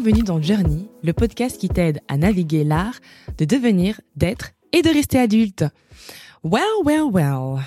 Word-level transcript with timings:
bienvenue 0.00 0.22
dans 0.22 0.40
Journey, 0.40 0.88
le 1.02 1.12
podcast 1.12 1.60
qui 1.60 1.68
t'aide 1.68 2.00
à 2.08 2.16
naviguer 2.16 2.64
l'art 2.64 2.94
de 3.36 3.44
devenir, 3.44 4.00
d'être 4.16 4.52
et 4.72 4.80
de 4.80 4.88
rester 4.88 5.18
adulte. 5.18 5.66
Well, 6.42 6.62
well, 6.86 7.10
well. 7.12 7.62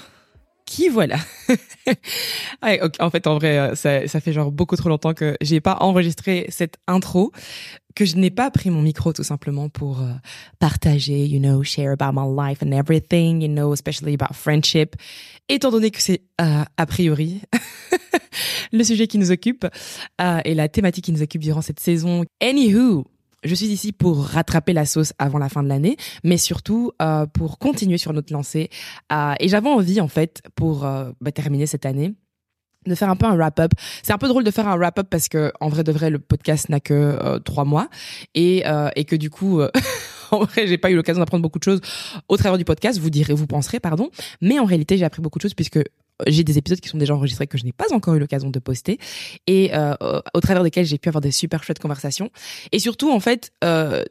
Qui 0.74 0.90
voilà 0.90 1.18
En 3.00 3.12
fait, 3.12 3.28
en 3.28 3.38
vrai, 3.38 3.60
euh, 3.60 3.76
ça, 3.76 4.20
fait 4.20 4.34
genre 4.34 4.52
beaucoup 4.52 4.76
trop 4.76 4.90
longtemps 4.90 5.14
que 5.14 5.38
j'ai 5.40 5.62
pas 5.62 5.78
enregistré 5.82 6.48
cette 6.50 6.78
intro, 6.88 7.32
que 7.94 8.06
je 8.06 8.16
n'ai 8.16 8.32
pas 8.32 8.50
pris 8.50 8.72
mon 8.72 8.82
micro 8.82 9.14
tout 9.14 9.24
simplement 9.24 9.70
pour 9.70 10.02
euh, 10.02 10.10
partager, 10.58 11.28
you 11.28 11.40
know, 11.40 11.62
share 11.62 11.92
about 11.92 12.20
my 12.20 12.26
life 12.28 12.64
and 12.64 12.72
everything, 12.72 13.44
you 13.44 13.48
know, 13.48 13.72
especially 13.72 14.16
about 14.20 14.34
friendship. 14.34 14.96
Étant 15.48 15.70
donné 15.70 15.92
que 15.92 16.02
c'est 16.02 16.24
euh, 16.42 16.64
a 16.76 16.86
priori 16.88 17.42
le 18.72 18.84
sujet 18.84 19.06
qui 19.06 19.20
nous 19.20 19.30
occupe 19.30 19.68
et 20.44 20.56
la 20.56 20.70
thématique 20.70 21.06
qui 21.06 21.12
nous 21.12 21.22
occupe 21.22 21.44
durant 21.44 21.62
cette 21.62 21.80
saison. 21.80 22.26
Anywho, 22.42 23.06
je 23.44 23.56
suis 23.56 23.68
ici 23.68 23.92
pour 23.92 24.24
rattraper 24.24 24.74
la 24.74 24.86
sauce 24.86 25.14
avant 25.20 25.40
la 25.40 25.50
fin 25.50 25.64
de 25.64 25.68
l'année, 25.68 25.98
mais 26.24 26.38
surtout 26.38 26.92
euh, 27.02 27.26
pour 27.26 27.60
continuer 27.60 27.98
sur 27.98 28.14
notre 28.14 28.32
lancée. 28.34 28.70
Euh, 29.12 29.34
et 29.40 29.48
j'avais 29.48 29.70
envie, 29.70 30.02
en 30.02 30.08
fait, 30.08 30.42
pour 30.56 30.86
euh, 30.86 31.12
bah, 31.22 31.32
terminer 31.32 31.66
cette 31.66 31.86
année, 31.86 32.14
de 32.86 32.96
faire 32.96 33.10
un 33.10 33.16
peu 33.16 33.26
un 33.26 33.36
wrap-up. 33.36 33.72
C'est 34.02 34.14
un 34.14 34.18
peu 34.18 34.28
drôle 34.28 34.44
de 34.44 34.52
faire 34.52 34.68
un 34.68 34.78
wrap-up 34.78 35.08
parce 35.10 35.30
que 35.30 35.52
en 35.60 35.70
vrai 35.70 35.84
de 35.84 35.92
vrai 35.92 36.10
le 36.10 36.20
podcast 36.20 36.70
n'a 36.70 36.80
que 36.80 36.94
euh, 36.94 37.40
trois 37.40 37.64
mois 37.64 37.88
et 38.36 38.64
euh, 38.66 38.90
et 38.96 39.06
que 39.06 39.16
du 39.16 39.30
coup 39.30 39.62
en 40.32 40.44
vrai 40.44 40.68
j'ai 40.68 40.78
pas 40.78 40.92
eu 40.92 40.96
l'occasion 40.96 41.22
d'apprendre 41.22 41.42
beaucoup 41.44 41.60
de 41.60 41.64
choses 41.64 41.80
au 42.28 42.38
travers 42.38 42.58
du 42.58 42.66
podcast. 42.66 43.00
Vous 43.00 43.10
direz, 43.10 43.34
vous 43.34 43.48
penserez 43.48 43.80
pardon, 43.80 44.10
mais 44.42 44.60
en 44.60 44.66
réalité 44.66 44.98
j'ai 44.98 45.06
appris 45.06 45.22
beaucoup 45.22 45.40
de 45.40 45.44
choses 45.44 45.54
puisque 45.54 45.80
j'ai 46.28 46.44
des 46.44 46.58
épisodes 46.58 46.80
qui 46.80 46.90
sont 46.90 46.98
déjà 46.98 47.16
enregistrés 47.16 47.48
que 47.48 47.58
je 47.58 47.66
n'ai 47.66 47.72
pas 47.72 47.94
encore 47.94 48.16
eu 48.16 48.20
l'occasion 48.20 48.50
de 48.50 48.60
poster 48.60 49.00
et 49.48 49.72
euh, 49.74 49.96
au 50.34 50.40
travers 50.40 50.64
desquels 50.64 50.86
j'ai 50.86 50.98
pu 50.98 51.10
avoir 51.10 51.22
des 51.22 51.32
super 51.32 51.64
chouettes 51.64 51.80
conversations. 51.80 52.30
Et 52.72 52.80
surtout 52.80 53.12
en 53.12 53.20
fait 53.20 53.52
euh, 53.64 54.04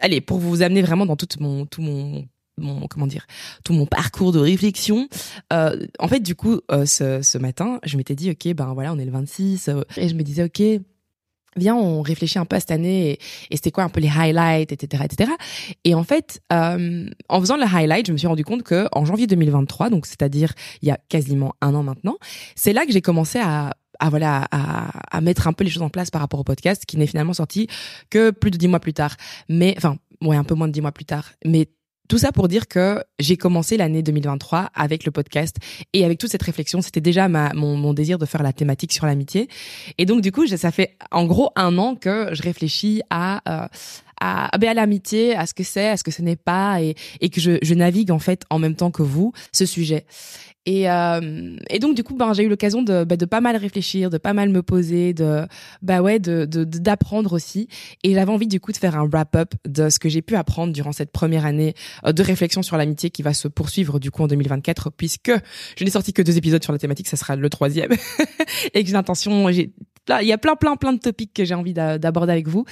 allez 0.00 0.20
pour 0.20 0.38
vous 0.38 0.62
amener 0.62 0.82
vraiment 0.82 1.06
dans 1.06 1.16
tout 1.16 1.28
mon 1.40 1.66
tout 1.66 1.82
mon 1.82 2.26
comment 2.88 3.06
dire 3.06 3.26
tout 3.64 3.72
mon 3.72 3.86
parcours 3.86 4.30
de 4.30 4.38
réflexion 4.38 5.08
euh, 5.52 5.86
en 5.98 6.06
fait 6.06 6.20
du 6.20 6.36
coup 6.36 6.60
ce, 6.84 7.20
ce 7.20 7.38
matin 7.38 7.80
je 7.82 7.96
m'étais 7.96 8.14
dit 8.14 8.30
ok 8.30 8.54
ben 8.54 8.72
voilà 8.74 8.92
on 8.92 8.98
est 8.98 9.04
le 9.04 9.10
26 9.10 9.68
euh, 9.68 9.82
et 9.96 10.08
je 10.08 10.14
me 10.14 10.22
disais 10.22 10.44
ok 10.44 10.80
viens, 11.56 11.74
on 11.74 12.02
réfléchit 12.02 12.38
un 12.38 12.44
peu 12.44 12.56
à 12.56 12.60
cette 12.60 12.70
année 12.70 13.18
et, 13.50 13.56
c'était 13.56 13.70
quoi 13.70 13.84
un 13.84 13.88
peu 13.88 14.00
les 14.00 14.10
highlights, 14.10 14.72
etc., 14.72 15.04
etc. 15.04 15.30
Et 15.84 15.94
en 15.94 16.04
fait, 16.04 16.40
euh, 16.52 17.08
en 17.28 17.40
faisant 17.40 17.56
le 17.56 17.64
highlight, 17.64 18.06
je 18.06 18.12
me 18.12 18.16
suis 18.16 18.26
rendu 18.26 18.44
compte 18.44 18.62
que 18.62 18.86
en 18.92 19.04
janvier 19.04 19.26
2023, 19.26 19.90
donc 19.90 20.06
c'est-à-dire 20.06 20.52
il 20.82 20.88
y 20.88 20.90
a 20.90 20.98
quasiment 21.08 21.54
un 21.60 21.74
an 21.74 21.82
maintenant, 21.82 22.16
c'est 22.56 22.72
là 22.72 22.84
que 22.84 22.92
j'ai 22.92 23.02
commencé 23.02 23.38
à 23.38 23.74
à 24.00 24.10
voilà 24.10 24.48
à, 24.50 25.16
à 25.16 25.20
mettre 25.20 25.46
un 25.46 25.52
peu 25.52 25.62
les 25.62 25.70
choses 25.70 25.82
en 25.82 25.88
place 25.88 26.10
par 26.10 26.20
rapport 26.20 26.40
au 26.40 26.44
podcast 26.44 26.84
qui 26.84 26.96
n'est 26.96 27.06
finalement 27.06 27.32
sorti 27.32 27.68
que 28.10 28.30
plus 28.30 28.50
de 28.50 28.56
dix 28.56 28.66
mois 28.66 28.80
plus 28.80 28.92
tard 28.92 29.16
mais 29.48 29.72
enfin 29.76 29.98
ouais 30.20 30.36
un 30.36 30.42
peu 30.42 30.56
moins 30.56 30.66
de 30.66 30.72
dix 30.72 30.80
mois 30.80 30.90
plus 30.90 31.04
tard 31.04 31.30
mais 31.44 31.68
tout 32.08 32.18
ça 32.18 32.32
pour 32.32 32.48
dire 32.48 32.68
que 32.68 33.02
j'ai 33.18 33.36
commencé 33.36 33.76
l'année 33.76 34.02
2023 34.02 34.70
avec 34.74 35.04
le 35.04 35.10
podcast 35.10 35.56
et 35.92 36.04
avec 36.04 36.18
toute 36.18 36.30
cette 36.30 36.42
réflexion, 36.42 36.82
c'était 36.82 37.00
déjà 37.00 37.28
ma, 37.28 37.52
mon, 37.54 37.76
mon, 37.76 37.94
désir 37.94 38.18
de 38.18 38.26
faire 38.26 38.42
la 38.42 38.52
thématique 38.52 38.92
sur 38.92 39.06
l'amitié. 39.06 39.48
Et 39.98 40.04
donc 40.04 40.20
du 40.20 40.30
coup, 40.30 40.46
ça 40.46 40.70
fait 40.70 40.96
en 41.10 41.26
gros 41.26 41.50
un 41.56 41.78
an 41.78 41.94
que 41.94 42.28
je 42.32 42.42
réfléchis 42.42 43.02
à 43.10 43.40
euh, 43.48 43.68
à, 44.20 44.46
à 44.46 44.74
l'amitié, 44.74 45.34
à 45.34 45.46
ce 45.46 45.54
que 45.54 45.64
c'est, 45.64 45.88
à 45.88 45.96
ce 45.96 46.04
que 46.04 46.10
ce 46.10 46.22
n'est 46.22 46.36
pas, 46.36 46.80
et, 46.80 46.94
et 47.20 47.28
que 47.28 47.40
je, 47.40 47.58
je 47.62 47.74
navigue 47.74 48.10
en 48.10 48.18
fait 48.18 48.44
en 48.48 48.58
même 48.58 48.74
temps 48.74 48.90
que 48.90 49.02
vous 49.02 49.32
ce 49.52 49.66
sujet. 49.66 50.06
Et, 50.66 50.90
euh, 50.90 51.56
et 51.68 51.78
donc 51.78 51.94
du 51.94 52.02
coup, 52.02 52.14
ben 52.14 52.32
j'ai 52.32 52.42
eu 52.42 52.48
l'occasion 52.48 52.82
de, 52.82 53.04
bah, 53.04 53.16
de 53.16 53.24
pas 53.26 53.40
mal 53.40 53.56
réfléchir, 53.56 54.08
de 54.08 54.18
pas 54.18 54.32
mal 54.32 54.48
me 54.48 54.62
poser, 54.62 55.12
de 55.12 55.46
bah 55.82 56.00
ouais, 56.00 56.18
de 56.18 56.44
d'apprendre 56.46 57.32
aussi. 57.34 57.68
Et 58.02 58.14
j'avais 58.14 58.32
envie 58.32 58.46
du 58.46 58.60
coup 58.60 58.72
de 58.72 58.76
faire 58.76 58.96
un 58.96 59.06
wrap-up 59.06 59.54
de 59.66 59.90
ce 59.90 59.98
que 59.98 60.08
j'ai 60.08 60.22
pu 60.22 60.36
apprendre 60.36 60.72
durant 60.72 60.92
cette 60.92 61.12
première 61.12 61.44
année 61.44 61.74
euh, 62.06 62.12
de 62.12 62.22
réflexion 62.22 62.62
sur 62.62 62.76
l'amitié 62.76 63.10
qui 63.10 63.22
va 63.22 63.34
se 63.34 63.48
poursuivre 63.48 63.98
du 63.98 64.10
coup 64.10 64.22
en 64.22 64.26
2024, 64.26 64.90
puisque 64.90 65.32
je 65.76 65.84
n'ai 65.84 65.90
sorti 65.90 66.12
que 66.12 66.22
deux 66.22 66.36
épisodes 66.38 66.62
sur 66.62 66.72
la 66.72 66.78
thématique, 66.78 67.08
ça 67.08 67.16
sera 67.16 67.36
le 67.36 67.50
troisième, 67.50 67.92
et 68.74 68.82
que 68.82 68.86
j'ai 68.86 68.94
l'intention, 68.94 69.50
j'ai 69.50 69.72
il 70.20 70.26
y 70.26 70.32
a 70.32 70.38
plein 70.38 70.56
plein 70.56 70.76
plein 70.76 70.92
de 70.92 70.98
topics 70.98 71.32
que 71.32 71.44
j'ai 71.44 71.54
envie 71.54 71.72
d'aborder 71.72 72.32
avec 72.32 72.48
vous. 72.48 72.64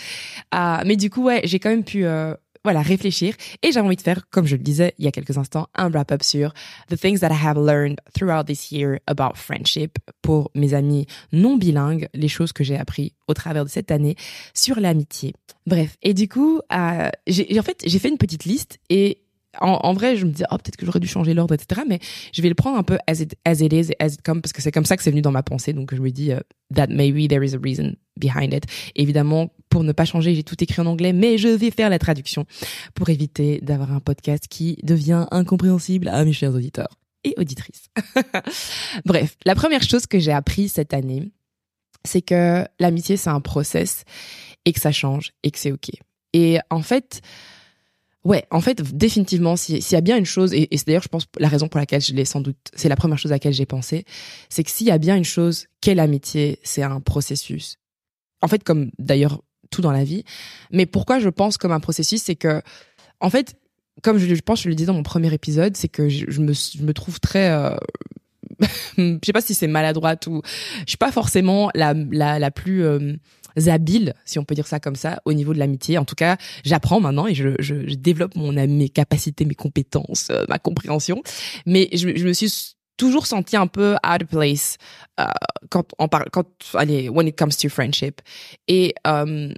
Euh, 0.54 0.76
mais 0.86 0.96
du 0.96 1.10
coup, 1.10 1.24
ouais, 1.24 1.40
j'ai 1.44 1.58
quand 1.58 1.70
même 1.70 1.84
pu 1.84 2.04
euh, 2.04 2.34
voilà, 2.64 2.82
réfléchir. 2.82 3.34
Et 3.62 3.72
j'avais 3.72 3.86
envie 3.86 3.96
de 3.96 4.02
faire, 4.02 4.28
comme 4.30 4.46
je 4.46 4.56
le 4.56 4.62
disais 4.62 4.94
il 4.98 5.04
y 5.04 5.08
a 5.08 5.12
quelques 5.12 5.38
instants, 5.38 5.68
un 5.74 5.90
wrap-up 5.90 6.22
sur 6.22 6.52
the 6.88 6.96
things 6.98 7.20
that 7.20 7.30
I 7.32 7.46
have 7.46 7.58
learned 7.58 7.98
throughout 8.14 8.44
this 8.44 8.70
year 8.70 8.98
about 9.06 9.34
friendship 9.34 9.98
pour 10.22 10.50
mes 10.54 10.74
amis 10.74 11.06
non 11.32 11.56
bilingues, 11.56 12.08
les 12.14 12.28
choses 12.28 12.52
que 12.52 12.64
j'ai 12.64 12.76
appris 12.76 13.12
au 13.28 13.34
travers 13.34 13.64
de 13.64 13.70
cette 13.70 13.90
année 13.90 14.16
sur 14.54 14.78
l'amitié. 14.78 15.34
Bref. 15.66 15.96
Et 16.02 16.14
du 16.14 16.28
coup, 16.28 16.60
euh, 16.72 17.08
j'ai, 17.26 17.58
en 17.58 17.62
fait, 17.62 17.82
j'ai 17.84 17.98
fait 17.98 18.08
une 18.08 18.18
petite 18.18 18.44
liste 18.44 18.78
et 18.90 19.21
en, 19.60 19.78
en, 19.82 19.92
vrai, 19.92 20.16
je 20.16 20.24
me 20.24 20.30
disais, 20.30 20.44
oh, 20.50 20.56
peut-être 20.56 20.76
que 20.76 20.86
j'aurais 20.86 21.00
dû 21.00 21.06
changer 21.06 21.34
l'ordre, 21.34 21.54
etc. 21.54 21.82
Mais 21.88 21.98
je 22.32 22.42
vais 22.42 22.48
le 22.48 22.54
prendre 22.54 22.78
un 22.78 22.82
peu 22.82 22.98
as 23.06 23.20
it, 23.20 23.36
as 23.44 23.60
it 23.60 23.72
is, 23.72 23.92
as 23.98 24.14
it 24.14 24.22
comes, 24.22 24.40
parce 24.40 24.52
que 24.52 24.62
c'est 24.62 24.72
comme 24.72 24.84
ça 24.84 24.96
que 24.96 25.02
c'est 25.02 25.10
venu 25.10 25.22
dans 25.22 25.30
ma 25.30 25.42
pensée. 25.42 25.72
Donc, 25.72 25.94
je 25.94 26.00
me 26.00 26.10
dis, 26.10 26.30
uh, 26.30 26.40
that 26.74 26.88
maybe 26.88 27.28
there 27.28 27.44
is 27.44 27.54
a 27.54 27.58
reason 27.62 27.94
behind 28.16 28.52
it. 28.54 28.64
Évidemment, 28.94 29.52
pour 29.68 29.84
ne 29.84 29.92
pas 29.92 30.04
changer, 30.04 30.34
j'ai 30.34 30.42
tout 30.42 30.62
écrit 30.62 30.80
en 30.80 30.86
anglais, 30.86 31.12
mais 31.12 31.38
je 31.38 31.48
vais 31.48 31.70
faire 31.70 31.90
la 31.90 31.98
traduction 31.98 32.46
pour 32.94 33.10
éviter 33.10 33.60
d'avoir 33.60 33.92
un 33.92 34.00
podcast 34.00 34.46
qui 34.48 34.78
devient 34.82 35.26
incompréhensible 35.30 36.08
à 36.08 36.24
mes 36.24 36.32
chers 36.32 36.54
auditeurs 36.54 36.98
et 37.24 37.34
auditrices. 37.36 37.88
Bref, 39.04 39.36
la 39.44 39.54
première 39.54 39.82
chose 39.82 40.06
que 40.06 40.18
j'ai 40.18 40.32
appris 40.32 40.68
cette 40.68 40.94
année, 40.94 41.30
c'est 42.04 42.22
que 42.22 42.66
l'amitié, 42.80 43.16
c'est 43.16 43.30
un 43.30 43.40
process 43.40 44.04
et 44.64 44.72
que 44.72 44.80
ça 44.80 44.92
change 44.92 45.32
et 45.42 45.50
que 45.50 45.58
c'est 45.58 45.72
OK. 45.72 45.90
Et 46.32 46.58
en 46.70 46.82
fait, 46.82 47.20
Ouais, 48.24 48.44
en 48.50 48.60
fait, 48.60 48.80
définitivement, 48.96 49.56
s'il 49.56 49.78
y 49.78 49.96
a 49.96 50.00
bien 50.00 50.16
une 50.16 50.26
chose, 50.26 50.52
et, 50.54 50.68
c'est 50.72 50.86
d'ailleurs, 50.86 51.02
je 51.02 51.08
pense, 51.08 51.26
la 51.38 51.48
raison 51.48 51.66
pour 51.66 51.80
laquelle 51.80 52.00
je 52.00 52.14
l'ai 52.14 52.24
sans 52.24 52.40
doute, 52.40 52.56
c'est 52.74 52.88
la 52.88 52.94
première 52.94 53.18
chose 53.18 53.32
à 53.32 53.34
laquelle 53.34 53.52
j'ai 53.52 53.66
pensé, 53.66 54.04
c'est 54.48 54.62
que 54.62 54.70
s'il 54.70 54.86
y 54.86 54.92
a 54.92 54.98
bien 54.98 55.16
une 55.16 55.24
chose 55.24 55.66
qu'est 55.80 55.94
l'amitié, 55.94 56.60
c'est 56.62 56.82
un 56.82 57.00
processus. 57.00 57.78
En 58.40 58.48
fait, 58.48 58.62
comme 58.62 58.90
d'ailleurs 58.98 59.42
tout 59.72 59.82
dans 59.82 59.90
la 59.90 60.04
vie. 60.04 60.22
Mais 60.70 60.86
pourquoi 60.86 61.18
je 61.18 61.28
pense 61.28 61.58
comme 61.58 61.72
un 61.72 61.80
processus, 61.80 62.22
c'est 62.22 62.36
que, 62.36 62.62
en 63.18 63.30
fait, 63.30 63.56
comme 64.02 64.18
je, 64.18 64.32
je 64.32 64.40
pense, 64.40 64.62
je 64.62 64.68
le 64.68 64.76
disais 64.76 64.86
dans 64.86 64.94
mon 64.94 65.02
premier 65.02 65.32
épisode, 65.34 65.76
c'est 65.76 65.88
que 65.88 66.08
je, 66.08 66.26
je, 66.28 66.40
me, 66.40 66.52
je 66.52 66.82
me 66.82 66.92
trouve 66.92 67.18
très, 67.18 67.50
euh, 67.50 67.74
je 68.98 69.18
sais 69.24 69.32
pas 69.32 69.40
si 69.40 69.54
c'est 69.54 69.66
maladroite 69.66 70.26
ou, 70.28 70.42
je 70.80 70.90
suis 70.90 70.98
pas 70.98 71.10
forcément 71.10 71.70
la, 71.74 71.94
la, 71.94 72.38
la 72.38 72.50
plus, 72.50 72.84
euh, 72.84 73.14
habile, 73.66 74.14
si 74.24 74.38
on 74.38 74.44
peut 74.44 74.54
dire 74.54 74.66
ça 74.66 74.80
comme 74.80 74.96
ça, 74.96 75.20
au 75.24 75.32
niveau 75.32 75.54
de 75.54 75.58
l'amitié. 75.58 75.98
En 75.98 76.04
tout 76.04 76.14
cas, 76.14 76.36
j'apprends 76.64 77.00
maintenant 77.00 77.26
et 77.26 77.34
je, 77.34 77.54
je, 77.58 77.86
je, 77.86 77.94
développe 77.94 78.34
mon 78.36 78.52
mes 78.52 78.88
capacités, 78.88 79.44
mes 79.44 79.54
compétences, 79.54 80.28
euh, 80.30 80.44
ma 80.48 80.58
compréhension. 80.58 81.22
Mais 81.66 81.88
je, 81.92 82.16
je, 82.16 82.26
me 82.26 82.32
suis 82.32 82.74
toujours 82.96 83.26
senti 83.26 83.56
un 83.56 83.66
peu 83.66 83.94
out 83.94 84.22
of 84.22 84.28
place 84.28 84.76
euh, 85.20 85.24
quand 85.70 85.92
on 85.98 86.08
parle, 86.08 86.28
quand 86.32 86.46
allez, 86.74 87.08
when 87.08 87.26
it 87.26 87.38
comes 87.38 87.56
to 87.60 87.68
friendship. 87.68 88.20
Et 88.68 88.94
euh, 89.06 89.52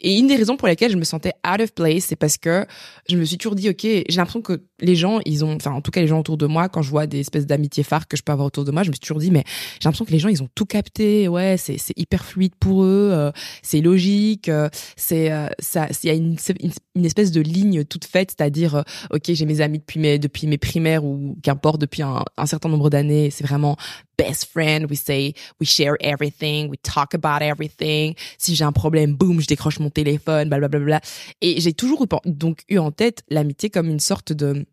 et 0.00 0.16
une 0.16 0.28
des 0.28 0.36
raisons 0.36 0.56
pour 0.56 0.68
lesquelles 0.68 0.92
je 0.92 0.96
me 0.96 1.04
sentais 1.04 1.32
out 1.46 1.60
of 1.60 1.74
place, 1.74 2.04
c'est 2.04 2.16
parce 2.16 2.38
que 2.38 2.66
je 3.08 3.16
me 3.16 3.24
suis 3.24 3.36
toujours 3.36 3.56
dit, 3.56 3.68
ok, 3.68 3.82
j'ai 3.82 4.04
l'impression 4.16 4.42
que 4.42 4.62
les 4.80 4.94
gens, 4.94 5.20
ils 5.24 5.44
ont, 5.44 5.56
enfin, 5.56 5.72
en 5.72 5.80
tout 5.80 5.90
cas, 5.90 6.00
les 6.00 6.06
gens 6.06 6.20
autour 6.20 6.36
de 6.36 6.46
moi, 6.46 6.68
quand 6.68 6.82
je 6.82 6.90
vois 6.90 7.06
des 7.06 7.20
espèces 7.20 7.46
d'amitiés 7.46 7.82
phares 7.82 8.06
que 8.06 8.16
je 8.16 8.22
peux 8.22 8.32
avoir 8.32 8.46
autour 8.46 8.64
de 8.64 8.70
moi, 8.70 8.82
je 8.82 8.88
me 8.88 8.94
suis 8.94 9.00
toujours 9.00 9.18
dit, 9.18 9.30
mais 9.30 9.44
j'ai 9.80 9.86
l'impression 9.86 10.04
que 10.04 10.12
les 10.12 10.18
gens, 10.18 10.28
ils 10.28 10.42
ont 10.42 10.48
tout 10.54 10.66
capté, 10.66 11.28
ouais, 11.28 11.56
c'est, 11.58 11.78
hyper 11.96 12.24
fluide 12.24 12.54
pour 12.60 12.84
eux, 12.84 13.10
euh, 13.12 13.32
c'est 13.62 13.80
logique, 13.80 14.48
euh, 14.48 14.68
c'est, 14.96 15.32
euh, 15.32 15.48
ça, 15.58 15.88
il 16.02 16.06
y 16.06 16.10
a 16.10 16.14
une, 16.14 16.36
une, 16.60 16.72
une, 16.94 17.04
espèce 17.04 17.32
de 17.32 17.40
ligne 17.40 17.84
toute 17.84 18.04
faite, 18.04 18.34
c'est-à-dire, 18.36 18.76
euh, 18.76 18.82
ok, 19.12 19.32
j'ai 19.32 19.46
mes 19.46 19.60
amis 19.60 19.78
depuis 19.78 19.98
mes, 20.00 20.18
depuis 20.18 20.46
mes 20.46 20.58
primaires 20.58 21.04
ou 21.04 21.36
qu'importe 21.42 21.80
depuis 21.80 22.02
un, 22.02 22.24
un 22.36 22.46
certain 22.46 22.68
nombre 22.68 22.90
d'années, 22.90 23.30
c'est 23.30 23.44
vraiment 23.44 23.76
best 24.18 24.46
friend, 24.46 24.90
we 24.90 24.96
say, 24.96 25.32
we 25.60 25.66
share 25.66 25.96
everything, 26.00 26.68
we 26.68 26.76
talk 26.82 27.14
about 27.14 27.40
everything. 27.40 28.14
Si 28.36 28.54
j'ai 28.54 28.64
un 28.64 28.72
problème, 28.72 29.14
boum, 29.14 29.40
je 29.40 29.46
décroche 29.46 29.78
mon 29.78 29.90
téléphone, 29.90 30.48
blablabla. 30.48 31.00
Et 31.40 31.60
j'ai 31.60 31.72
toujours 31.72 32.06
donc 32.24 32.62
eu 32.68 32.78
en 32.78 32.90
tête 32.90 33.22
l'amitié 33.30 33.70
comme 33.70 33.88
une 33.88 34.00
sorte 34.00 34.32
de, 34.32 34.66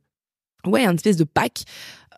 ouais, 0.67 0.85
un 0.85 0.95
espèce 0.95 1.17
de 1.17 1.23
pack 1.23 1.63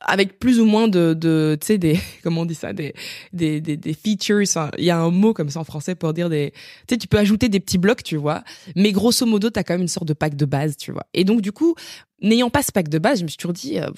avec 0.01 0.39
plus 0.39 0.59
ou 0.59 0.65
moins 0.65 0.87
de, 0.87 1.13
de 1.13 1.57
tu 1.59 1.67
sais 1.67 1.77
des 1.77 1.99
comment 2.23 2.41
on 2.41 2.45
dit 2.45 2.55
ça 2.55 2.73
des 2.73 2.93
des 3.33 3.61
des, 3.61 3.77
des 3.77 3.93
features. 3.93 4.43
Il 4.77 4.83
y 4.83 4.89
a 4.89 4.97
un 4.97 5.11
mot 5.11 5.33
comme 5.33 5.49
ça 5.49 5.59
en 5.59 5.63
français 5.63 5.95
pour 5.95 6.13
dire 6.13 6.29
des 6.29 6.51
tu 6.87 6.93
sais 6.93 6.97
tu 6.97 7.07
peux 7.07 7.17
ajouter 7.17 7.49
des 7.49 7.59
petits 7.59 7.77
blocs 7.77 8.03
tu 8.03 8.15
vois. 8.15 8.43
Mais 8.75 8.91
grosso 8.91 9.25
modo 9.25 9.49
t'as 9.49 9.63
quand 9.63 9.73
même 9.73 9.81
une 9.81 9.87
sorte 9.87 10.07
de 10.07 10.13
pack 10.13 10.35
de 10.35 10.45
base 10.45 10.77
tu 10.77 10.91
vois. 10.91 11.05
Et 11.13 11.23
donc 11.23 11.41
du 11.41 11.51
coup 11.51 11.75
n'ayant 12.21 12.49
pas 12.49 12.63
ce 12.63 12.71
pack 12.71 12.89
de 12.89 12.99
base 12.99 13.19
je 13.19 13.23
me 13.23 13.27
suis 13.27 13.37
toujours 13.37 13.53
dit 13.53 13.79
euh, 13.79 13.89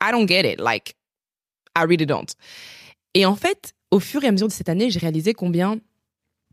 I 0.00 0.12
don't 0.12 0.28
get 0.28 0.52
it. 0.52 0.60
Like 0.60 0.94
I 1.76 1.82
really 1.82 2.06
don't. 2.06 2.26
Et 3.14 3.26
en 3.26 3.36
fait 3.36 3.74
au 3.90 4.00
fur 4.00 4.22
et 4.24 4.28
à 4.28 4.32
mesure 4.32 4.48
de 4.48 4.52
cette 4.52 4.68
année 4.68 4.90
j'ai 4.90 5.00
réalisé 5.00 5.34
combien 5.34 5.78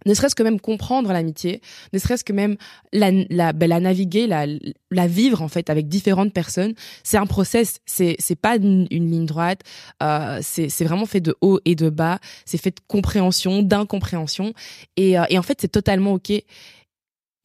ne 0.05 0.13
serait-ce 0.13 0.35
que 0.35 0.43
même 0.43 0.59
comprendre 0.59 1.11
l'amitié, 1.11 1.61
ne 1.93 1.99
serait-ce 1.99 2.23
que 2.23 2.33
même 2.33 2.57
la, 2.93 3.11
la, 3.29 3.53
ben, 3.53 3.69
la 3.69 3.79
naviguer, 3.79 4.27
la, 4.27 4.45
la 4.91 5.07
vivre 5.07 5.41
en 5.41 5.47
fait 5.47 5.69
avec 5.69 5.87
différentes 5.87 6.33
personnes. 6.33 6.73
C'est 7.03 7.17
un 7.17 7.25
process, 7.25 7.79
c'est 7.85 8.15
c'est 8.19 8.39
pas 8.39 8.55
une, 8.55 8.87
ligne 8.89 9.25
droite, 9.25 9.61
euh, 10.03 10.39
c'est 10.41 10.69
c'est 10.69 10.85
vraiment 10.85 11.05
fait 11.05 11.21
de 11.21 11.35
haut 11.41 11.59
et 11.65 11.75
de 11.75 11.89
bas, 11.89 12.19
c'est 12.45 12.57
fait 12.57 12.71
de 12.71 12.81
compréhension, 12.87 13.61
d'incompréhension, 13.61 14.53
et, 14.97 15.17
euh, 15.17 15.23
et 15.29 15.37
en 15.37 15.43
fait 15.43 15.59
c'est 15.61 15.71
totalement 15.71 16.13
ok. 16.13 16.31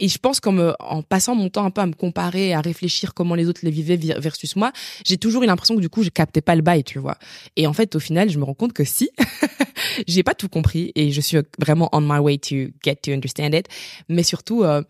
Et 0.00 0.08
je 0.08 0.19
pense 0.19 0.41
qu'en 0.41 0.52
me, 0.52 0.75
en 0.81 1.02
passant 1.02 1.35
mon 1.35 1.49
temps 1.49 1.64
un 1.64 1.70
peu 1.70 1.82
à 1.82 1.87
me 1.87 1.93
comparer, 1.93 2.52
à 2.55 2.61
réfléchir 2.61 3.14
comment 3.14 3.35
les 3.35 3.47
autres 3.47 3.61
les 3.62 3.70
vivaient 3.70 3.99
versus 4.19 4.56
moi, 4.56 4.73
j'ai 5.06 5.19
toujours 5.19 5.43
eu 5.43 5.47
l'impression 5.47 5.76
que 5.76 5.81
du 5.81 5.88
coup, 5.88 6.02
je 6.02 6.08
captais 6.08 6.41
pas 6.41 6.56
le 6.56 6.62
bail, 6.62 6.82
tu 6.82 6.99
vois. 6.99 7.19
Et 7.56 7.67
en 7.67 7.73
fait, 7.73 7.94
au 7.94 8.00
final, 8.00 8.31
je 8.31 8.38
me 8.38 8.44
rends 8.44 8.55
compte 8.55 8.73
que 8.73 8.85
si, 8.85 9.11
j'ai 10.08 10.23
pas 10.23 10.35
tout 10.35 10.49
compris 10.49 10.91
et 10.94 11.12
je 11.12 11.20
suis 11.20 11.38
vraiment 11.58 11.88
on 11.93 12.00
my 12.00 12.19
way 12.19 12.38
to 12.38 12.73
get 12.82 12.97
to 13.02 13.12
understand 13.12 13.52
it. 13.52 13.69
Mais 14.08 14.23
surtout, 14.23 14.64
euh, 14.64 14.82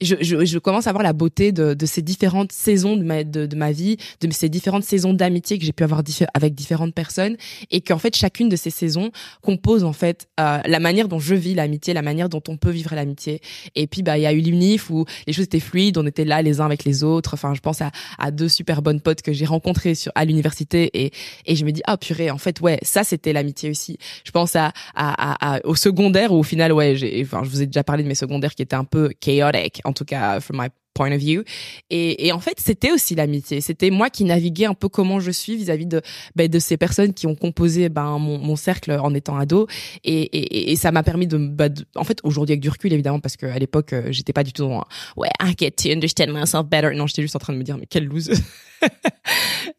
je, 0.00 0.16
je, 0.20 0.44
je, 0.44 0.58
commence 0.58 0.86
à 0.86 0.92
voir 0.92 1.04
la 1.04 1.12
beauté 1.12 1.52
de, 1.52 1.74
de 1.74 1.86
ces 1.86 2.02
différentes 2.02 2.52
saisons 2.52 2.96
de 2.96 3.04
ma, 3.04 3.22
de, 3.22 3.46
de 3.46 3.56
ma 3.56 3.70
vie, 3.70 3.96
de 4.20 4.30
ces 4.32 4.48
différentes 4.48 4.82
saisons 4.82 5.14
d'amitié 5.14 5.58
que 5.58 5.64
j'ai 5.64 5.72
pu 5.72 5.84
avoir 5.84 6.02
avec 6.34 6.54
différentes 6.54 6.94
personnes, 6.94 7.36
et 7.70 7.80
qu'en 7.80 7.98
fait 7.98 8.16
chacune 8.16 8.48
de 8.48 8.56
ces 8.56 8.70
saisons 8.70 9.10
compose 9.40 9.84
en 9.84 9.92
fait 9.92 10.26
euh, 10.40 10.58
la 10.66 10.80
manière 10.80 11.06
dont 11.08 11.20
je 11.20 11.34
vis 11.34 11.54
l'amitié, 11.54 11.94
la 11.94 12.02
manière 12.02 12.28
dont 12.28 12.42
on 12.48 12.56
peut 12.56 12.70
vivre 12.70 12.94
l'amitié. 12.94 13.40
Et 13.76 13.86
puis 13.86 14.02
bah 14.02 14.18
il 14.18 14.22
y 14.22 14.26
a 14.26 14.32
eu 14.32 14.40
l'UNIF 14.40 14.90
où 14.90 15.04
les 15.26 15.32
choses 15.32 15.44
étaient 15.44 15.60
fluides, 15.60 15.96
on 15.96 16.06
était 16.06 16.24
là 16.24 16.42
les 16.42 16.60
uns 16.60 16.66
avec 16.66 16.84
les 16.84 17.04
autres. 17.04 17.34
Enfin 17.34 17.54
je 17.54 17.60
pense 17.60 17.80
à, 17.80 17.92
à 18.18 18.30
deux 18.32 18.48
super 18.48 18.82
bonnes 18.82 19.00
potes 19.00 19.22
que 19.22 19.32
j'ai 19.32 19.46
rencontrées 19.46 19.94
sur 19.94 20.10
à 20.16 20.24
l'université 20.24 20.90
et 20.94 21.12
et 21.46 21.54
je 21.54 21.64
me 21.64 21.70
dis 21.70 21.82
ah 21.86 21.96
purée 21.96 22.30
en 22.30 22.38
fait 22.38 22.60
ouais 22.60 22.78
ça 22.82 23.04
c'était 23.04 23.32
l'amitié 23.32 23.70
aussi. 23.70 23.98
Je 24.24 24.32
pense 24.32 24.56
à, 24.56 24.72
à, 24.94 25.54
à, 25.54 25.60
au 25.64 25.76
secondaire 25.76 26.32
où 26.32 26.38
au 26.38 26.42
final 26.42 26.72
ouais 26.72 26.96
enfin 27.22 27.42
je 27.44 27.48
vous 27.48 27.62
ai 27.62 27.66
déjà 27.66 27.84
parlé 27.84 28.02
de 28.02 28.08
mes 28.08 28.14
secondaires 28.16 28.54
qui 28.54 28.62
étaient 28.62 28.74
un 28.74 28.84
peu 28.84 29.10
chaotic 29.20 29.83
en 29.84 29.92
tout 29.92 30.04
cas 30.04 30.40
from 30.40 30.60
my 30.60 30.68
point 30.94 31.12
of 31.12 31.18
view. 31.18 31.42
Et, 31.90 32.32
en 32.32 32.38
fait, 32.38 32.58
c'était 32.58 32.92
aussi 32.92 33.14
l'amitié. 33.14 33.60
C'était 33.60 33.90
moi 33.90 34.08
qui 34.08 34.24
naviguais 34.24 34.66
un 34.66 34.74
peu 34.74 34.88
comment 34.88 35.20
je 35.20 35.30
suis 35.30 35.56
vis-à-vis 35.56 35.86
de 35.86 36.00
ben, 36.36 36.48
de 36.48 36.58
ces 36.58 36.76
personnes 36.76 37.12
qui 37.12 37.26
ont 37.26 37.34
composé 37.34 37.88
ben 37.88 38.18
mon, 38.18 38.38
mon 38.38 38.56
cercle 38.56 38.92
en 38.92 39.12
étant 39.12 39.36
ado. 39.36 39.66
Et, 40.04 40.74
ça 40.76 40.92
m'a 40.92 41.02
permis 41.02 41.26
de, 41.26 41.36
ben, 41.36 41.72
en 41.96 42.04
fait, 42.04 42.20
aujourd'hui 42.22 42.52
avec 42.52 42.60
du 42.60 42.68
recul 42.68 42.92
évidemment, 42.92 43.20
parce 43.20 43.36
qu'à 43.36 43.58
l'époque, 43.58 43.92
euh, 43.92 44.06
j'étais 44.10 44.32
pas 44.32 44.44
du 44.44 44.52
tout 44.52 44.62
dans 44.62 44.84
ouais, 45.16 45.28
I 45.42 45.54
get 45.58 45.72
to 45.72 45.90
understand 45.90 46.28
myself 46.28 46.64
better. 46.66 46.94
Non, 46.94 47.06
j'étais 47.06 47.22
juste 47.22 47.36
en 47.36 47.40
train 47.40 47.52
de 47.52 47.58
me 47.58 47.64
dire 47.64 47.76
mais 47.76 47.86
quelle 47.86 48.06
loseuse. 48.06 48.40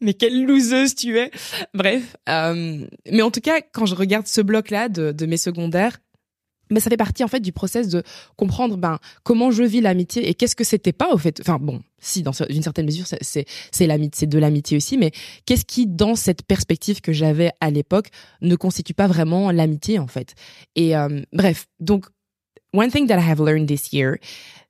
mais 0.00 0.14
quelle 0.14 0.44
loseuse 0.44 0.94
tu 0.94 1.18
es. 1.18 1.30
Bref, 1.74 2.16
euh, 2.28 2.86
mais 3.10 3.22
en 3.22 3.30
tout 3.30 3.40
cas, 3.40 3.60
quand 3.72 3.86
je 3.86 3.94
regarde 3.94 4.26
ce 4.26 4.40
bloc 4.40 4.70
là 4.70 4.88
de, 4.88 5.12
de 5.12 5.26
mes 5.26 5.36
secondaires 5.36 5.98
mais 6.70 6.80
ça 6.80 6.90
fait 6.90 6.96
partie 6.96 7.24
en 7.24 7.28
fait 7.28 7.40
du 7.40 7.52
process 7.52 7.88
de 7.88 8.02
comprendre 8.36 8.76
ben 8.76 8.98
comment 9.22 9.50
je 9.50 9.62
vis 9.62 9.80
l'amitié 9.80 10.28
et 10.28 10.34
qu'est-ce 10.34 10.56
que 10.56 10.64
c'était 10.64 10.92
pas 10.92 11.12
au 11.12 11.18
fait. 11.18 11.40
Enfin 11.40 11.58
bon 11.60 11.82
si 11.98 12.22
dans 12.22 12.32
une 12.48 12.62
certaine 12.62 12.86
mesure 12.86 13.06
c'est 13.06 13.46
c'est 13.72 13.86
l'amitié 13.86 14.20
c'est 14.20 14.26
de 14.26 14.38
l'amitié 14.38 14.76
aussi 14.76 14.96
mais 14.96 15.10
qu'est-ce 15.44 15.64
qui 15.64 15.86
dans 15.86 16.14
cette 16.14 16.42
perspective 16.42 17.00
que 17.00 17.12
j'avais 17.12 17.50
à 17.60 17.70
l'époque 17.70 18.08
ne 18.42 18.54
constitue 18.56 18.94
pas 18.94 19.06
vraiment 19.06 19.50
l'amitié 19.50 19.98
en 19.98 20.06
fait. 20.06 20.34
Et 20.74 20.96
euh, 20.96 21.22
bref. 21.32 21.66
Donc 21.80 22.06
one 22.72 22.90
thing 22.90 23.06
that 23.06 23.18
I 23.18 23.30
have 23.30 23.44
learned 23.44 23.68
this 23.68 23.92
year 23.92 24.16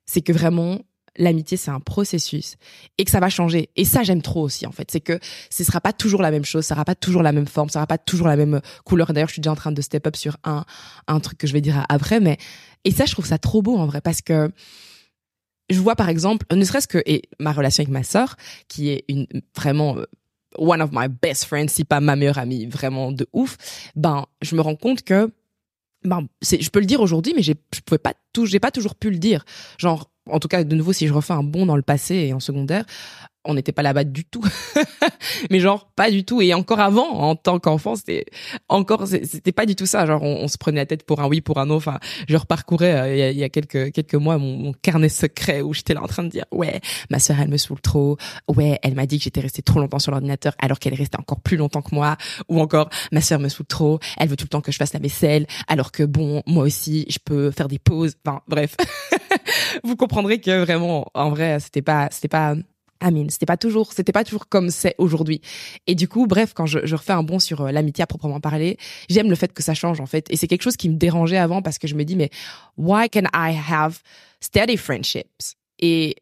c'est 0.05 0.21
que 0.21 0.31
vraiment 0.31 0.79
l'amitié 1.17 1.57
c'est 1.57 1.71
un 1.71 1.79
processus 1.79 2.55
et 2.97 3.03
que 3.03 3.11
ça 3.11 3.19
va 3.19 3.29
changer. 3.29 3.69
Et 3.75 3.85
ça 3.85 4.03
j'aime 4.03 4.21
trop 4.21 4.41
aussi 4.41 4.65
en 4.65 4.71
fait, 4.71 4.89
c'est 4.91 5.01
que 5.01 5.19
ce 5.49 5.63
sera 5.63 5.81
pas 5.81 5.93
toujours 5.93 6.21
la 6.21 6.31
même 6.31 6.45
chose, 6.45 6.65
ça 6.65 6.75
sera 6.75 6.85
pas 6.85 6.95
toujours 6.95 7.23
la 7.23 7.31
même 7.31 7.47
forme, 7.47 7.69
ça 7.69 7.79
sera 7.79 7.87
pas 7.87 7.97
toujours 7.97 8.27
la 8.27 8.35
même 8.35 8.61
couleur. 8.85 9.13
D'ailleurs, 9.13 9.29
je 9.29 9.33
suis 9.33 9.41
déjà 9.41 9.51
en 9.51 9.55
train 9.55 9.71
de 9.71 9.81
step 9.81 10.07
up 10.07 10.15
sur 10.15 10.37
un 10.43 10.65
un 11.07 11.19
truc 11.19 11.37
que 11.37 11.47
je 11.47 11.53
vais 11.53 11.61
dire 11.61 11.85
après, 11.89 12.19
mais 12.19 12.37
et 12.83 12.91
ça 12.91 13.05
je 13.05 13.11
trouve 13.11 13.25
ça 13.25 13.37
trop 13.37 13.61
beau 13.61 13.77
en 13.77 13.85
vrai 13.85 14.01
parce 14.01 14.21
que 14.21 14.51
je 15.69 15.79
vois 15.79 15.95
par 15.95 16.09
exemple, 16.09 16.45
ne 16.55 16.63
serait-ce 16.63 16.87
que 16.87 17.01
et 17.05 17.23
ma 17.39 17.51
relation 17.51 17.81
avec 17.81 17.91
ma 17.91 18.03
sœur 18.03 18.35
qui 18.67 18.89
est 18.89 19.03
une 19.09 19.27
vraiment 19.55 19.97
euh, 19.97 20.05
one 20.57 20.81
of 20.81 20.91
my 20.93 21.07
best 21.07 21.45
friends, 21.45 21.69
si 21.69 21.83
pas 21.83 21.99
ma 21.99 22.15
meilleure 22.15 22.37
amie, 22.37 22.65
vraiment 22.65 23.11
de 23.11 23.27
ouf. 23.33 23.57
Ben, 23.95 24.25
je 24.41 24.55
me 24.55 24.61
rends 24.61 24.75
compte 24.75 25.03
que 25.03 25.31
ben, 26.03 26.27
je 26.41 26.69
peux 26.69 26.79
le 26.79 26.85
dire 26.85 27.01
aujourd'hui, 27.01 27.33
mais 27.35 27.41
je 27.41 27.53
pouvais 27.85 27.97
pas 27.97 28.13
j'ai 28.45 28.59
pas 28.59 28.71
toujours 28.71 28.95
pu 28.95 29.09
le 29.09 29.17
dire. 29.17 29.43
Genre, 29.77 30.09
en 30.29 30.39
tout 30.39 30.47
cas, 30.47 30.63
de 30.63 30.75
nouveau, 30.75 30.93
si 30.93 31.07
je 31.07 31.13
refais 31.13 31.33
un 31.33 31.43
bond 31.43 31.65
dans 31.65 31.75
le 31.75 31.81
passé 31.81 32.15
et 32.15 32.33
en 32.33 32.39
secondaire, 32.39 32.85
on 33.47 33.55
n'était 33.55 33.71
pas 33.71 33.81
là-bas 33.81 34.03
du 34.03 34.25
tout. 34.25 34.43
mais 35.49 35.59
genre 35.59 35.89
pas 35.95 36.11
du 36.11 36.23
tout 36.23 36.41
et 36.41 36.53
encore 36.53 36.79
avant 36.79 37.09
en 37.09 37.35
tant 37.35 37.59
qu'enfant, 37.59 37.95
c'était 37.95 38.25
encore 38.69 39.07
c'était 39.07 39.51
pas 39.51 39.65
du 39.65 39.75
tout 39.75 39.85
ça, 39.85 40.05
genre 40.05 40.21
on, 40.23 40.47
se 40.47 40.57
prenait 40.57 40.81
la 40.81 40.85
tête 40.85 41.03
pour 41.03 41.19
un 41.21 41.27
oui 41.27 41.41
pour 41.41 41.57
un 41.59 41.65
non. 41.65 41.75
Enfin, 41.75 41.99
je 42.27 42.37
reparcourais 42.37 42.93
euh, 42.93 43.31
il, 43.31 43.37
y 43.37 43.43
a, 43.43 43.49
quelques 43.49 43.91
quelques 43.91 44.15
mois 44.15 44.37
mon, 44.37 44.73
carnet 44.73 45.09
secret 45.09 45.61
où 45.61 45.73
j'étais 45.73 45.93
là 45.93 46.03
en 46.03 46.07
train 46.07 46.23
de 46.23 46.29
dire 46.29 46.45
ouais, 46.51 46.79
ma 47.09 47.19
sœur 47.19 47.39
elle 47.39 47.49
me 47.49 47.57
saoule 47.57 47.81
trop. 47.81 48.17
Ouais, 48.47 48.79
elle 48.83 48.95
m'a 48.95 49.05
dit 49.05 49.17
que 49.17 49.23
j'étais 49.23 49.41
restée 49.41 49.61
trop 49.61 49.79
longtemps 49.79 49.99
sur 49.99 50.11
l'ordinateur 50.11 50.53
alors 50.59 50.79
qu'elle 50.79 50.93
est 50.93 50.97
restée 50.97 51.17
encore 51.19 51.41
plus 51.41 51.57
longtemps 51.57 51.81
que 51.81 51.93
moi 51.93 52.17
ou 52.49 52.61
encore 52.61 52.89
ma 53.11 53.21
sœur 53.21 53.39
me 53.39 53.49
saoule 53.49 53.65
trop, 53.65 53.99
elle 54.17 54.29
veut 54.29 54.35
tout 54.35 54.45
le 54.45 54.49
temps 54.49 54.61
que 54.61 54.71
je 54.71 54.77
fasse 54.77 54.93
la 54.93 54.99
vaisselle 54.99 55.47
alors 55.67 55.91
que 55.91 56.03
bon, 56.03 56.43
moi 56.45 56.63
aussi, 56.63 57.05
je 57.09 57.19
peux 57.23 57.51
faire 57.51 57.67
des 57.67 57.79
pauses. 57.79 58.15
Enfin, 58.25 58.41
bref. 58.47 58.75
Vous 59.83 59.95
comprendrez 59.95 60.39
que 60.39 60.63
vraiment 60.63 61.05
en 61.13 61.29
vrai, 61.29 61.59
c'était 61.59 61.81
pas 61.81 62.09
c'était 62.11 62.27
pas 62.27 62.55
Amine, 62.99 63.29
c'était 63.29 63.45
pas 63.45 63.57
toujours, 63.57 63.93
c'était 63.93 64.11
pas 64.11 64.23
toujours 64.23 64.47
comme 64.47 64.69
c'est 64.69 64.95
aujourd'hui. 64.97 65.41
Et 65.85 65.95
du 65.95 66.07
coup, 66.07 66.27
bref, 66.27 66.53
quand 66.53 66.65
je, 66.65 66.79
je 66.83 66.95
refais 66.95 67.13
un 67.13 67.23
bond 67.23 67.39
sur 67.39 67.61
euh, 67.61 67.71
l'amitié 67.71 68.03
à 68.03 68.07
proprement 68.07 68.39
parler, 68.39 68.77
j'aime 69.09 69.29
le 69.29 69.35
fait 69.35 69.53
que 69.53 69.63
ça 69.63 69.73
change 69.73 69.99
en 69.99 70.05
fait. 70.05 70.25
Et 70.29 70.37
c'est 70.37 70.47
quelque 70.47 70.63
chose 70.63 70.77
qui 70.77 70.89
me 70.89 70.95
dérangeait 70.95 71.37
avant 71.37 71.61
parce 71.61 71.77
que 71.77 71.87
je 71.87 71.95
me 71.95 72.03
dis 72.03 72.15
mais 72.15 72.29
why 72.77 73.09
can 73.09 73.25
I 73.33 73.55
have 73.69 73.99
steady 74.41 74.77
friendships? 74.77 75.55
Et 75.79 76.15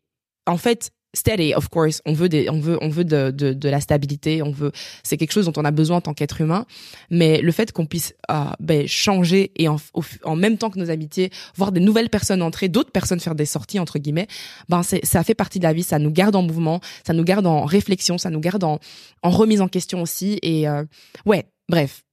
en 0.45 0.57
fait, 0.57 0.92
steady, 1.16 1.54
of 1.56 1.70
course. 1.70 2.02
On 2.06 2.14
veut 2.14 2.30
des, 2.30 2.50
on 2.50 2.60
veut, 2.60 2.78
on 2.82 2.90
veut 2.90 3.04
de, 3.04 3.32
de, 3.32 3.54
de 3.54 3.70
la 3.70 3.82
stabilité. 3.82 4.44
On 4.44 4.52
veut, 4.52 4.72
c'est 5.04 5.18
quelque 5.18 5.32
chose 5.32 5.46
dont 5.46 5.54
on 5.58 5.66
a 5.66 5.72
besoin 5.72 5.98
en 5.98 6.02
tant 6.02 6.14
qu'être 6.14 6.42
humain. 6.42 6.66
Mais 7.10 7.42
le 7.42 7.52
fait 7.52 7.72
qu'on 7.72 7.86
puisse 7.86 8.14
euh, 8.30 8.44
ben, 8.60 8.88
changer 8.88 9.51
et 9.56 9.68
en, 9.68 9.78
en 10.24 10.36
même 10.36 10.58
temps 10.58 10.70
que 10.70 10.80
nos 10.80 10.89
amitiés, 10.89 11.32
voir 11.56 11.72
des 11.72 11.80
nouvelles 11.80 12.10
personnes 12.10 12.42
entrer, 12.42 12.70
d'autres 12.70 12.92
personnes 12.92 13.20
faire 13.20 13.36
des 13.36 13.46
sorties 13.46 13.80
entre 13.80 13.98
guillemets, 13.98 14.28
ben 14.70 14.82
ça 14.84 15.24
fait 15.24 15.36
partie 15.36 15.60
de 15.60 15.63
la 15.63 15.74
vie. 15.74 15.84
Ça 15.84 16.00
nous 16.00 16.12
garde 16.12 16.36
en 16.36 16.44
mouvement, 16.44 16.82
ça 17.06 17.13
nous 17.13 17.24
garde 17.24 17.48
en 17.48 17.66
réflexion, 17.66 18.18
ça 18.18 18.30
nous 18.30 18.39
garde 18.39 18.63
en, 18.63 18.80
en 19.24 19.30
remise 19.30 19.62
en 19.62 19.68
question 19.68 20.01
aussi. 20.01 20.39
Et 20.42 20.68
euh, 20.68 20.84
ouais, 21.25 21.46
bref. 21.70 22.04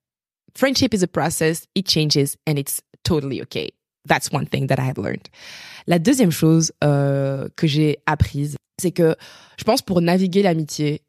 Friendship 0.55 0.95
is 0.95 1.03
a 1.03 1.07
process. 1.07 1.67
It 1.75 1.89
changes 1.89 2.37
and 2.47 2.59
it's 2.59 2.83
totally 3.05 3.41
okay. 3.43 3.73
That's 4.09 4.33
one 4.33 4.47
thing 4.47 4.67
that 4.67 4.77
I 4.79 4.89
have 4.89 4.99
learned. 4.99 5.29
La 5.87 5.99
deuxième 5.99 6.33
chose 6.33 6.73
euh, 6.83 7.49
que 7.57 7.67
j'ai 7.67 7.99
apprise, 8.07 8.57
c'est 8.81 8.93
que 8.93 9.17
je 9.57 9.65
pense 9.65 9.83
pour 9.83 10.01
naviguer 10.01 10.43
l'amitié, 10.43 11.03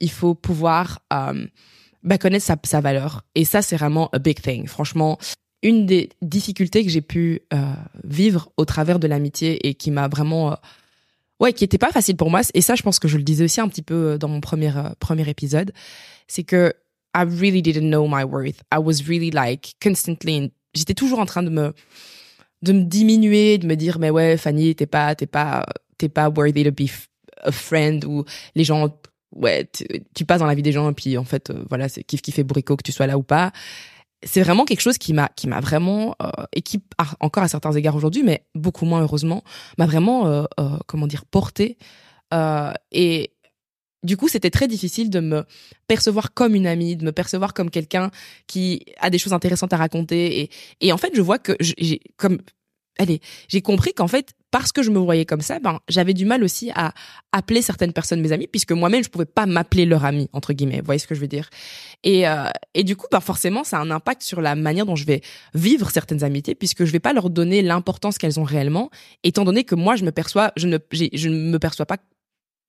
il 0.00 0.10
faut 0.10 0.34
pouvoir 0.34 1.00
euh, 1.12 1.46
bah, 2.02 2.18
connaître 2.18 2.44
sa, 2.44 2.56
sa 2.64 2.80
valeur. 2.80 3.22
Et 3.34 3.44
ça, 3.44 3.62
c'est 3.62 3.76
vraiment 3.76 4.08
a 4.12 4.18
big 4.18 4.40
thing. 4.40 4.66
Franchement, 4.66 5.18
une 5.62 5.86
des 5.86 6.10
difficultés 6.22 6.84
que 6.84 6.90
j'ai 6.90 7.02
pu 7.02 7.42
euh, 7.52 7.72
vivre 8.04 8.50
au 8.56 8.64
travers 8.64 8.98
de 8.98 9.06
l'amitié 9.06 9.68
et 9.68 9.74
qui 9.74 9.90
m'a 9.90 10.08
vraiment... 10.08 10.52
Euh, 10.52 10.56
ouais, 11.38 11.52
qui 11.52 11.64
était 11.64 11.78
pas 11.78 11.92
facile 11.92 12.16
pour 12.16 12.30
moi, 12.30 12.40
et 12.54 12.60
ça, 12.60 12.74
je 12.74 12.82
pense 12.82 12.98
que 12.98 13.08
je 13.08 13.16
le 13.16 13.22
disais 13.22 13.44
aussi 13.44 13.60
un 13.60 13.68
petit 13.68 13.82
peu 13.82 13.94
euh, 13.94 14.18
dans 14.18 14.28
mon 14.28 14.40
premier, 14.40 14.74
euh, 14.76 14.90
premier 14.98 15.28
épisode, 15.28 15.72
c'est 16.28 16.44
que 16.44 16.72
I 17.14 17.24
really 17.24 17.62
didn't 17.62 17.90
know 17.90 18.06
my 18.08 18.22
worth. 18.22 18.60
I 18.72 18.78
was 18.78 19.02
really 19.06 19.30
like 19.30 19.74
constantly... 19.82 20.52
J'étais 20.74 20.94
toujours 20.94 21.18
en 21.18 21.26
train 21.26 21.42
de 21.42 21.50
me 21.50 21.74
de 22.62 22.72
me 22.72 22.82
diminuer, 22.82 23.58
de 23.58 23.66
me 23.66 23.74
dire 23.74 23.98
mais 23.98 24.10
ouais 24.10 24.36
Fanny 24.36 24.74
t'es 24.74 24.86
pas 24.86 25.14
t'es 25.14 25.26
pas 25.26 25.66
t'es 25.98 26.08
pas 26.08 26.28
worthy 26.28 26.64
to 26.64 26.70
be 26.70 26.88
a 27.42 27.52
friend 27.52 28.04
ou 28.04 28.24
les 28.54 28.64
gens 28.64 28.88
ouais 29.32 29.68
tu, 30.14 30.24
passes 30.24 30.40
dans 30.40 30.46
la 30.46 30.54
vie 30.54 30.62
des 30.62 30.72
gens 30.72 30.90
et 30.90 30.94
puis 30.94 31.16
en 31.16 31.24
fait 31.24 31.50
euh, 31.50 31.64
voilà 31.68 31.88
c'est 31.88 32.02
kiff 32.02 32.20
kiff 32.22 32.38
et 32.38 32.44
que 32.44 32.74
tu 32.84 32.92
sois 32.92 33.06
là 33.06 33.18
ou 33.18 33.22
pas. 33.22 33.52
C'est 34.22 34.42
vraiment 34.42 34.66
quelque 34.66 34.82
chose 34.82 34.98
qui 34.98 35.14
m'a 35.14 35.30
qui 35.34 35.48
m'a 35.48 35.60
vraiment 35.60 36.14
euh, 36.22 36.30
et 36.52 36.60
qui 36.60 36.82
encore 37.20 37.42
à 37.42 37.48
certains 37.48 37.72
égards 37.72 37.96
aujourd'hui 37.96 38.22
mais 38.22 38.44
beaucoup 38.54 38.84
moins 38.84 39.00
heureusement 39.00 39.42
m'a 39.78 39.86
vraiment 39.86 40.26
euh, 40.26 40.44
euh, 40.58 40.76
comment 40.86 41.06
dire 41.06 41.24
porté 41.24 41.78
et 42.92 43.32
du 44.02 44.16
coup, 44.16 44.28
c'était 44.28 44.50
très 44.50 44.68
difficile 44.68 45.10
de 45.10 45.20
me 45.20 45.44
percevoir 45.86 46.32
comme 46.32 46.54
une 46.54 46.66
amie, 46.66 46.96
de 46.96 47.04
me 47.04 47.12
percevoir 47.12 47.54
comme 47.54 47.70
quelqu'un 47.70 48.10
qui 48.46 48.84
a 48.98 49.10
des 49.10 49.18
choses 49.18 49.32
intéressantes 49.32 49.72
à 49.72 49.76
raconter. 49.76 50.40
Et, 50.40 50.50
et 50.80 50.92
en 50.92 50.96
fait, 50.96 51.12
je 51.14 51.20
vois 51.20 51.38
que 51.38 51.52
j'ai 51.60 52.00
comme 52.16 52.38
allez, 53.00 53.20
j'ai 53.48 53.62
compris 53.62 53.92
qu'en 53.94 54.08
fait, 54.08 54.34
parce 54.50 54.72
que 54.72 54.82
je 54.82 54.90
me 54.90 54.98
voyais 54.98 55.24
comme 55.24 55.40
ça, 55.40 55.58
ben, 55.58 55.80
j'avais 55.88 56.12
du 56.12 56.24
mal 56.24 56.42
aussi 56.42 56.70
à 56.74 56.92
appeler 57.32 57.62
certaines 57.62 57.92
personnes 57.92 58.20
mes 58.20 58.32
amies, 58.32 58.46
puisque 58.46 58.72
moi-même, 58.72 59.02
je 59.02 59.08
pouvais 59.08 59.24
pas 59.24 59.46
m'appeler 59.46 59.86
leur 59.86 60.04
amie, 60.04 60.28
entre 60.32 60.52
guillemets. 60.52 60.80
Vous 60.80 60.86
voyez 60.86 60.98
ce 60.98 61.06
que 61.06 61.14
je 61.14 61.20
veux 61.20 61.28
dire? 61.28 61.48
Et, 62.02 62.28
euh, 62.28 62.50
et 62.74 62.84
du 62.84 62.96
coup, 62.96 63.06
ben, 63.10 63.20
forcément, 63.20 63.64
ça 63.64 63.78
a 63.78 63.80
un 63.80 63.90
impact 63.90 64.22
sur 64.22 64.40
la 64.40 64.54
manière 64.56 64.86
dont 64.86 64.96
je 64.96 65.06
vais 65.06 65.22
vivre 65.54 65.90
certaines 65.90 66.24
amitiés, 66.24 66.54
puisque 66.54 66.84
je 66.84 66.92
vais 66.92 67.00
pas 67.00 67.12
leur 67.12 67.30
donner 67.30 67.62
l'importance 67.62 68.18
qu'elles 68.18 68.40
ont 68.40 68.44
réellement, 68.44 68.90
étant 69.22 69.44
donné 69.44 69.64
que 69.64 69.74
moi, 69.74 69.96
je 69.96 70.04
me 70.04 70.12
perçois, 70.12 70.52
je 70.56 70.66
ne, 70.66 70.78
je 70.92 71.28
ne 71.28 71.50
me 71.50 71.58
perçois 71.58 71.86
pas 71.86 71.96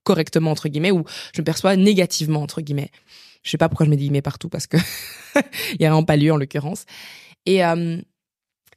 correctement, 0.03 0.51
entre 0.51 0.69
guillemets, 0.69 0.91
ou 0.91 1.03
je 1.33 1.41
me 1.41 1.45
perçois 1.45 1.75
négativement, 1.75 2.41
entre 2.41 2.61
guillemets. 2.61 2.91
Je 3.43 3.49
sais 3.49 3.57
pas 3.57 3.69
pourquoi 3.69 3.85
je 3.85 3.89
mets 3.89 3.97
des 3.97 4.03
guillemets 4.03 4.21
partout, 4.21 4.49
parce 4.49 4.67
que 4.67 4.77
il 5.73 5.81
y 5.81 5.85
a 5.85 5.89
vraiment 5.89 6.03
pas 6.03 6.15
en 6.15 6.37
l'occurrence. 6.37 6.85
Et, 7.45 7.65
euh, 7.65 7.99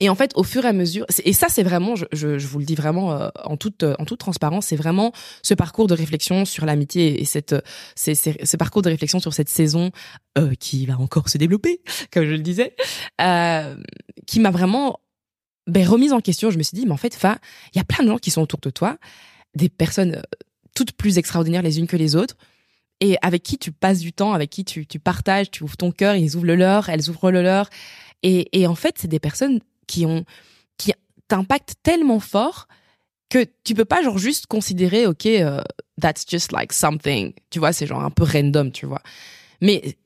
Et 0.00 0.08
en 0.08 0.14
fait, 0.16 0.32
au 0.34 0.42
fur 0.42 0.64
et 0.64 0.68
à 0.68 0.72
mesure, 0.72 1.06
et 1.24 1.32
ça, 1.32 1.48
c'est 1.48 1.62
vraiment, 1.62 1.94
je, 1.94 2.06
je, 2.12 2.38
je, 2.38 2.46
vous 2.48 2.58
le 2.58 2.64
dis 2.64 2.74
vraiment 2.74 3.12
euh, 3.12 3.28
en 3.44 3.56
toute 3.56 3.84
en 3.84 4.04
toute 4.04 4.18
transparence, 4.18 4.66
c'est 4.66 4.76
vraiment 4.76 5.12
ce 5.42 5.54
parcours 5.54 5.86
de 5.86 5.94
réflexion 5.94 6.44
sur 6.44 6.66
l'amitié 6.66 7.20
et 7.20 7.24
cette, 7.24 7.54
c'est, 7.94 8.14
ce 8.14 8.56
parcours 8.56 8.82
de 8.82 8.90
réflexion 8.90 9.20
sur 9.20 9.32
cette 9.32 9.48
saison 9.48 9.92
euh, 10.36 10.54
qui 10.58 10.86
va 10.86 10.98
encore 10.98 11.28
se 11.28 11.38
développer, 11.38 11.80
comme 12.12 12.24
je 12.24 12.32
le 12.32 12.40
disais, 12.40 12.74
euh, 13.20 13.76
qui 14.26 14.40
m'a 14.40 14.50
vraiment 14.50 14.98
ben, 15.68 15.86
remise 15.86 16.12
en 16.12 16.20
question. 16.20 16.50
Je 16.50 16.58
me 16.58 16.64
suis 16.64 16.76
dit, 16.76 16.86
mais 16.86 16.92
en 16.92 16.98
fait, 16.98 17.14
fa, 17.14 17.38
il 17.72 17.78
y 17.78 17.80
a 17.80 17.84
plein 17.84 18.04
de 18.04 18.08
gens 18.08 18.18
qui 18.18 18.30
sont 18.32 18.42
autour 18.42 18.60
de 18.60 18.70
toi, 18.70 18.98
des 19.54 19.68
personnes 19.68 20.16
euh, 20.16 20.22
toutes 20.74 20.92
plus 20.92 21.18
extraordinaires 21.18 21.62
les 21.62 21.78
unes 21.78 21.86
que 21.86 21.96
les 21.96 22.16
autres, 22.16 22.36
et 23.00 23.16
avec 23.22 23.42
qui 23.42 23.58
tu 23.58 23.72
passes 23.72 24.00
du 24.00 24.12
temps, 24.12 24.32
avec 24.32 24.50
qui 24.50 24.64
tu, 24.64 24.86
tu 24.86 24.98
partages, 24.98 25.50
tu 25.50 25.64
ouvres 25.64 25.76
ton 25.76 25.90
cœur, 25.90 26.14
ils 26.16 26.36
ouvrent 26.36 26.46
le 26.46 26.56
leur, 26.56 26.88
elles 26.88 27.08
ouvrent 27.10 27.30
le 27.30 27.42
leur, 27.42 27.68
et, 28.22 28.48
et 28.58 28.66
en 28.66 28.74
fait, 28.74 28.96
c'est 28.98 29.08
des 29.08 29.20
personnes 29.20 29.60
qui 29.86 30.06
ont 30.06 30.24
qui 30.76 30.92
t'impactent 31.28 31.74
tellement 31.82 32.20
fort 32.20 32.66
que 33.28 33.44
tu 33.64 33.74
peux 33.74 33.84
pas 33.84 34.02
genre 34.02 34.18
juste 34.18 34.46
considérer 34.46 35.06
ok 35.06 35.24
uh, 35.24 35.60
that's 36.00 36.24
just 36.28 36.52
like 36.52 36.72
something. 36.72 37.32
Tu 37.50 37.58
vois 37.58 37.72
c'est 37.72 37.86
genre 37.86 38.02
un 38.02 38.10
peu 38.10 38.24
random 38.24 38.72
tu 38.72 38.86
vois. 38.86 39.02
Mais 39.60 39.96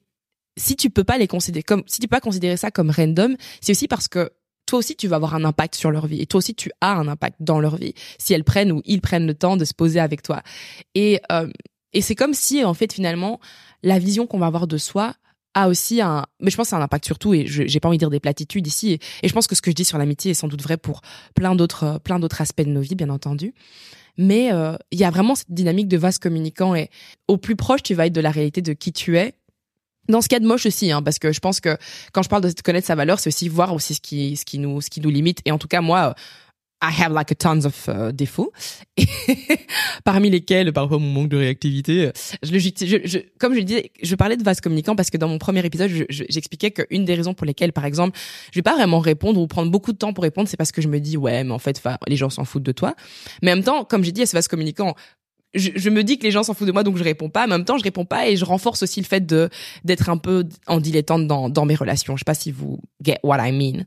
si 0.57 0.77
tu 0.77 0.91
peux 0.91 1.05
pas 1.05 1.19
les 1.19 1.29
considérer 1.29 1.63
comme 1.63 1.83
si 1.87 2.01
tu 2.01 2.09
peux 2.09 2.17
pas 2.17 2.21
considérer 2.21 2.57
ça 2.57 2.71
comme 2.71 2.91
random 2.91 3.37
c'est 3.61 3.73
aussi 3.73 3.89
parce 3.89 4.09
que 4.09 4.31
toi 4.69 4.79
aussi 4.79 4.95
tu 4.95 5.09
vas 5.09 5.17
avoir 5.17 5.35
un 5.35 5.45
impact 5.45 5.75
sur 5.75 5.91
leur 5.91 6.07
vie 6.07 6.21
et 6.21 6.27
toi 6.27 6.39
aussi 6.39 6.55
tu 6.55 6.71
as 6.81 6.93
un 6.93 7.09
impact 7.09 7.37
dans 7.41 7.59
leur 7.59 7.77
vie 7.77 7.95
si 8.19 8.35
elles 8.35 8.45
prennent 8.45 8.71
ou 8.71 8.83
ils 8.85 9.01
prennent 9.01 9.27
le 9.27 9.35
temps 9.35 9.57
de 9.57 9.65
se 9.65 9.73
poser 9.75 9.99
avec 9.99 10.23
toi 10.23 10.43
et 10.95 11.21
euh, 11.33 11.49
et 11.95 12.03
c'est 12.03 12.15
comme 12.15 12.35
si 12.35 12.65
en 12.65 12.75
fait 12.75 12.93
finalement 12.93 13.41
la 13.83 13.99
vision 13.99 14.27
qu'on 14.27 14.39
va 14.39 14.47
avoir 14.47 14.67
de 14.67 14.77
soi 14.77 15.15
a 15.55 15.69
aussi 15.69 16.03
un, 16.03 16.27
mais 16.41 16.51
je 16.51 16.57
pense 16.57 16.67
que 16.67 16.71
c'est 16.71 16.77
un 16.77 16.83
impact 16.83 17.07
surtout 17.07 17.33
et 17.33 17.47
j'ai 17.47 17.81
pas 17.81 17.89
envie 17.89 17.97
de 17.97 18.03
dire 18.03 18.11
des 18.11 18.21
platitudes 18.21 18.67
ici 18.67 18.99
et, 19.23 19.29
je 19.29 19.33
pense 19.33 19.47
que 19.47 19.55
ce 19.55 19.63
que 19.63 19.71
je 19.71 19.75
dis 19.75 19.87
sur 19.87 19.97
l'amitié 19.97 20.33
est 20.33 20.35
sans 20.35 20.49
doute 20.49 20.63
vrai 20.63 20.77
pour 20.77 21.01
plein 21.35 21.55
d'autres 21.55 21.85
euh, 21.85 21.99
plein 21.99 22.19
d'autres 22.19 22.43
aspects 22.43 22.63
de 22.63 22.71
nos 22.71 22.83
vies 22.83 22.95
bien 22.95 23.09
entendu. 23.09 23.55
Mais 24.19 24.53
euh, 24.53 24.77
il 24.91 24.99
y 24.99 25.05
a 25.05 25.11
vraiment 25.11 25.35
cette 25.35 25.51
dynamique 25.51 25.89
de 25.89 25.97
vase 25.97 26.19
communicant 26.19 26.75
et 26.75 26.91
au 27.27 27.39
plus 27.39 27.57
proche 27.57 27.83
tu 27.83 27.95
vas 27.95 28.07
être 28.07 28.13
de 28.13 28.21
la 28.21 28.31
réalité 28.31 28.61
de 28.61 28.75
qui 28.75 28.93
tu 28.93 29.17
es. 29.17 29.35
Dans 30.09 30.21
ce 30.21 30.29
cas 30.29 30.41
de 30.41 30.47
moche 30.47 30.67
aussi, 30.67 30.91
hein, 30.91 31.03
parce 31.03 31.19
que 31.19 31.33
je 31.33 31.41
pense 31.41 31.61
que 31.61 31.77
quand 32.13 32.23
je 32.23 32.29
parle 32.29 32.43
de 32.43 32.53
connaître 32.63 32.87
sa 32.87 32.95
valeur, 32.95 33.21
c'est 33.21 33.29
aussi 33.29 33.49
voir 33.49 33.75
aussi 33.75 33.95
ce 33.95 34.01
qui, 34.01 34.37
ce 34.37 34.45
qui 34.45 34.59
nous, 34.59 34.81
ce 34.81 34.89
qui 34.89 35.01
nous 35.01 35.11
limite. 35.11 35.41
Et 35.45 35.53
en 35.53 35.59
tout 35.59 35.69
cas, 35.69 35.81
moi, 35.81 36.15
I 36.81 36.93
have 36.93 37.13
like 37.13 37.33
a 37.33 37.35
tons 37.35 37.67
of 37.67 37.89
uh, 37.89 38.13
défauts, 38.13 38.53
parmi 40.05 40.31
lesquels 40.31 40.73
parfois 40.73 41.01
mon 41.01 41.11
manque 41.11 41.29
de 41.29 41.37
réactivité. 41.37 42.13
Je 42.45 42.53
le, 42.53 42.59
je, 42.61 42.99
je, 43.05 43.19
comme 43.41 43.55
je 43.55 43.61
disais, 43.61 43.91
je 44.01 44.15
parlais 44.15 44.37
de 44.37 44.45
vase 44.45 44.61
communicant 44.61 44.95
parce 44.95 45.11
que 45.11 45.17
dans 45.17 45.27
mon 45.27 45.39
premier 45.39 45.65
épisode, 45.67 45.91
j'expliquais 46.09 46.71
qu'une 46.71 47.05
des 47.05 47.17
raisons 47.17 47.35
pour 47.35 47.47
lesquelles, 47.47 47.73
par 47.73 47.85
exemple, 47.85 48.17
je 48.53 48.59
vais 48.59 48.63
pas 48.63 48.77
vraiment 48.77 49.01
répondre 49.01 49.41
ou 49.41 49.49
prendre 49.49 49.73
beaucoup 49.73 49.93
de 49.93 49.99
temps 49.99 50.13
pour 50.13 50.23
répondre, 50.23 50.49
c'est 50.49 50.57
parce 50.57 50.71
que 50.71 50.81
je 50.81 50.87
me 50.87 51.01
dis 51.01 51.17
ouais, 51.17 51.43
mais 51.43 51.53
en 51.53 51.59
fait, 51.59 51.83
les 52.07 52.17
gens 52.17 52.31
s'en 52.31 52.45
foutent 52.45 52.63
de 52.63 52.73
toi. 52.73 52.95
Mais 53.43 53.53
en 53.53 53.57
même 53.57 53.65
temps, 53.65 53.85
comme 53.85 54.05
j'ai 54.05 54.13
dit, 54.13 54.23
à 54.23 54.27
ce 54.27 54.37
vase 54.37 54.47
communicant, 54.47 54.95
je, 55.55 55.71
je, 55.75 55.91
me 55.91 56.05
dis 56.05 56.19
que 56.19 56.25
les 56.25 56.31
gens 56.31 56.43
s'en 56.43 56.53
foutent 56.55 56.67
de 56.67 56.73
moi, 56.73 56.83
donc 56.83 56.97
je 56.97 57.05
réponds 57.05 57.31
pas. 57.31 57.45
En 57.45 57.49
même 57.49 57.65
temps, 57.65 57.79
je 57.79 57.85
réponds 57.85 58.05
pas 58.05 58.29
et 58.29 58.37
je 58.37 58.45
renforce 58.45 58.83
aussi 58.83 59.01
le 59.01 59.07
fait 59.07 59.25
de 59.25 59.49
d'être 59.85 60.11
un 60.11 60.19
peu 60.19 60.45
en 60.67 60.79
dilettante 60.79 61.27
dans 61.27 61.49
dans 61.49 61.65
mes 61.65 61.75
relations. 61.75 62.17
Je 62.17 62.21
sais 62.21 62.25
pas 62.25 62.35
si 62.35 62.53
vous 62.53 62.81
get 63.03 63.19
what 63.23 63.39
I 63.39 63.53
mean. 63.53 63.85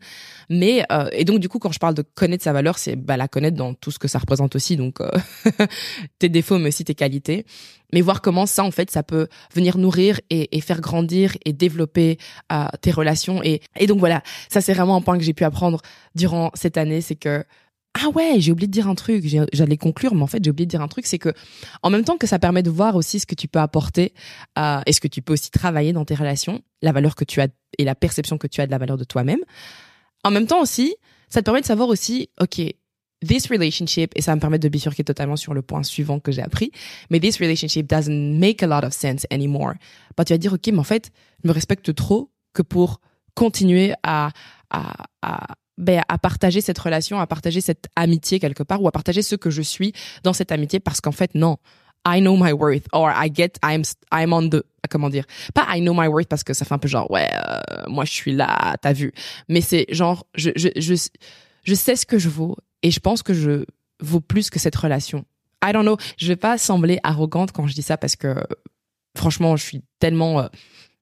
Mais 0.49 0.83
euh, 0.91 1.07
et 1.11 1.23
donc 1.23 1.39
du 1.39 1.49
coup, 1.49 1.59
quand 1.59 1.71
je 1.71 1.79
parle 1.79 1.93
de 1.93 2.01
connaître 2.01 2.43
sa 2.43 2.53
valeur, 2.53 2.77
c'est 2.77 2.95
bah 2.95 3.15
la 3.15 3.27
connaître 3.27 3.57
dans 3.57 3.73
tout 3.73 3.91
ce 3.91 3.99
que 3.99 4.07
ça 4.07 4.17
représente 4.19 4.55
aussi. 4.55 4.75
Donc 4.75 5.01
euh, 5.01 5.11
tes 6.19 6.29
défauts, 6.29 6.57
mais 6.57 6.69
aussi 6.69 6.83
tes 6.83 6.95
qualités. 6.95 7.45
Mais 7.93 8.01
voir 8.01 8.21
comment 8.21 8.45
ça, 8.45 8.63
en 8.63 8.71
fait, 8.71 8.89
ça 8.89 9.03
peut 9.03 9.27
venir 9.53 9.77
nourrir 9.77 10.19
et, 10.29 10.57
et 10.57 10.61
faire 10.61 10.81
grandir 10.81 11.35
et 11.45 11.53
développer 11.53 12.17
euh, 12.51 12.65
tes 12.81 12.91
relations. 12.91 13.43
Et, 13.43 13.61
et 13.77 13.85
donc 13.85 13.99
voilà, 13.99 14.23
ça 14.49 14.61
c'est 14.61 14.73
vraiment 14.73 14.95
un 14.95 15.01
point 15.01 15.17
que 15.17 15.23
j'ai 15.23 15.33
pu 15.33 15.43
apprendre 15.43 15.81
durant 16.15 16.51
cette 16.53 16.77
année, 16.77 17.01
c'est 17.01 17.15
que 17.15 17.43
ah 17.93 18.09
ouais, 18.09 18.35
j'ai 18.39 18.51
oublié 18.51 18.67
de 18.67 18.71
dire 18.71 18.87
un 18.87 18.95
truc. 18.95 19.25
J'allais 19.51 19.77
conclure, 19.77 20.15
mais 20.15 20.21
en 20.21 20.27
fait, 20.27 20.43
j'ai 20.43 20.49
oublié 20.49 20.65
de 20.65 20.69
dire 20.69 20.81
un 20.81 20.87
truc, 20.87 21.05
c'est 21.05 21.19
que 21.19 21.33
en 21.83 21.89
même 21.89 22.03
temps 22.03 22.17
que 22.17 22.25
ça 22.27 22.39
permet 22.39 22.63
de 22.63 22.69
voir 22.69 22.95
aussi 22.95 23.19
ce 23.19 23.25
que 23.25 23.35
tu 23.35 23.47
peux 23.47 23.59
apporter 23.59 24.13
euh, 24.57 24.79
et 24.85 24.93
ce 24.93 25.01
que 25.01 25.07
tu 25.07 25.21
peux 25.21 25.33
aussi 25.33 25.51
travailler 25.51 25.91
dans 25.91 26.05
tes 26.05 26.15
relations, 26.15 26.61
la 26.81 26.93
valeur 26.93 27.15
que 27.15 27.25
tu 27.25 27.41
as 27.41 27.47
et 27.77 27.83
la 27.83 27.95
perception 27.95 28.37
que 28.37 28.47
tu 28.47 28.61
as 28.61 28.65
de 28.65 28.71
la 28.71 28.77
valeur 28.77 28.97
de 28.97 29.03
toi-même. 29.03 29.41
En 30.23 30.31
même 30.31 30.47
temps 30.47 30.61
aussi, 30.61 30.95
ça 31.29 31.41
te 31.41 31.45
permet 31.45 31.61
de 31.61 31.65
savoir 31.65 31.89
aussi, 31.89 32.29
ok, 32.39 32.61
this 33.25 33.47
relationship, 33.47 34.11
et 34.15 34.21
ça 34.21 34.35
me 34.35 34.41
permet 34.41 34.59
de 34.59 34.69
bifurquer 34.69 35.03
totalement 35.03 35.35
sur 35.35 35.53
le 35.53 35.61
point 35.61 35.83
suivant 35.83 36.19
que 36.19 36.31
j'ai 36.31 36.41
appris, 36.41 36.71
mais 37.09 37.19
this 37.19 37.39
relationship 37.39 37.87
doesn't 37.87 38.39
make 38.39 38.63
a 38.63 38.67
lot 38.67 38.85
of 38.85 38.93
sense 38.93 39.25
anymore. 39.31 39.73
Bah, 40.17 40.25
tu 40.25 40.33
vas 40.33 40.37
dire, 40.37 40.53
ok, 40.53 40.67
mais 40.67 40.79
en 40.79 40.83
fait, 40.83 41.11
je 41.43 41.47
me 41.47 41.53
respecte 41.53 41.93
trop 41.93 42.31
que 42.53 42.61
pour 42.61 42.99
continuer 43.35 43.93
à, 44.03 44.31
à, 44.69 45.05
à 45.21 45.55
ben, 45.81 46.01
à 46.07 46.17
partager 46.17 46.61
cette 46.61 46.79
relation, 46.79 47.19
à 47.19 47.27
partager 47.27 47.59
cette 47.59 47.87
amitié 47.95 48.39
quelque 48.39 48.63
part, 48.63 48.81
ou 48.81 48.87
à 48.87 48.91
partager 48.91 49.21
ce 49.21 49.35
que 49.35 49.49
je 49.49 49.61
suis 49.61 49.91
dans 50.23 50.33
cette 50.33 50.51
amitié, 50.51 50.79
parce 50.79 51.01
qu'en 51.01 51.11
fait, 51.11 51.35
non. 51.35 51.57
I 52.07 52.19
know 52.19 52.35
my 52.35 52.51
worth, 52.51 52.87
or 52.93 53.11
I 53.11 53.29
get, 53.31 53.53
I'm, 53.63 53.83
I'm 54.11 54.33
on 54.33 54.49
the, 54.49 54.63
comment 54.89 55.09
dire, 55.09 55.25
pas 55.53 55.67
I 55.69 55.81
know 55.81 55.93
my 55.93 56.07
worth 56.07 56.27
parce 56.27 56.43
que 56.43 56.53
ça 56.53 56.65
fait 56.65 56.73
un 56.73 56.79
peu 56.79 56.87
genre, 56.87 57.11
ouais, 57.11 57.29
euh, 57.31 57.83
moi 57.87 58.05
je 58.05 58.11
suis 58.11 58.33
là, 58.33 58.75
t'as 58.81 58.93
vu. 58.93 59.11
Mais 59.49 59.61
c'est 59.61 59.85
genre, 59.89 60.25
je, 60.33 60.49
je, 60.55 60.69
je, 60.77 60.95
je 61.63 61.75
sais 61.75 61.95
ce 61.95 62.07
que 62.07 62.17
je 62.17 62.29
vaux, 62.29 62.57
et 62.81 62.89
je 62.89 62.99
pense 62.99 63.21
que 63.21 63.35
je 63.35 63.65
vaux 63.99 64.19
plus 64.19 64.49
que 64.49 64.57
cette 64.57 64.75
relation. 64.75 65.25
I 65.63 65.73
don't 65.73 65.83
know, 65.83 65.97
je 66.17 66.27
vais 66.27 66.35
pas 66.35 66.57
sembler 66.57 66.99
arrogante 67.03 67.51
quand 67.51 67.67
je 67.67 67.75
dis 67.75 67.83
ça 67.83 67.97
parce 67.97 68.15
que, 68.15 68.35
franchement, 69.15 69.55
je 69.55 69.63
suis 69.63 69.83
tellement, 69.99 70.39
euh, 70.39 70.47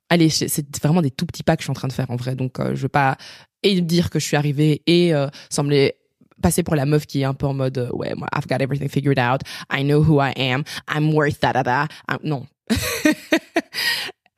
allez, 0.09 0.29
c'est 0.29 0.77
vraiment 0.83 1.01
des 1.01 1.11
tout 1.11 1.25
petits 1.25 1.43
pas 1.43 1.55
que 1.55 1.61
je 1.61 1.65
suis 1.65 1.71
en 1.71 1.75
train 1.75 1.87
de 1.87 1.93
faire 1.93 2.11
en 2.11 2.17
vrai. 2.17 2.35
Donc, 2.35 2.59
euh, 2.59 2.75
je 2.75 2.81
veux 2.81 2.89
pas 2.89 3.17
et 3.63 3.81
dire 3.81 4.09
que 4.09 4.19
je 4.19 4.25
suis 4.25 4.37
arrivée 4.37 4.81
et 4.87 5.13
euh, 5.13 5.27
sembler 5.49 5.95
passer 6.41 6.63
pour 6.63 6.75
la 6.75 6.85
meuf 6.85 7.05
qui 7.05 7.21
est 7.21 7.25
un 7.25 7.33
peu 7.33 7.47
en 7.47 7.53
mode 7.53 7.77
euh, 7.77 7.89
ouais 7.91 8.13
moi 8.15 8.27
I've 8.33 8.47
got 8.47 8.61
everything 8.61 8.89
figured 8.89 9.19
out. 9.19 9.41
I 9.71 9.83
know 9.83 10.01
who 10.01 10.21
I 10.21 10.31
am. 10.37 10.63
I'm 10.87 11.13
worth 11.13 11.39
da 11.41 11.53
da 11.53 11.63
da. 11.63 11.87
Non. 12.23 12.47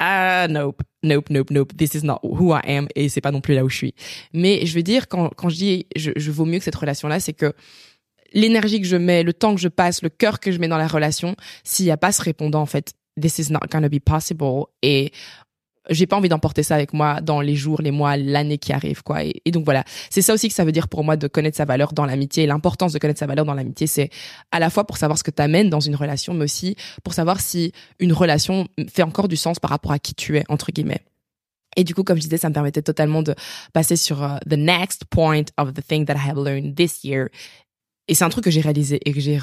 Ah 0.03 0.47
nope. 0.49 0.81
Nope 1.03 1.29
nope 1.29 1.51
nope. 1.51 1.77
This 1.77 1.93
is 1.93 2.03
not 2.03 2.21
who 2.23 2.55
I 2.55 2.61
am 2.65 2.87
et 2.95 3.07
c'est 3.07 3.21
pas 3.21 3.29
non 3.29 3.39
plus 3.39 3.53
là 3.53 3.63
où 3.63 3.69
je 3.69 3.77
suis. 3.77 3.93
Mais 4.33 4.65
je 4.65 4.73
veux 4.73 4.81
dire 4.81 5.07
quand 5.07 5.29
quand 5.35 5.49
je 5.49 5.55
dis 5.55 5.85
je, 5.95 6.09
je 6.15 6.31
vaux 6.31 6.45
mieux 6.45 6.57
que 6.57 6.63
cette 6.63 6.75
relation 6.75 7.07
là 7.07 7.19
c'est 7.19 7.33
que 7.33 7.53
l'énergie 8.33 8.81
que 8.81 8.87
je 8.87 8.95
mets 8.95 9.21
le 9.21 9.31
temps 9.31 9.53
que 9.53 9.61
je 9.61 9.67
passe 9.67 10.01
le 10.01 10.09
cœur 10.09 10.39
que 10.39 10.51
je 10.51 10.57
mets 10.57 10.67
dans 10.67 10.79
la 10.79 10.87
relation 10.87 11.35
s'il 11.63 11.85
y 11.85 11.91
a 11.91 11.97
pas 11.97 12.11
ce 12.11 12.23
répondant 12.23 12.61
en 12.61 12.65
fait 12.65 12.93
this 13.21 13.37
is 13.37 13.51
not 13.51 13.59
gonna 13.69 13.89
be 13.89 13.99
possible 13.99 14.63
et 14.81 15.11
j'ai 15.89 16.05
pas 16.05 16.15
envie 16.15 16.29
d'emporter 16.29 16.63
ça 16.63 16.75
avec 16.75 16.93
moi 16.93 17.21
dans 17.21 17.41
les 17.41 17.55
jours, 17.55 17.81
les 17.81 17.91
mois, 17.91 18.17
l'année 18.17 18.57
qui 18.57 18.71
arrive, 18.71 19.03
quoi. 19.03 19.23
Et, 19.23 19.51
donc 19.51 19.65
voilà, 19.65 19.83
c'est 20.09 20.21
ça 20.21 20.33
aussi 20.33 20.47
que 20.47 20.53
ça 20.53 20.63
veut 20.63 20.71
dire 20.71 20.87
pour 20.87 21.03
moi 21.03 21.17
de 21.17 21.27
connaître 21.27 21.57
sa 21.57 21.65
valeur 21.65 21.93
dans 21.93 22.05
l'amitié. 22.05 22.45
L'importance 22.45 22.93
de 22.93 22.99
connaître 22.99 23.19
sa 23.19 23.27
valeur 23.27 23.45
dans 23.45 23.53
l'amitié, 23.53 23.87
c'est 23.87 24.09
à 24.51 24.59
la 24.59 24.69
fois 24.69 24.85
pour 24.85 24.97
savoir 24.97 25.17
ce 25.17 25.23
que 25.23 25.31
t'amènes 25.31 25.69
dans 25.69 25.79
une 25.79 25.95
relation, 25.95 26.33
mais 26.33 26.45
aussi 26.45 26.75
pour 27.03 27.13
savoir 27.13 27.39
si 27.39 27.71
une 27.99 28.13
relation 28.13 28.67
fait 28.89 29.03
encore 29.03 29.27
du 29.27 29.37
sens 29.37 29.59
par 29.59 29.71
rapport 29.71 29.91
à 29.91 29.99
qui 29.99 30.13
tu 30.13 30.37
es, 30.37 30.43
entre 30.49 30.71
guillemets. 30.71 31.01
Et 31.77 31.83
du 31.83 31.95
coup, 31.95 32.03
comme 32.03 32.17
je 32.17 32.23
disais, 32.23 32.37
ça 32.37 32.49
me 32.49 32.53
permettait 32.53 32.81
totalement 32.81 33.23
de 33.23 33.33
passer 33.73 33.95
sur 33.95 34.21
uh, 34.21 34.39
the 34.49 34.57
next 34.57 35.05
point 35.05 35.45
of 35.57 35.73
the 35.73 35.85
thing 35.85 36.05
that 36.05 36.15
I 36.15 36.29
have 36.29 36.37
learned 36.37 36.75
this 36.75 37.03
year. 37.03 37.29
Et 38.07 38.13
c'est 38.13 38.25
un 38.25 38.29
truc 38.29 38.43
que 38.43 38.51
j'ai 38.51 38.61
réalisé 38.61 38.99
et 39.05 39.13
que 39.13 39.21
j'ai, 39.21 39.37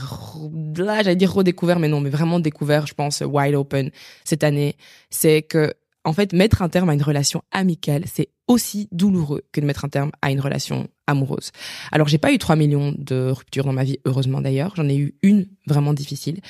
là, 0.76 1.02
j'allais 1.02 1.16
dire 1.16 1.32
redécouvert, 1.32 1.78
mais 1.78 1.88
non, 1.88 2.00
mais 2.00 2.10
vraiment 2.10 2.38
découvert, 2.38 2.86
je 2.86 2.92
pense, 2.92 3.22
wide 3.22 3.54
open 3.54 3.90
cette 4.24 4.44
année. 4.44 4.76
C'est 5.08 5.42
que 5.42 5.72
en 6.04 6.12
fait, 6.12 6.32
mettre 6.32 6.62
un 6.62 6.68
terme 6.68 6.88
à 6.90 6.94
une 6.94 7.02
relation 7.02 7.42
amicale, 7.50 8.04
c'est 8.06 8.28
aussi 8.46 8.88
douloureux 8.92 9.42
que 9.52 9.60
de 9.60 9.66
mettre 9.66 9.84
un 9.84 9.88
terme 9.88 10.10
à 10.22 10.30
une 10.30 10.40
relation 10.40 10.88
amoureuse. 11.06 11.50
Alors, 11.92 12.08
j'ai 12.08 12.18
pas 12.18 12.32
eu 12.32 12.38
3 12.38 12.56
millions 12.56 12.94
de 12.96 13.30
ruptures 13.30 13.64
dans 13.64 13.72
ma 13.72 13.84
vie, 13.84 13.98
heureusement 14.04 14.40
d'ailleurs. 14.40 14.74
J'en 14.76 14.88
ai 14.88 14.96
eu 14.96 15.14
une 15.22 15.46
vraiment 15.66 15.94
difficile. 15.94 16.40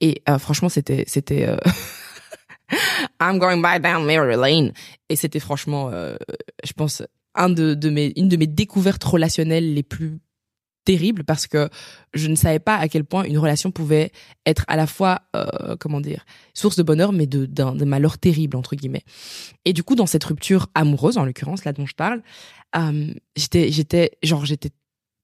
Et 0.00 0.22
euh, 0.28 0.38
franchement, 0.38 0.68
c'était... 0.68 1.04
c'était 1.06 1.46
euh, 1.46 1.56
I'm 3.20 3.38
going 3.38 3.62
by 3.62 3.80
down 3.80 4.04
Mary 4.04 4.36
Lane. 4.36 4.72
Et 5.08 5.16
c'était 5.16 5.40
franchement, 5.40 5.90
euh, 5.92 6.16
je 6.64 6.72
pense, 6.72 7.02
un 7.34 7.48
de 7.48 7.90
mes, 7.90 8.12
une 8.16 8.28
de 8.28 8.36
mes 8.36 8.46
découvertes 8.46 9.04
relationnelles 9.04 9.74
les 9.74 9.82
plus 9.82 10.20
terrible 10.88 11.22
parce 11.22 11.46
que 11.46 11.68
je 12.14 12.28
ne 12.28 12.34
savais 12.34 12.60
pas 12.60 12.76
à 12.76 12.88
quel 12.88 13.04
point 13.04 13.24
une 13.24 13.36
relation 13.36 13.70
pouvait 13.70 14.10
être 14.46 14.64
à 14.68 14.76
la 14.76 14.86
fois 14.86 15.20
euh, 15.36 15.76
comment 15.78 16.00
dire 16.00 16.24
source 16.54 16.76
de 16.76 16.82
bonheur 16.82 17.12
mais 17.12 17.26
de 17.26 17.44
d'un 17.44 17.74
malheur 17.84 18.16
terrible 18.16 18.56
entre 18.56 18.74
guillemets. 18.74 19.04
Et 19.66 19.74
du 19.74 19.82
coup 19.82 19.96
dans 19.96 20.06
cette 20.06 20.24
rupture 20.24 20.68
amoureuse 20.74 21.18
en 21.18 21.26
l'occurrence 21.26 21.66
là 21.66 21.74
dont 21.74 21.84
je 21.84 21.94
parle 21.94 22.22
euh, 22.74 23.12
j'étais 23.36 23.70
j'étais 23.70 24.12
genre 24.22 24.46
j'étais 24.46 24.70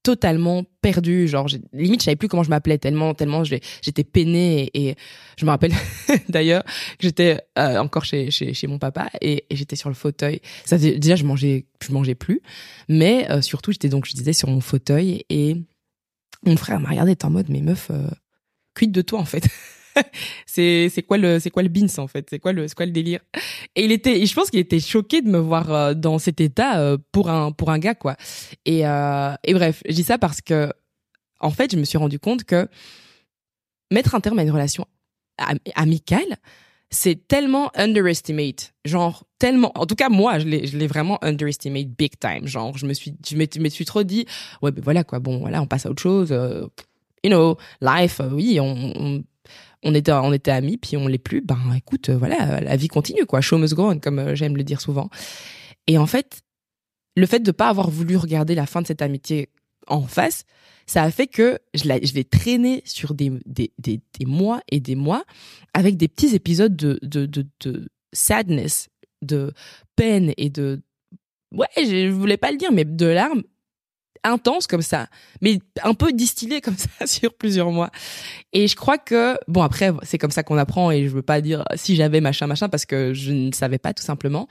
totalement 0.04 0.64
perdue 0.82 1.26
genre 1.26 1.48
limite 1.72 2.02
je 2.02 2.04
savais 2.04 2.16
plus 2.16 2.28
comment 2.28 2.44
je 2.44 2.50
m'appelais 2.50 2.78
tellement 2.78 3.14
tellement 3.14 3.42
j'étais 3.42 4.04
peinée 4.04 4.70
et, 4.74 4.94
je 5.36 5.44
me 5.44 5.50
rappelle 5.50 5.72
d'ailleurs 6.28 6.62
que 6.62 7.00
j'étais 7.00 7.40
euh, 7.58 7.78
encore 7.78 8.04
chez, 8.04 8.30
chez 8.30 8.66
mon 8.66 8.78
papa 8.78 9.08
et, 9.20 9.44
j'étais 9.50 9.76
sur 9.76 9.88
le 9.88 9.94
fauteuil. 9.94 10.40
Ça 10.64 10.78
déjà 10.78 11.16
je 11.16 11.24
mangeais 11.24 11.66
je 11.82 11.92
mangeais 11.92 12.14
plus. 12.14 12.40
Mais 12.88 13.30
euh, 13.30 13.42
surtout 13.42 13.72
j'étais 13.72 13.88
donc 13.88 14.06
je 14.06 14.12
disais 14.12 14.32
sur 14.32 14.48
mon 14.48 14.60
fauteuil 14.60 15.24
et 15.30 15.56
mon 16.44 16.56
frère 16.56 16.78
m'a 16.80 16.90
regardé 16.90 17.16
en 17.22 17.30
mode 17.30 17.48
mais 17.48 17.60
meuf 17.60 17.88
euh, 17.90 18.08
de 18.82 19.02
toi 19.02 19.18
en 19.18 19.24
fait 19.24 19.48
c'est 20.46 20.88
c'est 20.88 21.02
quoi 21.02 21.18
le 21.18 21.38
c'est 21.38 21.50
quoi 21.50 21.62
le 21.62 21.68
beans 21.68 21.86
en 21.98 22.06
fait? 22.06 22.26
C'est 22.30 22.38
quoi 22.38 22.52
le 22.52 22.68
c'est 22.68 22.74
quoi 22.74 22.86
le 22.86 22.92
délire? 22.92 23.20
Et 23.76 23.84
il 23.84 23.92
était 23.92 24.24
je 24.24 24.34
pense 24.34 24.50
qu'il 24.50 24.60
était 24.60 24.80
choqué 24.80 25.22
de 25.22 25.28
me 25.28 25.38
voir 25.38 25.72
euh, 25.72 25.94
dans 25.94 26.18
cet 26.18 26.40
état 26.40 26.78
euh, 26.78 26.98
pour 27.12 27.30
un 27.30 27.52
pour 27.52 27.70
un 27.70 27.78
gars 27.78 27.94
quoi. 27.94 28.16
Et 28.64 28.86
euh, 28.86 29.34
et 29.44 29.54
bref 29.54 29.82
je 29.88 29.94
dis 29.94 30.04
ça 30.04 30.18
parce 30.18 30.40
que 30.40 30.70
en 31.40 31.50
fait 31.50 31.72
je 31.72 31.76
me 31.76 31.84
suis 31.84 31.98
rendu 31.98 32.18
compte 32.18 32.44
que 32.44 32.68
mettre 33.90 34.14
un 34.14 34.20
terme 34.20 34.38
à 34.38 34.42
une 34.42 34.50
relation 34.50 34.86
amicale 35.74 36.36
c'est 36.90 37.26
tellement 37.26 37.72
underestimate. 37.74 38.72
Genre 38.84 39.24
tellement 39.38 39.72
en 39.74 39.86
tout 39.86 39.96
cas 39.96 40.08
moi 40.08 40.38
je 40.38 40.46
l'ai 40.46 40.66
je 40.66 40.78
l'ai 40.78 40.86
vraiment 40.86 41.18
underestimate 41.24 41.88
big 41.88 42.12
time. 42.18 42.46
Genre 42.46 42.76
je 42.76 42.86
me 42.86 42.94
suis 42.94 43.14
je 43.26 43.36
me, 43.36 43.68
suis 43.68 43.84
trop 43.84 44.02
dit 44.02 44.26
ouais 44.62 44.70
ben 44.70 44.82
voilà 44.82 45.04
quoi. 45.04 45.18
Bon 45.18 45.38
voilà 45.38 45.60
on 45.62 45.66
passe 45.66 45.86
à 45.86 45.90
autre 45.90 46.02
chose 46.02 46.30
you 47.24 47.30
know 47.30 47.56
life 47.80 48.20
oui 48.32 48.60
on 48.60 48.92
on 48.94 49.24
était 49.92 50.12
on 50.12 50.32
était 50.32 50.50
amis 50.50 50.78
puis 50.78 50.96
on 50.96 51.06
l'est 51.06 51.18
plus 51.18 51.42
ben 51.42 51.58
écoute 51.76 52.08
euh, 52.08 52.16
voilà 52.16 52.60
la 52.60 52.76
vie 52.76 52.88
continue 52.88 53.26
quoi. 53.26 53.40
Show 53.40 53.58
must 53.58 53.74
go 53.74 53.90
on 53.90 53.98
comme 53.98 54.18
euh, 54.18 54.34
j'aime 54.34 54.56
le 54.56 54.64
dire 54.64 54.80
souvent. 54.80 55.10
Et 55.86 55.98
en 55.98 56.06
fait 56.06 56.40
le 57.16 57.26
fait 57.26 57.40
de 57.40 57.50
pas 57.50 57.68
avoir 57.68 57.90
voulu 57.90 58.16
regarder 58.16 58.54
la 58.54 58.66
fin 58.66 58.80
de 58.80 58.86
cette 58.86 59.02
amitié 59.02 59.50
en 59.86 60.02
face 60.02 60.44
ça 60.86 61.02
a 61.02 61.10
fait 61.10 61.26
que 61.26 61.58
je 61.74 61.84
l'ai 61.84 62.04
je 62.06 62.14
l'ai 62.14 62.24
traîné 62.24 62.82
sur 62.86 63.14
des, 63.14 63.32
des 63.44 63.72
des 63.78 64.00
des 64.18 64.26
mois 64.26 64.60
et 64.70 64.80
des 64.80 64.94
mois 64.94 65.24
avec 65.74 65.96
des 65.96 66.08
petits 66.08 66.34
épisodes 66.34 66.74
de 66.74 66.98
de 67.02 67.26
de, 67.26 67.46
de 67.60 67.88
sadness 68.12 68.88
de 69.22 69.52
peine 69.96 70.32
et 70.36 70.50
de 70.50 70.80
ouais 71.52 71.66
je 71.76 72.08
voulais 72.08 72.36
pas 72.36 72.50
le 72.50 72.56
dire 72.56 72.72
mais 72.72 72.84
de 72.84 73.06
larmes 73.06 73.42
intense 74.24 74.66
comme 74.66 74.82
ça, 74.82 75.06
mais 75.40 75.60
un 75.82 75.94
peu 75.94 76.12
distillé 76.12 76.60
comme 76.60 76.76
ça 76.76 76.88
sur 77.06 77.34
plusieurs 77.34 77.70
mois. 77.70 77.90
Et 78.52 78.66
je 78.66 78.74
crois 78.74 78.98
que 78.98 79.36
bon 79.46 79.62
après 79.62 79.92
c'est 80.02 80.18
comme 80.18 80.30
ça 80.30 80.42
qu'on 80.42 80.58
apprend 80.58 80.90
et 80.90 81.04
je 81.04 81.10
veux 81.10 81.22
pas 81.22 81.40
dire 81.40 81.64
si 81.76 81.94
j'avais 81.94 82.20
machin 82.20 82.46
machin 82.46 82.68
parce 82.68 82.86
que 82.86 83.14
je 83.14 83.32
ne 83.32 83.52
savais 83.52 83.78
pas 83.78 83.92
tout 83.94 84.02
simplement. 84.02 84.48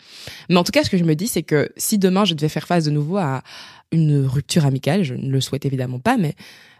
Mais 0.49 0.57
en 0.57 0.63
tout 0.63 0.71
cas 0.71 0.83
ce 0.83 0.89
que 0.89 0.97
je 0.97 1.03
me 1.03 1.15
dis 1.15 1.27
c'est 1.27 1.43
que 1.43 1.69
si 1.75 1.97
demain 1.97 2.23
je 2.23 2.35
devais 2.35 2.49
faire 2.49 2.67
face 2.67 2.85
de 2.85 2.91
nouveau 2.91 3.17
à 3.17 3.43
une 3.91 4.25
rupture 4.25 4.65
amicale, 4.65 5.03
je 5.03 5.15
ne 5.15 5.29
le 5.29 5.41
souhaite 5.41 5.65
évidemment 5.65 5.99
pas, 5.99 6.17
mais 6.17 6.35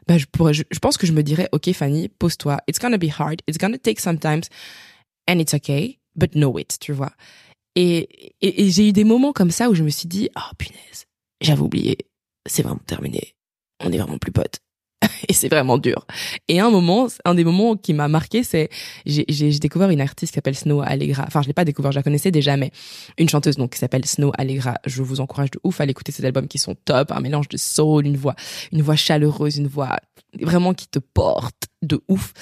bah, 0.08 0.18
je 0.18 0.26
pourrais, 0.26 0.54
je, 0.54 0.64
pense 0.82 0.98
que 0.98 1.08
je 1.08 1.14
me 1.14 1.24
dirais 1.24 1.48
ok 1.52 1.72
Fanny 1.74 2.10
pose-toi, 2.10 2.58
it's 2.68 2.80
gonna 2.80 2.98
be 2.98 3.10
hard, 3.10 3.42
it's 3.48 3.58
gonna 3.58 3.78
take 3.78 4.00
some 4.00 4.18
time, 4.20 4.42
and 5.30 5.40
it's 5.40 5.54
okay, 5.54 6.00
but 6.16 6.32
know 6.34 6.58
it, 6.58 6.78
tu 6.80 6.92
vois. 6.92 7.12
Et, 7.76 8.36
et, 8.42 8.66
et 8.66 8.70
j'ai 8.70 8.90
eu 8.90 8.94
des 8.94 9.04
moments 9.04 9.34
comme 9.34 9.52
ça 9.52 9.70
où 9.70 9.76
je 9.76 9.84
me 9.84 9.90
suis 9.90 10.08
dit, 10.08 10.30
oh 10.36 10.56
punaise, 10.58 11.06
j'avais 11.42 11.62
oublié 11.62 11.98
c'est 12.46 12.64
vraiment 12.64 12.82
terminé. 12.86 13.36
On 13.84 13.92
est 13.92 13.98
vraiment 13.98 14.18
plus 14.18 14.32
potes. 14.32 14.60
et 15.28 15.34
c'est 15.34 15.50
vraiment 15.50 15.78
dur. 15.78 16.06
Et 16.48 16.60
un 16.60 16.70
moment, 16.70 17.08
un 17.26 17.36
des 17.36 17.44
moments 17.44 17.76
qui 17.76 17.94
m'a 17.94 18.08
marqué, 18.08 18.44
c'est 18.44 18.70
j'ai, 19.06 19.26
découvert 19.60 19.90
une 19.90 20.02
artiste 20.02 20.32
qui 20.32 20.36
s'appelle 20.36 20.56
Snow 20.56 20.82
Allegra. 20.82 21.26
Enfin, 21.28 21.42
je 21.42 21.48
l'ai 21.48 21.54
pas 21.54 21.66
découvert, 21.66 21.92
je 21.92 22.00
la 22.00 22.04
connaissais 22.04 22.32
déjà, 22.32 22.58
mais 22.58 22.72
une 23.18 23.30
chanteuse 23.30 23.58
donc 23.58 23.72
qui 23.72 23.80
s'appelle 23.80 24.06
Snow 24.06 24.32
Allegra. 24.38 24.76
Je 24.86 25.02
vous 25.02 25.22
encourage 25.22 25.52
de 25.52 25.60
ouf 25.64 25.82
à 25.82 25.86
l'écouter 25.86 26.12
ces 26.12 26.26
albums 26.26 26.48
qui 26.48 26.58
sont 26.58 26.76
top, 26.86 27.12
un 27.12 27.20
mélange 27.20 27.50
de 27.50 27.58
soul, 27.58 28.06
une 28.06 28.18
voix, 28.18 28.36
une 28.72 28.82
voix 28.82 28.96
chaleureuse, 28.96 29.58
une 29.58 29.68
voix 29.68 29.98
vraiment 30.42 30.74
qui 30.74 30.88
te 30.88 31.00
porte 31.00 31.68
de 31.82 32.02
ouf. 32.08 32.34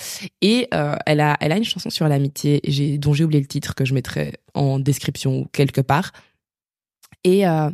Et 0.41 0.67
euh, 0.73 0.95
elle 1.05 1.19
a, 1.19 1.37
elle 1.39 1.51
a 1.51 1.57
une 1.57 1.63
chanson 1.63 1.89
sur 1.89 2.07
l'amitié, 2.07 2.61
dont 2.99 3.13
j'ai 3.13 3.23
oublié 3.23 3.41
le 3.41 3.47
titre 3.47 3.75
que 3.75 3.85
je 3.85 3.93
mettrai 3.93 4.35
en 4.53 4.79
description 4.79 5.39
ou 5.39 5.45
quelque 5.51 5.81
part. 5.81 6.11
Et 7.23 7.47
euh, 7.47 7.69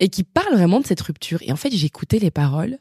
et 0.00 0.08
qui 0.08 0.24
parle 0.24 0.54
vraiment 0.54 0.80
de 0.80 0.86
cette 0.86 1.00
rupture. 1.00 1.38
Et 1.42 1.52
en 1.52 1.56
fait, 1.56 1.74
j'écoutais 1.74 2.18
les 2.18 2.30
paroles 2.30 2.78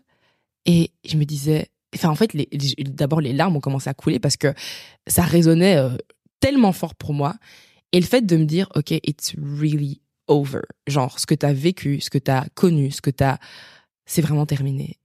et 0.66 0.92
je 1.06 1.18
me 1.18 1.26
disais, 1.26 1.68
enfin 1.96 2.10
en 2.10 2.16
fait, 2.16 2.32
d'abord 2.80 3.22
les 3.22 3.34
larmes 3.34 3.56
ont 3.56 3.62
commencé 3.62 3.90
à 3.90 3.94
couler 3.94 4.20
parce 4.20 4.38
que 4.38 4.54
ça 5.08 5.24
résonnait 5.24 5.78
euh, 5.78 5.96
tellement 6.40 6.74
fort 6.74 6.96
pour 6.96 7.14
moi. 7.14 7.36
Et 7.92 8.00
le 8.00 8.06
fait 8.06 8.26
de 8.26 8.38
me 8.38 8.46
dire, 8.46 8.68
ok, 8.76 8.92
it's 8.92 9.36
really 9.38 10.02
over, 10.28 10.62
genre 10.88 11.20
ce 11.20 11.26
que 11.26 11.36
t'as 11.36 11.54
vécu, 11.54 12.02
ce 12.02 12.10
que 12.10 12.18
t'as 12.18 12.46
connu, 12.56 12.92
ce 12.92 13.02
que 13.02 13.12
t'as, 13.12 13.38
c'est 14.06 14.22
vraiment 14.22 14.46
terminé. 14.46 14.98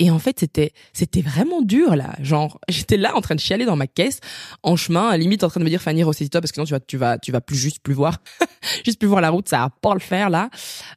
Et 0.00 0.10
en 0.10 0.18
fait, 0.18 0.40
c'était 0.40 0.72
c'était 0.92 1.22
vraiment 1.22 1.62
dur 1.62 1.94
là. 1.94 2.14
Genre, 2.20 2.60
j'étais 2.68 2.96
là 2.96 3.14
en 3.16 3.20
train 3.20 3.34
de 3.34 3.40
chialer 3.40 3.64
dans 3.64 3.76
ma 3.76 3.86
caisse, 3.86 4.20
en 4.62 4.76
chemin, 4.76 5.08
à 5.08 5.16
limite 5.16 5.44
en 5.44 5.48
train 5.48 5.60
de 5.60 5.64
me 5.64 5.70
dire 5.70 5.82
Fanny, 5.82 6.02
ressaisis-toi 6.02 6.40
parce 6.40 6.50
que 6.50 6.56
sinon 6.56 6.66
tu 6.66 6.72
vas 6.72 6.80
tu 6.80 6.96
vas 6.96 7.18
tu 7.18 7.32
vas 7.32 7.40
plus 7.40 7.56
juste 7.56 7.80
plus 7.80 7.94
voir, 7.94 8.18
juste 8.84 8.98
plus 8.98 9.08
voir 9.08 9.20
la 9.20 9.30
route, 9.30 9.48
ça 9.48 9.58
va 9.58 9.70
pas 9.70 9.94
le 9.94 10.00
faire 10.00 10.30
là. 10.30 10.50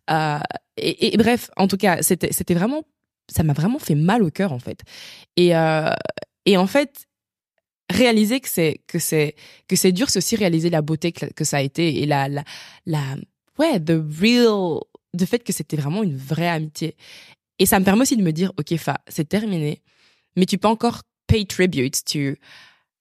Euh, 0.10 0.39
et, 0.77 1.13
et, 1.13 1.17
bref, 1.17 1.49
en 1.57 1.67
tout 1.67 1.77
cas, 1.77 2.01
c'était 2.01 2.31
c'était 2.31 2.53
vraiment 2.53 2.83
ça 3.29 3.43
m'a 3.43 3.53
vraiment 3.53 3.79
fait 3.79 3.95
mal 3.95 4.23
au 4.23 4.31
cœur 4.31 4.51
en 4.51 4.60
fait. 4.60 4.81
Et 5.36 5.55
euh, 5.55 5.91
et 6.45 6.57
en 6.57 6.67
fait, 6.67 7.07
réaliser 7.91 8.39
que 8.39 8.49
c'est 8.49 8.81
que 8.88 8.99
c'est 8.99 9.36
que 9.67 9.75
c'est 9.75 9.91
dur, 9.91 10.10
c'est 10.10 10.19
aussi 10.19 10.36
réaliser 10.36 10.69
la 10.69 10.81
beauté 10.81 11.12
que, 11.12 11.43
ça 11.43 11.57
a 11.57 11.62
été 11.62 12.01
et 12.01 12.05
la 12.05 12.27
la 12.29 12.43
la 12.86 13.01
ouais 13.60 13.79
the 13.79 14.01
real 14.21 14.79
de 15.13 15.25
fait 15.25 15.39
que 15.39 15.53
c'était 15.53 15.77
vraiment 15.77 16.03
une 16.03 16.15
vraie 16.15 16.49
amitié 16.49 16.95
et 17.60 17.65
ça 17.65 17.80
me 17.80 17.86
permet 17.86 18.04
aussi 18.04 18.17
de 18.17 18.24
me 18.24 18.32
dire, 18.32 18.52
OK, 18.58 18.76
Fa, 18.78 19.00
c'est 19.08 19.28
terminé, 19.28 19.82
mais 20.36 20.46
tu 20.46 20.58
peux 20.58 20.67
encore 20.67 21.02
pay 21.28 21.46
tribute 21.46 22.04
to 22.06 22.36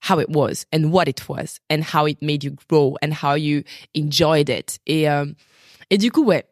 how 0.09 0.21
it 0.21 0.29
was 0.29 0.65
and 0.73 0.91
what 0.91 1.09
it 1.09 1.29
was 1.29 1.59
and 1.71 1.83
how 1.83 2.07
it 2.07 2.21
made 2.23 2.45
you 2.45 2.53
grow 2.69 2.97
and 3.03 3.13
how 3.13 3.35
you 3.37 3.63
enjoyed 3.95 4.49
it. 4.49 4.79
Et, 4.87 5.09
euh, 5.09 5.27
et 5.91 5.99
du 5.99 6.11
coup, 6.11 6.25
ouais. 6.25 6.45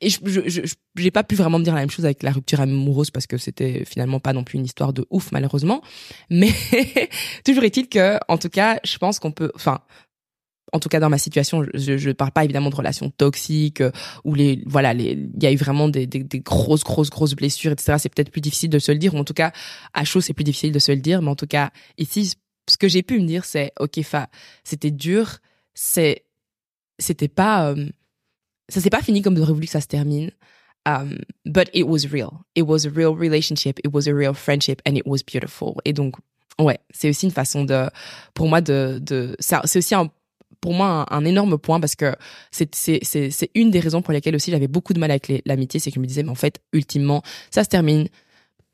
Et 0.00 0.10
je, 0.10 0.66
j'ai 0.96 1.10
pas 1.10 1.22
pu 1.22 1.34
vraiment 1.34 1.58
me 1.58 1.64
dire 1.64 1.72
la 1.72 1.80
même 1.80 1.90
chose 1.90 2.04
avec 2.04 2.22
la 2.22 2.32
rupture 2.32 2.60
amoureuse 2.60 3.10
parce 3.10 3.26
que 3.26 3.38
c'était 3.38 3.84
finalement 3.84 4.20
pas 4.20 4.32
non 4.32 4.44
plus 4.44 4.58
une 4.58 4.64
histoire 4.64 4.92
de 4.92 5.06
ouf 5.08 5.30
malheureusement. 5.32 5.82
Mais 6.30 6.52
toujours 7.44 7.64
est-il 7.64 7.88
que, 7.88 8.18
en 8.28 8.36
tout 8.36 8.50
cas, 8.50 8.80
je 8.84 8.98
pense 8.98 9.18
qu'on 9.18 9.30
peut, 9.30 9.50
enfin, 9.54 9.80
en 10.72 10.80
tout 10.80 10.88
cas 10.88 11.00
dans 11.00 11.10
ma 11.10 11.18
situation, 11.18 11.64
je 11.74 12.08
ne 12.08 12.12
parle 12.12 12.32
pas 12.32 12.44
évidemment 12.44 12.70
de 12.70 12.74
relations 12.74 13.10
toxiques 13.10 13.80
euh, 13.80 13.90
où 14.24 14.34
les 14.34 14.62
voilà, 14.66 14.92
il 14.92 15.30
y 15.40 15.46
a 15.46 15.52
eu 15.52 15.56
vraiment 15.56 15.88
des, 15.88 16.06
grosses 16.44 16.84
grosses 16.84 17.10
grosses 17.10 17.34
blessures, 17.34 17.72
etc. 17.72 17.96
C'est 17.98 18.12
peut-être 18.12 18.30
plus 18.30 18.40
difficile 18.40 18.70
de 18.70 18.78
se 18.78 18.90
le 18.92 18.98
dire, 18.98 19.14
ou 19.14 19.18
en 19.18 19.24
tout 19.24 19.34
cas 19.34 19.52
à 19.92 20.04
chaud 20.04 20.20
c'est 20.20 20.32
plus 20.32 20.44
difficile 20.44 20.72
de 20.72 20.78
se 20.78 20.92
le 20.92 20.98
dire, 20.98 21.22
mais 21.22 21.30
en 21.30 21.36
tout 21.36 21.46
cas 21.46 21.70
ici, 21.98 22.34
ce 22.68 22.76
que 22.76 22.88
j'ai 22.88 23.02
pu 23.02 23.20
me 23.20 23.26
dire, 23.26 23.44
c'est 23.44 23.72
ok, 23.78 24.02
fa, 24.02 24.28
c'était 24.64 24.90
dur, 24.90 25.38
c'est 25.74 26.24
c'était 26.98 27.28
pas 27.28 27.70
euh, 27.70 27.88
ça 28.68 28.80
s'est 28.80 28.90
pas 28.90 29.02
fini 29.02 29.22
comme 29.22 29.36
j'aurais 29.36 29.52
voulu 29.52 29.66
que 29.66 29.72
ça 29.72 29.80
se 29.80 29.86
termine. 29.86 30.30
Um, 30.86 31.20
but 31.46 31.70
it 31.72 31.86
was 31.86 32.06
real. 32.12 32.44
It 32.54 32.66
was 32.66 32.84
a 32.84 32.90
real 32.90 33.14
relationship. 33.14 33.78
It 33.84 33.92
was 33.94 34.06
a 34.06 34.14
real 34.14 34.34
friendship, 34.34 34.82
and 34.86 34.96
it 34.96 35.06
was 35.06 35.22
beautiful. 35.22 35.76
Et 35.86 35.94
donc, 35.94 36.16
ouais, 36.58 36.78
c'est 36.90 37.08
aussi 37.08 37.24
une 37.24 37.32
façon 37.32 37.64
de, 37.64 37.88
pour 38.34 38.48
moi, 38.48 38.60
de, 38.60 38.98
de, 39.00 39.34
c'est 39.38 39.78
aussi 39.78 39.94
un 39.94 40.10
pour 40.64 40.72
moi 40.72 41.04
un, 41.10 41.24
énorme 41.26 41.58
point 41.58 41.78
parce 41.78 41.94
que 41.94 42.16
c'est 42.50 42.74
c'est 42.74 43.00
c'est 43.04 43.50
une 43.54 43.70
des 43.70 43.80
raisons 43.80 44.00
pour 44.00 44.14
lesquelles 44.14 44.34
aussi 44.34 44.50
j'avais 44.50 44.66
beaucoup 44.66 44.94
de 44.94 44.98
mal 44.98 45.10
avec 45.10 45.30
l'amitié, 45.44 45.78
c'est 45.78 45.90
que 45.90 45.96
je 45.96 46.00
me 46.00 46.06
disais 46.06 46.22
mais 46.22 46.30
en 46.30 46.34
fait 46.34 46.62
ultimement 46.72 47.22
ça 47.50 47.64
se 47.64 47.68
termine, 47.68 48.08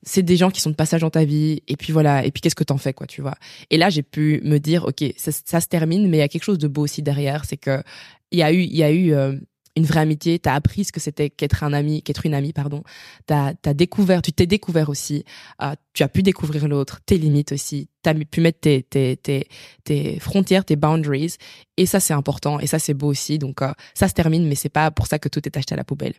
c'est 0.05 0.23
des 0.23 0.37
gens 0.37 0.53
qui 0.53 0.61
sont 0.61 0.71
de 0.71 0.77
passage 0.77 1.01
dans 1.01 1.11
ta 1.11 1.25
vie 1.25 1.65
et 1.67 1.77
puis 1.77 1.93
voilà. 1.93 2.25
Et 2.25 2.31
puis 2.31 2.43
qu'est-ce 2.43 2.55
que 2.55 2.63
t'en 2.63 2.79
fais 2.79 2.93
quoi 2.93 3.09
tu 3.09 3.23
vois? 3.23 3.35
Et 3.71 3.77
là 3.77 3.91
j'ai 3.91 4.05
pu 4.05 4.41
me 4.45 4.59
dire 4.59 4.85
ok 4.85 5.03
ça, 5.17 5.33
ça, 5.33 5.61
se 5.61 5.67
termine 5.67 6.09
mais 6.09 6.19
il 6.19 6.21
y 6.21 6.23
a 6.23 6.29
quelque 6.29 6.45
chose 6.45 6.59
de 6.59 6.69
beau 6.69 6.83
aussi 6.83 7.03
derrière. 7.03 7.45
C'est 7.45 7.57
que 7.57 7.83
il 8.31 8.39
y 8.39 8.45
a 8.45 8.53
eu 8.53 8.61
il 8.61 8.77
y 8.77 8.85
a 8.85 8.93
eu 8.93 9.13
euh, 9.13 9.35
une 9.81 9.87
vraie 9.87 10.01
amitié, 10.01 10.39
t'as 10.39 10.55
appris 10.55 10.85
ce 10.85 10.93
que 10.93 11.01
c'était 11.01 11.31
qu'être 11.31 11.65
un 11.65 11.73
ami, 11.73 12.03
qu'être 12.03 12.27
une 12.27 12.35
amie, 12.35 12.53
pardon. 12.53 12.83
T'as 13.27 13.55
as 13.65 13.75
découvert, 13.75 14.23
tu 14.23 14.33
t'es 14.33 14.47
découvert 14.47 14.89
aussi. 14.89 15.25
Euh, 15.63 15.75
tu 15.95 16.03
as 16.03 16.09
pu 16.09 16.23
découvrir 16.23 16.69
l'autre, 16.69 17.01
tes 17.07 17.17
limites 17.17 17.53
aussi. 17.53 17.89
T'as 18.03 18.15
pu 18.15 18.41
mettre 18.41 18.61
tes, 18.61 18.83
tes, 18.83 19.17
tes, 19.17 19.49
tes 19.85 20.21
frontières, 20.21 20.65
tes 20.65 20.77
boundaries. 20.77 21.37
Et 21.77 21.87
ça, 21.87 21.99
c'est 21.99 22.13
important. 22.13 22.61
Et 22.61 22.67
ça, 22.67 22.79
c'est 22.79 22.95
beau 22.95 23.09
aussi. 23.09 23.39
Donc, 23.39 23.63
euh, 23.63 23.73
ça 23.95 24.07
se 24.07 24.15
termine, 24.15 24.47
mais 24.47 24.55
c'est 24.55 24.69
pas 24.69 24.91
pour 24.91 25.07
ça 25.07 25.19
que 25.19 25.29
tout 25.29 25.41
est 25.47 25.57
acheté 25.57 25.75
à 25.75 25.77
la 25.77 25.85
poubelle. 25.85 26.15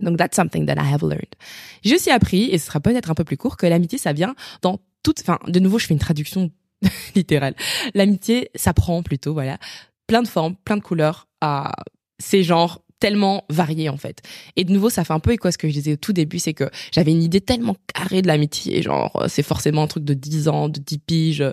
Donc, 0.00 0.16
that's 0.16 0.34
something 0.34 0.66
that 0.66 0.74
I 0.74 0.92
have 0.92 1.02
learned. 1.02 1.34
J'ai 1.84 1.94
aussi 1.94 2.10
appris, 2.10 2.44
et 2.44 2.58
ce 2.58 2.66
sera 2.66 2.80
peut-être 2.80 3.10
un 3.10 3.14
peu 3.14 3.24
plus 3.24 3.36
court, 3.36 3.56
que 3.56 3.66
l'amitié, 3.66 3.98
ça 3.98 4.12
vient 4.12 4.34
dans 4.62 4.80
toute, 5.02 5.20
enfin, 5.20 5.38
de 5.46 5.60
nouveau, 5.60 5.78
je 5.78 5.86
fais 5.86 5.94
une 5.94 6.00
traduction 6.00 6.50
littérale. 7.14 7.54
L'amitié, 7.94 8.50
ça 8.54 8.74
prend 8.74 9.02
plutôt, 9.02 9.32
voilà, 9.32 9.58
plein 10.06 10.22
de 10.22 10.28
formes, 10.28 10.56
plein 10.56 10.76
de 10.76 10.82
couleurs, 10.82 11.28
euh, 11.44 11.62
c'est 12.20 12.44
genre 12.44 12.80
tellement 13.00 13.44
varié 13.48 13.88
en 13.88 13.96
fait. 13.96 14.20
Et 14.56 14.64
de 14.64 14.72
nouveau, 14.72 14.90
ça 14.90 15.04
fait 15.04 15.14
un 15.14 15.20
peu 15.20 15.32
écho 15.32 15.48
à 15.48 15.52
ce 15.52 15.58
que 15.58 15.66
je 15.68 15.72
disais 15.72 15.94
au 15.94 15.96
tout 15.96 16.12
début, 16.12 16.38
c'est 16.38 16.52
que 16.52 16.70
j'avais 16.92 17.10
une 17.10 17.22
idée 17.22 17.40
tellement 17.40 17.74
carrée 17.94 18.22
de 18.22 18.26
l'amitié, 18.26 18.82
genre 18.82 19.22
euh, 19.22 19.26
c'est 19.28 19.42
forcément 19.42 19.82
un 19.82 19.86
truc 19.86 20.04
de 20.04 20.14
10 20.14 20.48
ans, 20.48 20.68
de 20.68 20.78
10 20.78 20.98
piges, 20.98 21.44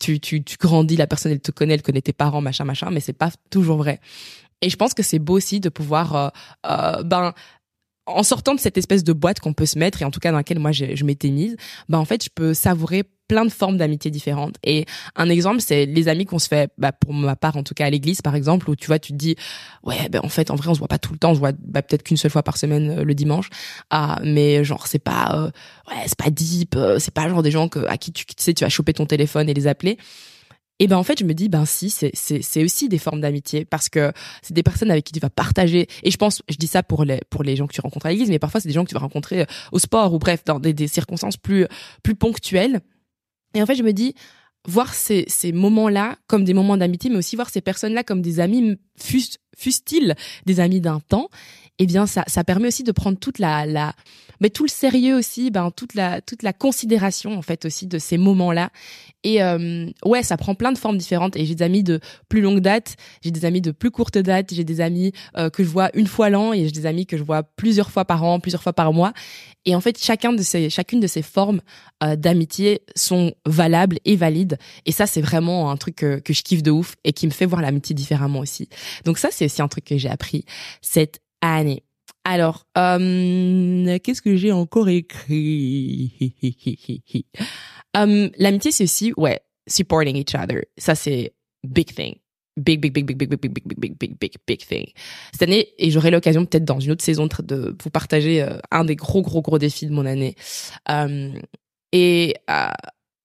tu, 0.00 0.18
tu, 0.18 0.42
tu 0.42 0.56
grandis, 0.56 0.96
la 0.96 1.06
personne 1.06 1.30
elle 1.30 1.40
te 1.40 1.52
connaît, 1.52 1.74
elle 1.74 1.82
connaît 1.82 2.00
tes 2.00 2.14
parents, 2.14 2.40
machin, 2.40 2.64
machin, 2.64 2.90
mais 2.90 3.00
c'est 3.00 3.12
pas 3.12 3.30
toujours 3.50 3.76
vrai. 3.76 4.00
Et 4.62 4.70
je 4.70 4.76
pense 4.76 4.94
que 4.94 5.02
c'est 5.02 5.18
beau 5.18 5.34
aussi 5.34 5.60
de 5.60 5.68
pouvoir, 5.68 6.16
euh, 6.16 6.28
euh, 6.66 7.02
ben, 7.02 7.34
en 8.06 8.22
sortant 8.22 8.54
de 8.54 8.60
cette 8.60 8.78
espèce 8.78 9.04
de 9.04 9.12
boîte 9.12 9.40
qu'on 9.40 9.52
peut 9.52 9.66
se 9.66 9.78
mettre 9.78 10.02
et 10.02 10.04
en 10.04 10.10
tout 10.10 10.20
cas 10.20 10.30
dans 10.30 10.38
laquelle 10.38 10.58
moi 10.58 10.72
je, 10.72 11.04
m'étais 11.04 11.30
mise, 11.30 11.56
ben 11.88 11.98
en 11.98 12.04
fait 12.04 12.22
je 12.22 12.28
peux 12.34 12.54
savourer 12.54 13.04
plein 13.28 13.44
de 13.44 13.50
formes 13.50 13.76
d'amitié 13.76 14.10
différentes. 14.10 14.56
Et 14.64 14.86
un 15.16 15.28
exemple, 15.28 15.60
c'est 15.60 15.86
les 15.86 16.08
amis 16.08 16.26
qu'on 16.26 16.38
se 16.38 16.48
fait, 16.48 16.70
bah, 16.78 16.92
pour 16.92 17.12
ma 17.12 17.36
part 17.36 17.56
en 17.56 17.62
tout 17.62 17.74
cas 17.74 17.86
à 17.86 17.90
l'église 17.90 18.22
par 18.22 18.34
exemple, 18.34 18.68
où 18.70 18.76
tu 18.76 18.86
vois, 18.86 18.98
tu 18.98 19.12
te 19.12 19.16
dis, 19.16 19.36
ouais, 19.82 20.08
ben 20.10 20.20
en 20.22 20.28
fait 20.28 20.50
en 20.50 20.56
vrai 20.56 20.68
on 20.68 20.74
se 20.74 20.78
voit 20.78 20.88
pas 20.88 20.98
tout 20.98 21.12
le 21.12 21.18
temps, 21.18 21.30
on 21.30 21.34
se 21.34 21.38
voit 21.40 21.52
bah, 21.58 21.82
peut-être 21.82 22.02
qu'une 22.02 22.16
seule 22.16 22.30
fois 22.30 22.42
par 22.42 22.56
semaine 22.56 22.90
euh, 23.00 23.04
le 23.04 23.14
dimanche, 23.14 23.48
ah, 23.90 24.20
mais 24.24 24.64
genre 24.64 24.86
c'est 24.86 24.98
pas, 24.98 25.30
euh, 25.34 25.50
ouais, 25.90 26.02
c'est 26.06 26.18
pas 26.18 26.30
deep, 26.30 26.76
euh, 26.76 26.98
c'est 26.98 27.14
pas 27.14 27.28
genre 27.28 27.42
des 27.42 27.50
gens 27.50 27.68
que 27.68 27.80
à 27.86 27.96
qui 27.96 28.12
tu, 28.12 28.26
tu 28.26 28.34
sais 28.38 28.54
tu 28.54 28.64
vas 28.64 28.70
choper 28.70 28.92
ton 28.92 29.06
téléphone 29.06 29.48
et 29.48 29.54
les 29.54 29.66
appeler. 29.66 29.98
et 30.80 30.88
ben 30.88 30.96
en 30.96 31.02
fait 31.04 31.18
je 31.20 31.24
me 31.24 31.34
dis 31.34 31.48
ben 31.48 31.64
si 31.66 31.90
c'est 31.90 32.64
aussi 32.64 32.88
des 32.88 32.98
formes 32.98 33.20
d'amitié 33.20 33.64
parce 33.64 33.88
que 33.88 34.12
c'est 34.42 34.54
des 34.54 34.62
personnes 34.62 34.90
avec 34.90 35.04
qui 35.04 35.12
tu 35.12 35.20
vas 35.20 35.30
partager 35.30 35.86
et 36.02 36.10
je 36.10 36.16
pense 36.16 36.42
je 36.48 36.56
dis 36.56 36.66
ça 36.66 36.82
pour 36.82 37.04
les 37.04 37.20
pour 37.30 37.42
les 37.44 37.56
gens 37.56 37.66
que 37.66 37.72
tu 37.74 37.80
rencontres 37.80 38.06
à 38.06 38.10
l'église 38.10 38.28
mais 38.28 38.38
parfois 38.40 38.60
c'est 38.60 38.68
des 38.68 38.74
gens 38.74 38.84
que 38.84 38.88
tu 38.88 38.94
vas 38.94 39.00
rencontrer 39.00 39.42
euh, 39.42 39.46
au 39.72 39.78
sport 39.78 40.12
ou 40.12 40.18
bref 40.18 40.44
dans 40.44 40.58
des, 40.58 40.72
des 40.72 40.88
circonstances 40.88 41.36
plus 41.36 41.66
plus 42.02 42.14
ponctuelles 42.16 42.80
et 43.54 43.62
en 43.62 43.66
fait 43.66 43.74
je 43.74 43.82
me 43.82 43.92
dis 43.92 44.14
voir 44.66 44.94
ces 44.94 45.24
ces 45.28 45.52
moments 45.52 45.88
là 45.88 46.16
comme 46.26 46.44
des 46.44 46.54
moments 46.54 46.76
d'amitié 46.76 47.10
mais 47.10 47.16
aussi 47.16 47.36
voir 47.36 47.50
ces 47.50 47.60
personnes 47.60 47.94
là 47.94 48.02
comme 48.02 48.22
des 48.22 48.40
amis 48.40 48.78
fus 48.98 49.38
fussent-ils 49.56 50.14
des 50.46 50.60
amis 50.60 50.80
d'un 50.80 51.00
temps 51.00 51.28
eh 51.78 51.86
bien 51.86 52.06
ça 52.06 52.24
ça 52.26 52.44
permet 52.44 52.68
aussi 52.68 52.84
de 52.84 52.92
prendre 52.92 53.18
toute 53.18 53.38
la 53.38 53.66
la 53.66 53.94
mais 54.40 54.50
tout 54.50 54.64
le 54.64 54.68
sérieux 54.68 55.16
aussi 55.16 55.50
ben 55.50 55.70
toute 55.70 55.94
la 55.94 56.20
toute 56.20 56.42
la 56.42 56.52
considération 56.52 57.36
en 57.36 57.42
fait 57.42 57.64
aussi 57.64 57.86
de 57.86 57.98
ces 57.98 58.18
moments 58.18 58.52
là 58.52 58.70
et 59.24 59.42
euh, 59.42 59.86
ouais 60.04 60.22
ça 60.22 60.36
prend 60.36 60.54
plein 60.54 60.70
de 60.70 60.78
formes 60.78 60.98
différentes. 60.98 61.34
Et 61.36 61.46
j'ai 61.46 61.54
des 61.54 61.64
amis 61.64 61.82
de 61.82 62.00
plus 62.28 62.40
longue 62.40 62.60
date 62.60 62.96
j'ai 63.22 63.30
des 63.30 63.44
amis 63.44 63.60
de 63.60 63.72
plus 63.72 63.90
courte 63.90 64.18
date 64.18 64.52
j'ai 64.52 64.64
des 64.64 64.80
amis 64.80 65.12
euh, 65.36 65.50
que 65.50 65.64
je 65.64 65.68
vois 65.68 65.90
une 65.94 66.06
fois 66.06 66.30
l'an 66.30 66.52
et 66.52 66.64
j'ai 66.64 66.70
des 66.70 66.86
amis 66.86 67.06
que 67.06 67.16
je 67.16 67.24
vois 67.24 67.42
plusieurs 67.42 67.90
fois 67.90 68.04
par 68.04 68.22
an 68.22 68.38
plusieurs 68.38 68.62
fois 68.62 68.72
par 68.72 68.92
mois. 68.92 69.12
Et 69.64 69.74
en 69.74 69.80
fait 69.80 69.98
chacun 69.98 70.32
de 70.32 70.42
ces 70.42 70.70
chacune 70.70 71.00
de 71.00 71.06
ces 71.06 71.22
formes 71.22 71.60
euh, 72.02 72.16
d'amitié 72.16 72.82
sont 72.94 73.34
valables 73.46 73.98
et 74.04 74.14
valides. 74.14 74.58
Et 74.86 74.92
ça 74.92 75.06
c'est 75.06 75.22
vraiment 75.22 75.70
un 75.70 75.76
truc 75.76 75.96
que, 75.96 76.18
que 76.20 76.32
je 76.32 76.42
kiffe 76.42 76.62
de 76.62 76.70
ouf 76.70 76.94
et 77.04 77.12
qui 77.12 77.26
me 77.26 77.32
fait 77.32 77.46
voir 77.46 77.62
l'amitié 77.62 77.94
différemment 77.94 78.40
aussi. 78.40 78.68
Donc 79.04 79.18
ça 79.18 79.28
c'est 79.32 79.46
aussi 79.46 79.62
un 79.62 79.68
truc 79.68 79.84
que 79.84 79.96
j'ai 79.96 80.10
appris. 80.10 80.44
Cette 80.82 81.23
année 81.52 81.84
alors, 82.24 82.66
euh, 82.78 83.98
qu'est-ce 84.02 84.22
que 84.22 84.34
j'ai 84.34 84.50
encore 84.50 84.88
écrit? 84.88 86.10
Um, 87.94 88.30
L'amitié, 88.38 88.72
c'est 88.72 88.84
aussi, 88.84 89.12
ouais, 89.18 89.40
supporting 89.66 90.16
each 90.16 90.34
other. 90.34 90.62
Ça, 90.78 90.94
c'est 90.94 91.34
big 91.62 91.94
thing. 91.94 92.14
Big, 92.56 92.80
big, 92.80 92.94
big, 92.94 93.04
big, 93.04 93.18
big, 93.18 93.28
big, 93.28 93.40
big, 93.40 93.52
big, 93.52 93.78
big, 93.78 93.98
big, 93.98 94.18
big, 94.18 94.34
big 94.46 94.66
thing. 94.66 94.86
Cette 95.32 95.42
année, 95.42 95.68
et 95.76 95.90
j'aurai 95.90 96.10
l'occasion 96.10 96.46
peut-être 96.46 96.64
dans 96.64 96.80
une 96.80 96.92
autre 96.92 97.04
saison 97.04 97.28
de 97.42 97.76
vous 97.82 97.90
partager 97.90 98.46
un 98.70 98.84
des 98.84 98.96
gros, 98.96 99.20
gros, 99.20 99.42
gros 99.42 99.58
défis 99.58 99.86
de 99.86 99.92
mon 99.92 100.06
année. 100.06 100.34
Um, 100.88 101.34
et 101.92 102.36
euh, 102.48 102.68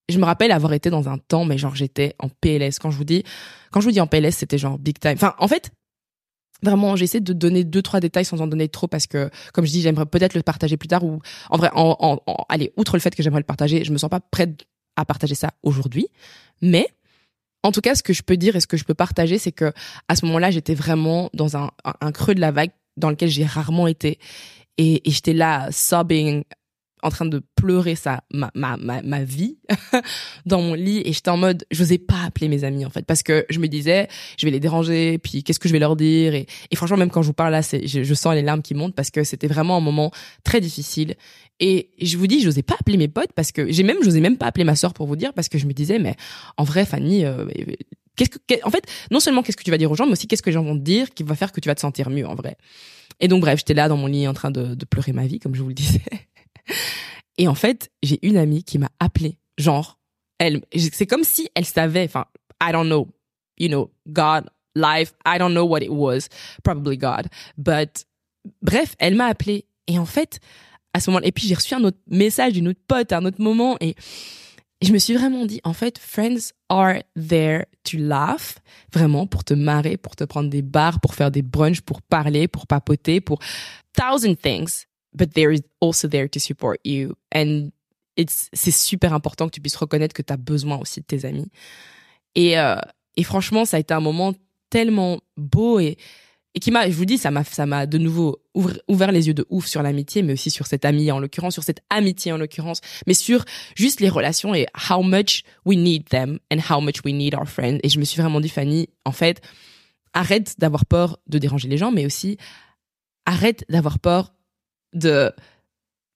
je 0.10 0.18
me 0.18 0.26
rappelle 0.26 0.52
avoir 0.52 0.74
été 0.74 0.90
dans 0.90 1.08
un 1.08 1.20
temps, 1.20 1.46
mais 1.46 1.58
genre 1.58 1.76
j'étais 1.76 2.16
en 2.20 2.28
PLS. 2.30 2.80
Quand 2.80 2.92
je 2.92 2.98
vous 2.98 3.04
dis, 3.04 3.24
quand 3.72 3.80
je 3.80 3.86
vous 3.86 3.92
dis 3.92 4.02
en 4.02 4.08
PLS, 4.08 4.36
c'était 4.36 4.58
genre 4.58 4.78
big 4.78 5.00
time. 5.00 5.14
Enfin, 5.14 5.36
en 5.38 5.48
fait, 5.48 5.72
Vraiment, 6.62 6.96
j'essaie 6.96 7.22
de 7.22 7.34
donner 7.34 7.64
deux 7.64 7.82
trois 7.82 8.00
détails 8.00 8.26
sans 8.26 8.42
en 8.42 8.48
donner 8.48 8.68
trop 8.68 8.88
parce 8.88 9.08
que, 9.08 9.30
comme 9.54 9.66
je 9.66 9.72
dis, 9.72 9.82
j'aimerais 9.82 10.06
peut-être 10.06 10.34
le 10.34 10.42
partager 10.42 10.78
plus 10.78 10.88
tard 10.88 11.04
ou 11.04 11.22
en 11.50 11.58
vrai, 11.58 11.70
en, 11.74 12.20
allez, 12.50 12.74
outre 12.76 12.96
le 12.96 13.00
fait 13.00 13.16
que 13.16 13.24
j'aimerais 13.24 13.40
le 13.40 13.46
partager, 13.46 13.84
je 13.84 13.92
me 13.92 13.98
sens 13.98 14.10
pas 14.10 14.20
prête 14.20 14.66
à 14.96 15.06
partager 15.06 15.36
ça 15.36 15.52
aujourd'hui. 15.64 16.08
Mais 16.62 16.88
en 17.64 17.72
tout 17.72 17.82
cas, 17.82 17.96
ce 17.96 18.04
que 18.04 18.14
je 18.14 18.24
peux 18.24 18.38
dire 18.38 18.56
et 18.56 18.60
ce 18.60 18.68
que 18.68 18.78
je 18.78 18.84
peux 18.84 18.94
partager, 18.94 19.38
c'est 19.38 19.52
que 19.52 19.72
à 20.08 20.16
ce 20.16 20.26
moment-là, 20.26 20.52
j'étais 20.52 20.76
vraiment 20.76 21.30
dans 21.34 21.58
un, 21.58 21.72
creux 22.14 22.36
de 22.36 22.42
la 22.42 22.52
vague 22.52 22.72
dans 22.98 23.10
lequel 23.10 23.30
j'ai 23.30 23.46
rarement 23.46 23.88
été 23.88 24.20
et 24.78 25.02
j'étais 25.06 25.34
là 25.34 25.68
sobbing 25.72 26.44
en 27.02 27.10
train 27.10 27.26
de 27.26 27.42
pleurer 27.56 27.96
ça 27.96 28.24
ma 28.32 28.52
ma 28.56 28.78
ma, 28.78 29.02
ma 29.02 29.24
vie 29.24 29.58
dans 30.46 30.62
mon 30.62 30.74
lit 30.74 31.02
et 31.06 31.14
j'étais 31.14 31.30
en 31.30 31.38
mode 31.38 31.66
j'osais 31.72 31.98
pas 31.98 32.24
appeler 32.26 32.48
mes 32.48 32.64
amis 32.64 32.86
en 32.86 32.90
fait 32.90 33.06
parce 33.06 33.24
que 33.24 33.46
je 33.50 33.60
me 33.60 33.68
disais 33.68 34.08
je 34.38 34.46
vais 34.46 34.52
les 34.52 34.60
déranger 34.60 35.18
puis 35.18 35.44
qu'est-ce 35.44 35.60
que 35.60 35.68
je 35.68 35.74
vais 35.74 35.80
leur 35.80 35.96
dire 35.96 36.34
et, 36.34 36.48
et 36.72 36.76
franchement 36.76 36.98
même 36.98 37.10
quand 37.10 37.22
je 37.22 37.28
vous 37.28 37.34
parle 37.34 37.52
là 37.52 37.62
c'est 37.62 37.88
je, 37.88 38.04
je, 38.04 38.14
sens 38.14 38.34
les 38.34 38.42
larmes 38.42 38.62
qui 38.62 38.74
montent 38.74 38.96
parce 38.96 39.12
que 39.12 39.24
c'était 39.24 39.48
vraiment 39.48 39.78
un 39.78 39.82
moment 39.82 40.12
très 40.44 40.62
difficile 40.62 41.16
et 41.60 41.90
je 42.02 42.18
vous 42.18 42.28
dis 42.28 42.42
j'osais 42.42 42.64
pas 42.64 42.76
appeler 42.80 42.98
mes 42.98 43.08
potes 43.08 43.34
parce 43.34 43.52
que 43.52 43.72
j'ai 43.72 43.84
même 43.84 43.98
j'osais 44.04 44.22
même 44.22 44.38
pas 44.38 44.48
appeler 44.48 44.64
ma 44.66 44.76
sœur 44.76 44.94
pour 44.94 45.08
vous 45.08 45.16
dire 45.16 45.34
parce 45.34 45.50
que 45.50 45.58
je 45.58 45.68
me 45.68 45.74
disais 45.74 46.00
mais 46.00 46.16
en 46.58 46.64
vrai 46.64 46.86
Fanny 46.86 47.26
euh, 47.26 47.46
qu'est-ce 48.16 48.30
que 48.30 48.66
en 48.66 48.70
fait 48.70 48.84
non 49.12 49.20
seulement 49.20 49.44
qu'est-ce 49.44 49.58
que 49.58 49.64
tu 49.64 49.72
vas 49.72 49.78
dire 49.78 49.92
aux 49.92 49.96
gens 49.96 50.06
mais 50.06 50.14
aussi 50.14 50.28
qu'est-ce 50.28 50.42
que 50.42 50.50
les 50.50 50.54
gens 50.54 50.64
vont 50.64 50.78
te 50.78 50.84
dire 50.84 51.10
qui 51.12 51.24
va 51.24 51.36
faire 51.36 51.52
que 51.52 51.60
tu 51.60 51.70
vas 51.70 51.76
te 51.76 51.82
sentir 51.82 52.10
mieux 52.10 52.28
en 52.28 52.36
vrai. 52.36 52.58
Et 53.20 53.28
donc 53.28 53.42
bref 53.42 53.60
j'étais 53.60 53.74
là 53.74 53.88
dans 53.88 53.98
mon 53.98 54.08
lit 54.08 54.28
en 54.28 54.34
train 54.34 54.52
de, 54.52 54.76
de 54.76 54.86
pleurer 54.86 55.14
ma 55.14 55.26
vie 55.26 55.40
comme 55.40 55.56
je 55.56 55.62
vous 55.62 55.70
le 55.70 55.74
disais 55.74 56.02
et 57.40 57.48
en 57.48 57.56
fait, 57.56 57.90
j'ai 58.04 58.20
une 58.22 58.38
amie 58.38 58.64
qui 58.64 58.78
m'a 58.78 58.90
appelé, 59.00 59.40
genre, 59.58 59.98
elle, 60.40 60.62
c'est 60.76 61.08
comme 61.08 61.24
si 61.24 61.50
elle 61.56 61.66
savait, 61.66 62.04
enfin, 62.04 62.26
I 62.62 62.74
don't 62.74 62.88
know, 62.88 63.08
you 63.58 63.70
know, 63.70 63.92
God, 64.08 64.50
life, 64.76 65.14
I 65.26 65.40
don't 65.40 65.54
know 65.54 65.66
what 65.66 65.82
it 65.82 65.90
was, 65.90 66.28
probably 66.64 66.98
God, 66.98 67.28
but 67.58 68.06
bref, 68.62 68.96
elle 69.00 69.16
m'a 69.16 69.28
appelé 69.28 69.66
et 69.88 69.98
en 69.98 70.06
fait, 70.06 70.42
à 70.94 71.00
ce 71.00 71.10
moment-là, 71.10 71.28
et 71.28 71.32
puis 71.32 71.48
j'ai 71.48 71.56
reçu 71.56 71.74
un 71.74 71.84
autre 71.86 71.98
message 72.08 72.54
d'une 72.54 72.68
autre 72.68 72.82
pote 72.86 73.12
à 73.14 73.18
un 73.20 73.26
autre 73.26 73.42
moment 73.42 73.78
et 73.80 73.96
je 74.82 74.92
me 74.92 74.98
suis 74.98 75.14
vraiment 75.14 75.46
dit, 75.46 75.62
en 75.64 75.74
fait, 75.74 75.98
friends 75.98 76.52
are 76.68 77.04
there 77.16 77.66
to 77.86 77.98
laugh, 77.98 78.56
vraiment 78.92 79.28
pour 79.28 79.46
te 79.46 79.54
marrer, 79.54 79.96
pour 79.96 80.18
te 80.18 80.26
prendre 80.26 80.50
des 80.50 80.62
bars, 80.62 81.00
pour 81.00 81.16
faire 81.16 81.32
des 81.32 81.42
brunchs, 81.42 81.82
pour 81.82 82.02
parler, 82.02 82.50
pour 82.50 82.68
papoter, 82.68 83.22
pour 83.22 83.40
thousand 83.94 84.36
things 84.36 84.86
but 85.14 85.34
they're 85.34 85.60
also 85.82 86.08
there 86.08 86.30
to 86.30 86.40
support 86.40 86.80
you. 86.84 87.16
And 87.34 87.70
c'est 88.28 88.72
super 88.72 89.14
important 89.14 89.48
que 89.48 89.54
tu 89.54 89.62
puisses 89.62 89.78
reconnaître 89.78 90.14
que 90.14 90.22
tu 90.22 90.34
as 90.34 90.38
besoin 90.38 90.78
aussi 90.78 91.00
de 91.02 91.06
tes 91.06 91.26
amis. 91.26 91.50
Et, 92.36 92.60
euh, 92.60 92.76
et 93.16 93.24
franchement, 93.24 93.66
ça 93.66 93.78
a 93.78 93.80
été 93.80 93.94
un 93.94 94.02
moment 94.02 94.34
tellement 94.70 95.20
beau 95.38 95.80
et, 95.80 95.98
et 96.56 96.60
qui 96.60 96.72
m'a, 96.72 96.90
je 96.90 96.96
vous 96.96 97.06
dis, 97.06 97.18
ça 97.18 97.32
m'a, 97.32 97.86
de 97.86 97.98
nouveau 97.98 98.42
ouvert, 98.88 99.12
les 99.12 99.28
yeux 99.28 99.34
de 99.34 99.46
ouf 99.50 99.68
sur 99.68 99.84
l'amitié, 99.84 100.22
mais 100.22 100.34
aussi 100.34 100.52
sur 100.52 100.68
cette 100.68 100.84
amie 100.84 101.12
en 101.12 101.20
l'occurrence, 101.20 101.54
sur 101.54 101.64
cette 101.64 101.82
amitié 101.90 102.32
en 102.32 102.38
l'occurrence, 102.38 102.82
mais 103.08 103.14
sur 103.14 103.46
juste 103.76 104.02
les 104.02 104.10
relations 104.10 104.54
et 104.56 104.68
how 104.90 105.02
much 105.04 105.44
we 105.66 105.78
need 105.78 106.10
them 106.10 106.40
and 106.52 106.58
how 106.70 106.82
much 106.82 107.04
we 107.06 107.14
need 107.14 107.36
our 107.36 107.48
friends. 107.48 107.80
Et 107.84 107.90
je 107.90 108.00
me 108.00 108.04
suis 108.04 108.20
vraiment 108.20 108.42
dit, 108.42 108.50
Fanny, 108.50 108.90
en 109.06 109.12
fait, 109.12 109.42
arrête 110.14 110.56
d'avoir 110.58 110.86
peur 110.86 111.20
de 111.28 111.38
déranger 111.38 111.68
les 111.68 111.78
gens, 111.78 111.92
mais 111.92 112.06
aussi 112.06 112.38
arrête 113.26 113.64
d'avoir 113.70 114.00
peur 114.00 114.34
de 114.94 115.32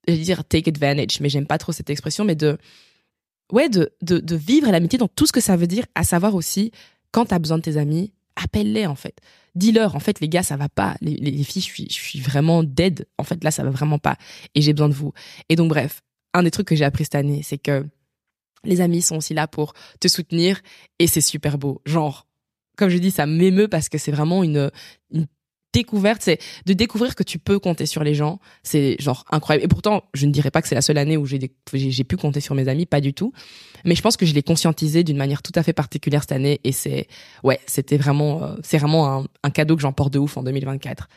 je 0.08 0.14
vais 0.14 0.20
dire 0.20 0.44
take 0.44 0.70
advantage, 0.70 1.20
mais 1.22 1.30
j'aime 1.30 1.48
pas 1.48 1.58
trop 1.58 1.72
cette 1.72 1.90
expression, 1.90 2.26
mais 2.26 2.36
de 2.36 2.58
ouais 3.52 3.70
de 3.70 3.94
de, 4.02 4.20
de 4.20 4.36
vivre 4.36 4.72
l'amitié 4.72 5.00
dans 5.00 5.08
tout 5.08 5.26
ce 5.26 5.32
que 5.32 5.42
ça 5.42 5.56
veut 5.56 5.68
dire, 5.68 5.86
à 5.96 6.04
savoir 6.04 6.36
aussi 6.36 6.72
quand 7.12 7.28
t'as 7.28 7.40
besoin 7.40 7.58
de 7.58 7.64
tes 7.64 7.78
amis, 7.78 8.12
appelle-les 8.36 8.86
en 8.86 8.96
fait. 8.96 9.20
Dis-leur 9.56 9.96
en 9.96 10.00
fait 10.00 10.20
les 10.20 10.30
gars 10.30 10.44
ça 10.44 10.58
va 10.58 10.70
pas, 10.70 10.96
les, 11.02 11.16
les, 11.16 11.44
filles 11.44 11.62
je 11.62 11.68
suis 11.68 11.88
je 11.90 11.94
suis 11.94 12.20
vraiment 12.20 12.64
dead. 12.64 13.08
En 13.18 13.24
fait 13.24 13.44
là 13.44 13.52
ça 13.52 13.64
va 13.64 13.70
vraiment 13.70 14.00
pas 14.00 14.18
et 14.56 14.62
j'ai 14.62 14.74
besoin 14.74 14.90
de 14.90 14.94
vous. 14.94 15.14
Et 15.50 15.56
donc 15.56 15.70
bref, 15.70 16.02
un 16.34 16.44
des 16.44 16.52
trucs 16.52 16.68
que 16.68 16.76
j'ai 16.76 16.86
appris 16.86 17.06
cette 17.06 17.16
année, 17.16 17.42
c'est 17.44 17.60
que 17.60 17.86
les 18.66 18.82
amis 18.82 19.02
sont 19.02 19.18
aussi 19.18 19.34
là 19.34 19.48
pour 19.48 19.74
te 20.00 20.08
soutenir 20.08 20.62
et 21.00 21.08
c'est 21.08 21.22
super 21.22 21.58
beau. 21.58 21.82
Genre 21.86 22.28
comme 22.78 22.90
je 22.90 22.98
dis, 22.98 23.12
ça 23.12 23.26
m'émeut 23.26 23.68
parce 23.68 23.90
que 23.90 23.98
c'est 23.98 24.12
vraiment 24.12 24.44
une, 24.44 24.72
une 25.12 25.28
découverte, 25.74 26.22
c'est 26.22 26.40
de 26.66 26.74
découvrir 26.74 27.16
que 27.16 27.24
tu 27.24 27.40
peux 27.40 27.60
compter 27.60 27.86
sur 27.86 28.04
les 28.04 28.14
gens. 28.14 28.40
C'est 28.62 28.96
genre 29.00 29.26
incroyable. 29.32 29.66
Et 29.66 29.68
pourtant, 29.68 30.04
je 30.14 30.26
ne 30.26 30.32
dirais 30.32 30.52
pas 30.52 30.62
que 30.62 30.68
c'est 30.68 30.76
la 30.76 30.82
seule 30.82 30.98
année 30.98 31.18
où 31.18 31.26
j'ai 31.26 31.40
j'ai 31.74 32.04
pu 32.04 32.16
compter 32.16 32.40
sur 32.40 32.56
mes 32.56 32.68
amis, 32.68 32.86
pas 32.86 33.02
du 33.02 33.14
tout. 33.14 33.34
Mais 33.84 33.96
je 33.96 34.02
pense 34.02 34.16
que 34.16 34.26
je 34.26 34.34
l'ai 34.34 34.44
conscientisé 34.44 35.04
d'une 35.04 35.18
manière 35.18 35.42
tout 35.42 35.52
à 35.56 35.64
fait 35.64 35.74
particulière 35.74 36.22
cette 36.22 36.32
année. 36.32 36.62
Et 36.64 36.72
c'est 36.72 37.08
ouais, 37.44 37.60
c'était 37.66 37.98
vraiment 37.98 38.44
euh, 38.44 38.56
c'est 38.64 38.78
vraiment 38.78 39.20
un, 39.20 39.26
un, 39.44 39.50
cadeau 39.50 39.76
que 39.76 39.82
j'emporte 39.82 40.14
de 40.14 40.20
ouf 40.20 40.38
en 40.38 40.44
2024. 40.44 41.10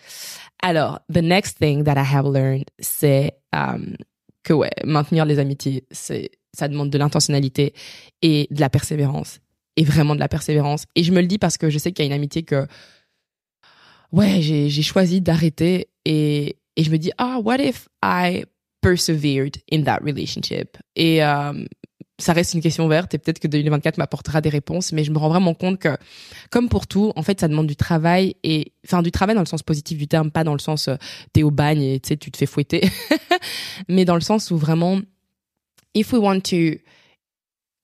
Alors, 0.62 1.00
the 1.12 1.18
next 1.18 1.58
thing 1.60 1.84
that 1.84 1.94
I 1.94 2.14
have 2.14 2.26
learned, 2.32 2.64
c'est 2.80 3.32
um, 3.52 3.96
que 4.42 4.52
ouais, 4.52 4.70
maintenir 4.84 5.26
les 5.26 5.38
amitiés, 5.38 5.84
c'est 5.90 6.30
ça 6.54 6.68
demande 6.68 6.90
de 6.90 6.98
l'intentionnalité 6.98 7.74
et 8.22 8.48
de 8.50 8.60
la 8.60 8.70
persévérance 8.70 9.40
et 9.76 9.84
vraiment 9.84 10.14
de 10.14 10.20
la 10.20 10.28
persévérance. 10.28 10.84
Et 10.94 11.02
je 11.02 11.12
me 11.12 11.20
le 11.20 11.26
dis 11.26 11.38
parce 11.38 11.58
que 11.58 11.68
je 11.68 11.78
sais 11.78 11.92
qu'il 11.92 12.04
y 12.04 12.06
a 12.06 12.10
une 12.10 12.14
amitié 12.14 12.42
que 12.42 12.66
ouais, 14.16 14.40
j'ai 14.40 14.82
choisi 14.82 15.20
d'arrêter 15.20 15.88
et, 16.04 16.56
et 16.76 16.84
je 16.84 16.90
me 16.90 16.96
dis, 16.96 17.12
ah, 17.18 17.38
what 17.38 17.58
if 17.58 17.88
I 18.02 18.44
persevered 18.80 19.58
in 19.70 19.82
that 19.82 20.00
relationship? 20.02 20.76
Et 20.96 21.22
euh, 21.22 21.64
ça 22.18 22.32
reste 22.32 22.54
une 22.54 22.62
question 22.62 22.86
ouverte 22.86 23.12
et 23.14 23.18
peut-être 23.18 23.38
que 23.38 23.46
2024 23.46 23.98
m'apportera 23.98 24.40
des 24.40 24.48
réponses, 24.48 24.92
mais 24.92 25.04
je 25.04 25.12
me 25.12 25.18
rends 25.18 25.28
vraiment 25.28 25.54
compte 25.54 25.78
que, 25.78 25.96
comme 26.50 26.68
pour 26.68 26.86
tout, 26.86 27.12
en 27.14 27.22
fait, 27.22 27.40
ça 27.40 27.48
demande 27.48 27.66
du 27.66 27.76
travail 27.76 28.36
et, 28.42 28.72
enfin, 28.86 29.02
du 29.02 29.12
travail 29.12 29.34
dans 29.34 29.42
le 29.42 29.46
sens 29.46 29.62
positif 29.62 29.98
du 29.98 30.08
terme, 30.08 30.30
pas 30.30 30.44
dans 30.44 30.54
le 30.54 30.58
sens 30.58 30.88
euh, 30.88 30.96
t'es 31.32 31.42
au 31.42 31.50
bagne 31.50 31.82
et 31.82 32.00
tu 32.00 32.08
sais, 32.08 32.16
tu 32.16 32.30
te 32.30 32.38
fais 32.38 32.46
fouetter, 32.46 32.88
mais 33.88 34.06
dans 34.06 34.14
le 34.14 34.22
sens 34.22 34.50
où 34.50 34.56
vraiment, 34.56 35.00
if 35.94 36.12
we 36.12 36.20
want 36.20 36.40
to 36.40 36.78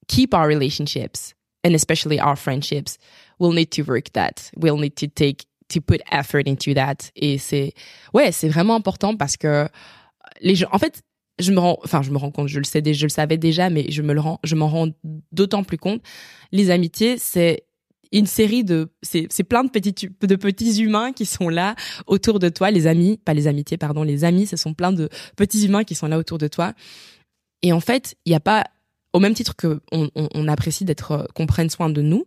keep 0.08 0.32
our 0.32 0.46
relationships 0.46 1.34
and 1.64 1.74
especially 1.74 2.18
our 2.18 2.36
friendships, 2.36 2.96
we'll 3.38 3.52
need 3.52 3.70
to 3.70 3.82
work 3.82 4.12
that. 4.14 4.50
We'll 4.56 4.78
need 4.78 4.94
to 4.96 5.06
take 5.08 5.44
to 5.72 5.80
put 5.80 6.00
effort 6.10 6.42
into 6.46 6.74
that. 6.74 6.96
Et 7.16 7.38
c'est, 7.38 7.72
ouais, 8.14 8.32
c'est 8.32 8.48
vraiment 8.48 8.74
important 8.74 9.16
parce 9.16 9.36
que 9.36 9.68
les 10.40 10.54
gens, 10.54 10.68
en 10.72 10.78
fait, 10.78 11.02
je 11.38 11.52
me 11.52 11.58
rends, 11.58 11.78
enfin, 11.84 12.02
je 12.02 12.10
me 12.10 12.18
rends 12.18 12.30
compte, 12.30 12.48
je 12.48 12.58
le 12.58 12.64
sais, 12.64 12.82
je 12.84 13.04
le 13.04 13.10
savais 13.10 13.38
déjà, 13.38 13.70
mais 13.70 13.90
je 13.90 14.02
me 14.02 14.12
le 14.12 14.20
je 14.44 14.54
m'en 14.54 14.68
rends 14.68 14.88
d'autant 15.32 15.64
plus 15.64 15.78
compte. 15.78 16.02
Les 16.52 16.70
amitiés, 16.70 17.16
c'est 17.18 17.64
une 18.12 18.26
série 18.26 18.62
de, 18.62 18.92
c'est, 19.02 19.26
c'est 19.30 19.44
plein 19.44 19.64
de 19.64 19.70
petits, 19.70 20.08
de 20.20 20.36
petits 20.36 20.82
humains 20.82 21.12
qui 21.12 21.24
sont 21.24 21.48
là 21.48 21.74
autour 22.06 22.38
de 22.38 22.48
toi. 22.48 22.70
Les 22.70 22.86
amis, 22.86 23.18
pas 23.24 23.34
les 23.34 23.46
amitiés, 23.46 23.78
pardon, 23.78 24.02
les 24.02 24.24
amis, 24.24 24.46
ce 24.46 24.56
sont 24.56 24.74
plein 24.74 24.92
de 24.92 25.08
petits 25.36 25.64
humains 25.64 25.84
qui 25.84 25.94
sont 25.94 26.06
là 26.06 26.18
autour 26.18 26.38
de 26.38 26.46
toi. 26.46 26.74
Et 27.62 27.72
en 27.72 27.80
fait, 27.80 28.14
il 28.26 28.30
n'y 28.30 28.36
a 28.36 28.40
pas 28.40 28.66
au 29.12 29.20
même 29.20 29.34
titre 29.34 29.56
que 29.56 29.80
on, 29.92 30.10
on, 30.14 30.48
apprécie 30.48 30.84
d'être 30.84 31.28
qu'on 31.34 31.46
prenne 31.46 31.68
soin 31.68 31.90
de 31.90 32.00
nous, 32.00 32.24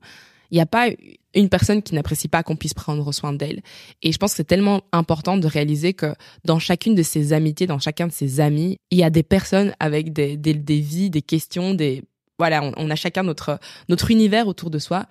il 0.51 0.55
n'y 0.55 0.61
a 0.61 0.65
pas 0.65 0.87
une 1.33 1.49
personne 1.49 1.81
qui 1.81 1.93
n'apprécie 1.95 2.27
pas 2.27 2.43
qu'on 2.43 2.55
puisse 2.55 2.73
prendre 2.73 3.11
soin 3.11 3.33
d'elle. 3.33 3.61
Et 4.01 4.11
je 4.11 4.17
pense 4.17 4.31
que 4.31 4.37
c'est 4.37 4.43
tellement 4.45 4.81
important 4.91 5.37
de 5.37 5.47
réaliser 5.47 5.93
que 5.93 6.13
dans 6.45 6.59
chacune 6.59 6.95
de 6.95 7.03
ses 7.03 7.33
amitiés, 7.33 7.67
dans 7.67 7.79
chacun 7.79 8.07
de 8.07 8.11
ses 8.11 8.39
amis, 8.39 8.77
il 8.91 8.97
y 8.97 9.03
a 9.03 9.09
des 9.09 9.23
personnes 9.23 9.73
avec 9.79 10.13
des, 10.13 10.37
des, 10.37 10.79
vies, 10.79 11.09
des 11.09 11.21
questions, 11.21 11.73
des 11.73 12.03
voilà, 12.37 12.63
on, 12.63 12.73
on, 12.77 12.89
a 12.89 12.95
chacun 12.95 13.23
notre 13.23 13.59
notre 13.89 14.11
univers 14.11 14.47
autour 14.47 14.69
de 14.69 14.79
soi. 14.79 15.05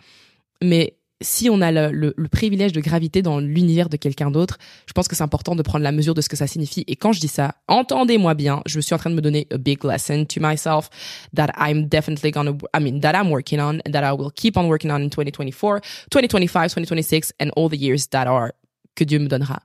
Mais 0.62 0.94
si 1.20 1.48
on 1.48 1.60
a 1.60 1.70
le, 1.70 1.90
le, 1.90 2.12
le 2.16 2.28
privilège 2.28 2.72
de 2.72 2.80
graviter 2.80 3.22
dans 3.22 3.38
l'univers 3.38 3.88
de 3.88 3.96
quelqu'un 3.96 4.30
d'autre, 4.30 4.58
je 4.86 4.92
pense 4.92 5.08
que 5.08 5.16
c'est 5.16 5.22
important 5.22 5.54
de 5.54 5.62
prendre 5.62 5.84
la 5.84 5.92
mesure 5.92 6.14
de 6.14 6.20
ce 6.20 6.28
que 6.28 6.36
ça 6.36 6.46
signifie. 6.46 6.84
Et 6.86 6.96
quand 6.96 7.12
je 7.12 7.20
dis 7.20 7.28
ça, 7.28 7.54
entendez-moi 7.68 8.34
bien, 8.34 8.62
je 8.66 8.80
suis 8.80 8.94
en 8.94 8.98
train 8.98 9.10
de 9.10 9.14
me 9.14 9.20
donner 9.20 9.46
a 9.52 9.58
big 9.58 9.84
lesson 9.84 10.24
to 10.24 10.40
myself 10.40 10.90
that 11.34 11.48
I'm 11.56 11.86
definitely 11.86 12.30
gonna, 12.30 12.52
I 12.74 12.80
mean, 12.80 13.00
that 13.00 13.14
I'm 13.14 13.30
working 13.30 13.60
on, 13.60 13.78
that 13.90 14.02
I 14.02 14.12
will 14.12 14.30
keep 14.34 14.56
on 14.56 14.68
working 14.68 14.90
on 14.90 15.02
in 15.02 15.10
2024, 15.10 15.80
2025, 16.10 16.70
2026, 16.70 17.32
and 17.40 17.50
all 17.56 17.68
the 17.68 17.78
years 17.78 18.08
that 18.08 18.26
are, 18.26 18.52
que 18.96 19.04
Dieu 19.04 19.18
me 19.18 19.28
donnera. 19.28 19.60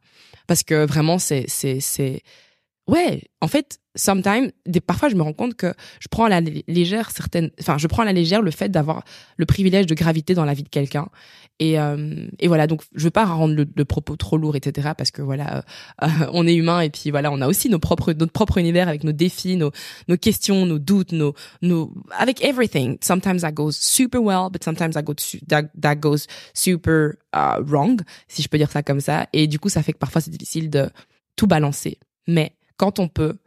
Parce 0.48 0.64
que 0.64 0.86
vraiment, 0.86 1.20
c'est, 1.20 1.46
c'est, 1.48 1.80
c'est, 1.80 2.24
ouais, 2.90 3.24
en 3.42 3.48
fait, 3.48 3.80
sometimes, 3.96 4.52
parfois, 4.86 5.10
je 5.10 5.16
me 5.16 5.22
rends 5.22 5.34
compte 5.34 5.56
que 5.56 5.74
je 6.00 6.08
prends 6.10 6.26
à 6.26 6.30
la 6.30 6.42
légère 6.42 7.12
certaines, 7.12 7.52
enfin, 7.60 7.78
je 7.78 7.88
prends 7.88 8.02
à 8.02 8.06
la 8.06 8.14
légère 8.14 8.42
le 8.42 8.52
fait 8.52 8.70
d'avoir 8.70 9.04
le 9.38 9.46
privilège 9.46 9.86
de 9.86 9.94
graviter 9.94 10.34
dans 10.34 10.46
la 10.46 10.54
vie 10.54 10.64
de 10.64 10.70
quelqu'un. 10.70 11.08
Et, 11.60 11.80
euh, 11.80 12.28
et 12.40 12.48
voilà, 12.48 12.68
donc 12.68 12.82
je 12.96 13.04
veux 13.04 13.12
pas 13.12 13.26
rendre 13.26 13.54
le, 13.54 13.68
le 13.76 13.86
propos 13.86 14.16
trop 14.16 14.38
lourd, 14.38 14.56
etc. 14.56 14.90
Parce 14.98 15.12
que 15.12 15.22
voilà, 15.22 15.64
euh, 16.02 16.08
on 16.34 16.48
est 16.48 16.56
humain 16.56 16.82
et 16.82 16.90
puis 16.90 17.12
voilà, 17.12 17.32
on 17.32 17.42
a 17.42 17.48
aussi 17.48 17.70
nos 17.70 17.80
propres, 17.80 18.14
notre 18.14 18.32
propre 18.32 18.58
univers 18.58 18.88
avec 18.88 19.04
nos 19.04 19.12
défis, 19.12 19.56
nos, 19.56 19.72
nos 20.08 20.18
questions, 20.18 20.66
nos 20.66 20.80
doutes, 20.80 21.12
nos, 21.12 21.36
nos, 21.62 21.94
avec 22.18 22.44
everything. 22.44 22.98
Sometimes 23.02 23.42
that 23.42 23.52
goes 23.52 23.78
super 23.78 24.22
well, 24.22 24.50
but 24.52 24.64
sometimes 24.64 24.94
that 24.94 25.04
goes, 25.04 25.38
that 25.48 25.96
goes 25.96 26.28
super 26.54 27.18
uh, 27.36 27.62
wrong, 27.62 28.02
si 28.28 28.42
je 28.42 28.48
peux 28.48 28.58
dire 28.58 28.72
ça 28.72 28.82
comme 28.82 29.02
ça. 29.02 29.28
Et 29.34 29.48
du 29.48 29.60
coup, 29.60 29.70
ça 29.70 29.84
fait 29.84 29.94
que 29.94 30.00
parfois 30.00 30.22
c'est 30.22 30.32
difficile 30.32 30.70
de 30.70 30.90
tout 31.36 31.48
balancer. 31.48 32.00
Mais 32.28 32.54
quand 32.80 32.98
on 33.00 33.08
peut, 33.10 33.38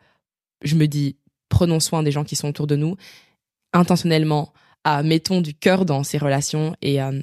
je 0.63 0.77
me 0.77 0.87
dis, 0.87 1.17
prenons 1.49 1.81
soin 1.81 2.03
des 2.03 2.13
gens 2.13 2.23
qui 2.23 2.37
sont 2.37 2.49
autour 2.49 2.67
de 2.67 2.77
nous, 2.77 2.97
intentionnellement, 3.73 4.53
mettons 5.03 5.41
du 5.41 5.55
cœur 5.55 5.85
dans 5.85 6.05
ces 6.05 6.19
relations 6.19 6.77
et 6.83 7.03
euh, 7.03 7.23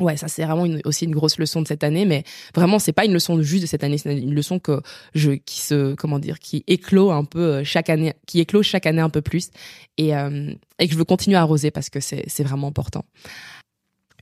ouais, 0.00 0.16
ça 0.16 0.28
c'est 0.28 0.44
vraiment 0.44 0.66
aussi 0.84 1.06
une 1.06 1.14
grosse 1.14 1.38
leçon 1.38 1.62
de 1.62 1.66
cette 1.66 1.82
année, 1.82 2.04
mais 2.04 2.24
vraiment 2.54 2.78
c'est 2.78 2.92
pas 2.92 3.04
une 3.04 3.12
leçon 3.12 3.40
juste 3.42 3.62
de 3.62 3.66
cette 3.66 3.84
année, 3.84 3.98
c'est 3.98 4.16
une 4.16 4.34
leçon 4.34 4.58
que 4.58 4.80
je 5.14 5.32
qui 5.32 5.60
se 5.60 5.94
comment 5.94 6.18
dire, 6.18 6.38
qui 6.38 6.64
éclot 6.66 7.10
un 7.10 7.24
peu 7.24 7.40
euh, 7.40 7.64
chaque 7.64 7.90
année, 7.90 8.14
qui 8.26 8.40
éclot 8.40 8.62
chaque 8.62 8.86
année 8.86 9.00
un 9.00 9.10
peu 9.10 9.22
plus 9.22 9.50
et 9.96 10.14
euh, 10.14 10.52
et 10.78 10.86
que 10.86 10.92
je 10.92 10.98
veux 10.98 11.04
continuer 11.04 11.36
à 11.36 11.42
arroser 11.42 11.70
parce 11.70 11.90
que 11.90 12.00
c'est 12.00 12.42
vraiment 12.42 12.68
important. 12.68 13.04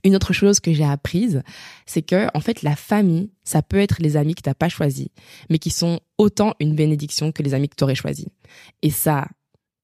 Une 0.03 0.15
autre 0.15 0.33
chose 0.33 0.59
que 0.59 0.73
j'ai 0.73 0.83
apprise, 0.83 1.41
c'est 1.85 2.01
que 2.01 2.27
en 2.35 2.39
fait 2.39 2.61
la 2.61 2.75
famille, 2.75 3.31
ça 3.43 3.61
peut 3.61 3.79
être 3.79 3.97
les 3.99 4.15
amis 4.17 4.35
que 4.35 4.41
t'as 4.41 4.53
pas 4.53 4.69
choisis, 4.69 5.07
mais 5.49 5.59
qui 5.59 5.69
sont 5.69 5.99
autant 6.17 6.53
une 6.59 6.75
bénédiction 6.75 7.31
que 7.31 7.43
les 7.43 7.53
amis 7.53 7.69
que 7.69 7.75
t'aurais 7.75 7.95
choisis. 7.95 8.27
Et 8.81 8.89
ça, 8.89 9.27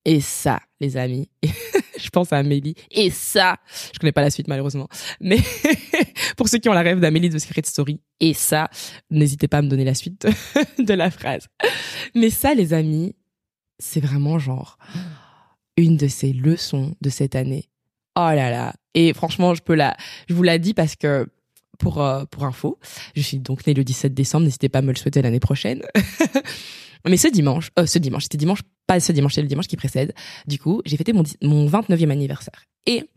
et 0.05 0.19
ça, 0.19 0.59
les 0.79 0.97
amis, 0.97 1.29
je 1.97 2.09
pense 2.09 2.33
à 2.33 2.37
Amélie. 2.37 2.75
Et 2.91 3.09
ça, 3.09 3.57
je 3.93 3.99
connais 3.99 4.11
pas 4.11 4.21
la 4.21 4.29
suite 4.29 4.47
malheureusement, 4.47 4.87
mais 5.19 5.39
pour 6.37 6.49
ceux 6.49 6.59
qui 6.59 6.69
ont 6.69 6.73
la 6.73 6.81
rêve 6.81 6.99
d'Amélie 6.99 7.29
de 7.29 7.37
Secret 7.39 7.63
Story, 7.65 8.01
et 8.19 8.33
ça, 8.33 8.69
n'hésitez 9.09 9.47
pas 9.47 9.59
à 9.59 9.61
me 9.61 9.69
donner 9.69 9.85
la 9.85 9.93
suite 9.93 10.27
de 10.79 10.93
la 10.93 11.09
phrase. 11.09 11.47
Mais 12.15 12.29
ça, 12.29 12.53
les 12.53 12.73
amis, 12.73 13.15
c'est 13.79 14.01
vraiment 14.01 14.39
genre 14.39 14.77
une 15.77 15.97
de 15.97 16.07
ces 16.07 16.33
leçons 16.33 16.95
de 17.01 17.09
cette 17.09 17.35
année. 17.35 17.69
Oh 18.15 18.31
là 18.33 18.51
là, 18.51 18.73
et 18.93 19.13
franchement, 19.13 19.55
je 19.55 19.61
peux 19.61 19.75
la, 19.75 19.97
je 20.29 20.33
vous 20.33 20.43
la 20.43 20.57
dis 20.57 20.73
parce 20.73 20.95
que 20.95 21.27
pour 21.79 22.01
euh, 22.01 22.25
pour 22.25 22.43
info, 22.45 22.79
je 23.15 23.21
suis 23.21 23.39
donc 23.39 23.65
née 23.65 23.73
le 23.73 23.83
17 23.83 24.13
décembre. 24.13 24.45
N'hésitez 24.45 24.69
pas 24.69 24.79
à 24.79 24.81
me 24.81 24.91
le 24.91 24.97
souhaiter 24.97 25.21
l'année 25.21 25.39
prochaine. 25.39 25.81
Mais 27.07 27.17
ce 27.17 27.27
dimanche, 27.27 27.69
euh, 27.77 27.85
ce 27.85 27.99
dimanche, 27.99 28.23
c'était 28.23 28.37
dimanche, 28.37 28.61
pas 28.87 28.99
ce 28.99 29.11
dimanche, 29.11 29.33
c'est 29.33 29.41
le 29.41 29.47
dimanche 29.47 29.67
qui 29.67 29.75
précède. 29.75 30.13
Du 30.47 30.59
coup, 30.59 30.81
j'ai 30.85 30.95
fêté 30.95 31.11
mon 31.11 31.23
mon 31.41 31.67
29e 31.67 32.11
anniversaire. 32.11 32.63
Et 32.85 33.09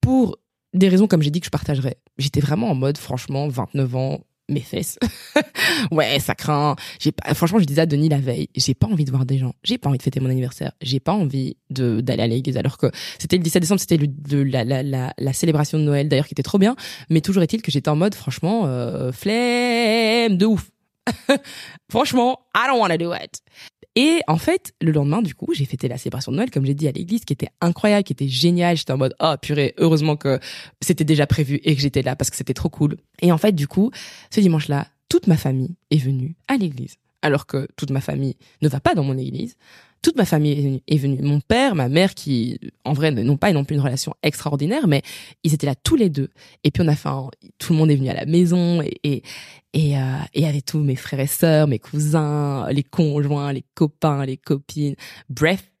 pour 0.00 0.38
des 0.74 0.88
raisons 0.88 1.06
comme 1.06 1.22
j'ai 1.22 1.30
dit 1.30 1.40
que 1.40 1.46
je 1.46 1.50
partagerais, 1.50 1.96
j'étais 2.18 2.40
vraiment 2.40 2.70
en 2.70 2.74
mode 2.74 2.98
franchement 2.98 3.48
29 3.48 3.96
ans, 3.96 4.20
mes 4.48 4.60
fesses. 4.60 4.98
ouais, 5.90 6.18
ça 6.20 6.34
craint. 6.34 6.76
J'ai 7.00 7.12
pas, 7.12 7.34
franchement, 7.34 7.58
je 7.58 7.64
disais 7.64 7.82
à 7.82 7.86
Denis 7.86 8.08
la 8.08 8.18
veille, 8.18 8.48
j'ai 8.54 8.74
pas 8.74 8.86
envie 8.86 9.04
de 9.04 9.10
voir 9.10 9.26
des 9.26 9.38
gens. 9.38 9.54
J'ai 9.64 9.78
pas 9.78 9.88
envie 9.88 9.98
de 9.98 10.02
fêter 10.02 10.20
mon 10.20 10.30
anniversaire. 10.30 10.72
J'ai 10.80 11.00
pas 11.00 11.12
envie 11.12 11.56
de, 11.70 12.00
d'aller 12.00 12.22
à 12.22 12.26
l'église 12.26 12.56
alors 12.56 12.78
que 12.78 12.86
c'était 13.18 13.36
le 13.36 13.42
17 13.42 13.60
décembre, 13.62 13.80
c'était 13.80 13.96
le, 13.96 14.06
de 14.06 14.42
la, 14.42 14.64
la, 14.64 14.82
la, 14.82 15.12
la, 15.18 15.32
célébration 15.32 15.78
de 15.78 15.84
Noël 15.84 16.08
d'ailleurs 16.08 16.26
qui 16.26 16.34
était 16.34 16.42
trop 16.42 16.58
bien. 16.58 16.76
Mais 17.10 17.20
toujours 17.20 17.42
est-il 17.42 17.62
que 17.62 17.70
j'étais 17.70 17.90
en 17.90 17.96
mode, 17.96 18.14
franchement, 18.14 18.62
euh, 18.66 19.12
flemme 19.12 20.36
de 20.36 20.46
ouf. 20.46 20.70
franchement, 21.90 22.40
I 22.54 22.66
don't 22.68 22.80
want 22.80 22.90
to 22.90 22.98
do 22.98 23.12
it. 23.12 23.40
Et 23.96 24.20
en 24.28 24.36
fait, 24.36 24.74
le 24.82 24.92
lendemain, 24.92 25.22
du 25.22 25.34
coup, 25.34 25.54
j'ai 25.54 25.64
fêté 25.64 25.88
la 25.88 25.96
célébration 25.96 26.30
de 26.30 26.36
Noël, 26.36 26.50
comme 26.50 26.66
j'ai 26.66 26.74
dit, 26.74 26.86
à 26.86 26.92
l'église, 26.92 27.24
qui 27.24 27.32
était 27.32 27.48
incroyable, 27.62 28.04
qui 28.04 28.12
était 28.12 28.28
génial. 28.28 28.76
J'étais 28.76 28.92
en 28.92 28.98
mode, 28.98 29.14
oh 29.20 29.34
purée, 29.40 29.74
heureusement 29.78 30.16
que 30.16 30.38
c'était 30.82 31.04
déjà 31.04 31.26
prévu 31.26 31.60
et 31.64 31.74
que 31.74 31.80
j'étais 31.80 32.02
là 32.02 32.14
parce 32.14 32.28
que 32.28 32.36
c'était 32.36 32.54
trop 32.54 32.68
cool. 32.68 32.98
Et 33.22 33.32
en 33.32 33.38
fait, 33.38 33.52
du 33.52 33.66
coup, 33.66 33.90
ce 34.30 34.40
dimanche-là, 34.40 34.86
toute 35.08 35.26
ma 35.26 35.38
famille 35.38 35.76
est 35.90 35.96
venue 35.96 36.36
à 36.46 36.58
l'église. 36.58 36.96
Alors 37.22 37.46
que 37.46 37.66
toute 37.76 37.90
ma 37.90 38.02
famille 38.02 38.36
ne 38.60 38.68
va 38.68 38.80
pas 38.80 38.94
dans 38.94 39.02
mon 39.02 39.16
église 39.16 39.56
toute 40.06 40.16
ma 40.16 40.24
famille 40.24 40.82
est 40.86 40.98
venue. 40.98 41.18
Mon 41.20 41.40
père, 41.40 41.74
ma 41.74 41.88
mère, 41.88 42.14
qui 42.14 42.60
en 42.84 42.92
vrai 42.92 43.10
n'ont 43.10 43.36
pas 43.36 43.52
non 43.52 43.64
plus 43.64 43.74
une 43.74 43.82
relation 43.82 44.14
extraordinaire, 44.22 44.86
mais 44.86 45.02
ils 45.42 45.52
étaient 45.52 45.66
là 45.66 45.74
tous 45.74 45.96
les 45.96 46.10
deux. 46.10 46.28
Et 46.62 46.70
puis 46.70 46.80
on 46.84 46.86
a 46.86 46.94
fait, 46.94 47.08
tout 47.58 47.72
le 47.72 47.78
monde 47.80 47.90
est 47.90 47.96
venu 47.96 48.08
à 48.08 48.14
la 48.14 48.24
maison 48.24 48.80
et 48.82 49.00
et 49.02 49.24
et, 49.72 49.98
euh, 49.98 50.18
et 50.32 50.46
avec 50.46 50.64
tous 50.64 50.78
mes 50.78 50.94
frères 50.94 51.18
et 51.18 51.26
sœurs, 51.26 51.66
mes 51.66 51.80
cousins, 51.80 52.68
les 52.70 52.84
conjoints, 52.84 53.52
les 53.52 53.64
copains, 53.74 54.24
les 54.24 54.36
copines. 54.36 54.94
Bref, 55.28 55.72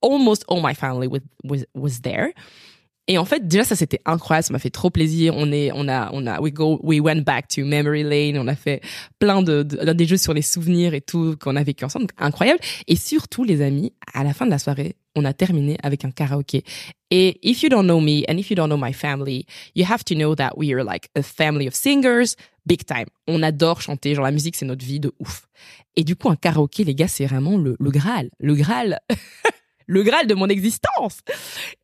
almost 0.00 0.44
all 0.46 0.62
my 0.62 0.72
family 0.72 1.08
was 1.08 1.22
was, 1.42 1.64
was 1.74 2.02
there. 2.02 2.34
Et 3.08 3.18
en 3.18 3.24
fait, 3.24 3.46
déjà, 3.46 3.64
ça, 3.64 3.76
c'était 3.76 4.00
incroyable. 4.04 4.46
Ça 4.46 4.52
m'a 4.52 4.58
fait 4.58 4.70
trop 4.70 4.90
plaisir. 4.90 5.34
On 5.36 5.52
est, 5.52 5.70
on 5.74 5.88
a, 5.88 6.10
on 6.12 6.26
a, 6.26 6.40
we 6.40 6.52
go, 6.52 6.80
we 6.82 7.00
went 7.00 7.22
back 7.22 7.48
to 7.48 7.64
memory 7.64 8.02
lane. 8.02 8.38
On 8.38 8.48
a 8.48 8.56
fait 8.56 8.80
plein 9.18 9.42
de, 9.42 9.62
de 9.62 9.92
des 9.92 10.06
jeux 10.06 10.16
sur 10.16 10.34
les 10.34 10.42
souvenirs 10.42 10.92
et 10.94 11.00
tout 11.00 11.36
qu'on 11.40 11.56
a 11.56 11.62
vécu 11.62 11.84
ensemble. 11.84 12.06
Incroyable. 12.18 12.60
Et 12.88 12.96
surtout, 12.96 13.44
les 13.44 13.62
amis, 13.62 13.92
à 14.12 14.24
la 14.24 14.34
fin 14.34 14.44
de 14.44 14.50
la 14.50 14.58
soirée, 14.58 14.96
on 15.14 15.24
a 15.24 15.32
terminé 15.32 15.76
avec 15.82 16.04
un 16.04 16.10
karaoké. 16.10 16.64
Et 17.10 17.38
if 17.48 17.62
you 17.62 17.68
don't 17.68 17.84
know 17.84 18.00
me 18.00 18.24
and 18.28 18.36
if 18.38 18.50
you 18.50 18.56
don't 18.56 18.68
know 18.68 18.76
my 18.76 18.92
family, 18.92 19.46
you 19.74 19.84
have 19.88 20.04
to 20.04 20.14
know 20.14 20.34
that 20.34 20.52
we 20.56 20.72
are 20.72 20.84
like 20.84 21.08
a 21.16 21.22
family 21.22 21.68
of 21.68 21.74
singers, 21.74 22.36
big 22.66 22.84
time. 22.84 23.06
On 23.28 23.42
adore 23.42 23.80
chanter. 23.80 24.14
Genre, 24.14 24.24
la 24.24 24.32
musique, 24.32 24.56
c'est 24.56 24.66
notre 24.66 24.84
vie 24.84 25.00
de 25.00 25.12
ouf. 25.20 25.46
Et 25.94 26.04
du 26.04 26.16
coup, 26.16 26.28
un 26.28 26.36
karaoké, 26.36 26.84
les 26.84 26.94
gars, 26.94 27.08
c'est 27.08 27.26
vraiment 27.26 27.56
le, 27.56 27.76
le 27.78 27.90
Graal. 27.90 28.30
Le 28.38 28.54
Graal. 28.54 28.98
le 29.86 30.02
Graal 30.02 30.26
de 30.26 30.34
mon 30.34 30.48
existence. 30.48 31.20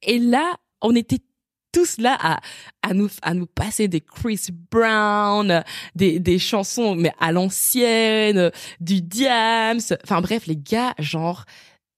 Et 0.03 0.19
là, 0.19 0.57
on 0.83 0.95
était 0.95 1.21
tous 1.73 1.99
là 1.99 2.17
à, 2.21 2.41
à 2.83 2.93
nous 2.93 3.09
à 3.23 3.35
nous 3.35 3.47
passer 3.47 3.89
des 3.89 4.01
Chris 4.01 4.49
Brown, 4.71 5.65
des 5.95 6.21
des 6.21 6.39
chansons 6.39 6.95
mais 6.95 7.13
à 7.19 7.33
l'ancienne, 7.33 8.51
du 8.81 9.01
Diams. 9.01 9.81
Enfin 10.05 10.21
bref, 10.21 10.47
les 10.47 10.57
gars, 10.57 10.95
genre 10.99 11.45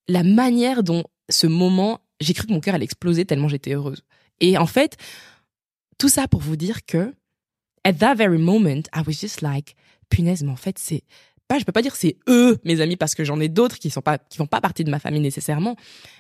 la 0.09 0.23
manière 0.23 0.83
dont 0.83 1.03
ce 1.29 1.47
moment, 1.47 2.01
j'ai 2.21 2.35
cru 2.35 2.47
que 2.47 2.53
mon 2.53 2.61
cœur 2.61 2.75
allait 2.75 2.85
exploser 2.85 3.25
tellement 3.25 3.49
j'étais 3.49 3.75
heureuse. 3.75 4.05
Et 4.41 4.59
en 4.59 4.67
fait, 4.67 4.97
tout 5.99 6.09
ça 6.09 6.29
pour 6.29 6.41
vous 6.41 6.57
dire 6.57 6.85
que 6.87 7.13
at 7.85 7.95
that 7.95 8.15
very 8.15 8.39
moment, 8.39 8.83
I 8.95 9.03
was 9.07 9.15
just 9.15 9.43
like 9.43 9.75
punaise, 10.09 10.43
mais 10.43 10.53
en 10.53 10.57
fait, 10.57 10.79
c'est 10.79 11.03
pas, 11.49 11.59
je 11.59 11.65
peux 11.65 11.73
pas 11.73 11.83
dire 11.83 11.95
c'est 11.95 12.17
eux 12.29 12.59
mes 12.65 12.81
amis 12.81 12.97
parce 12.97 13.15
que 13.15 13.25
j'en 13.25 13.39
ai 13.41 13.49
d'autres 13.49 13.79
qui 13.79 13.91
sont 13.91 14.01
pas, 14.01 14.19
qui 14.19 14.39
font 14.39 14.47
pas 14.47 14.61
partie 14.61 14.85
de 14.85 14.91
ma 14.91 14.99
famille 14.99 15.21
nécessairement. 15.21 15.77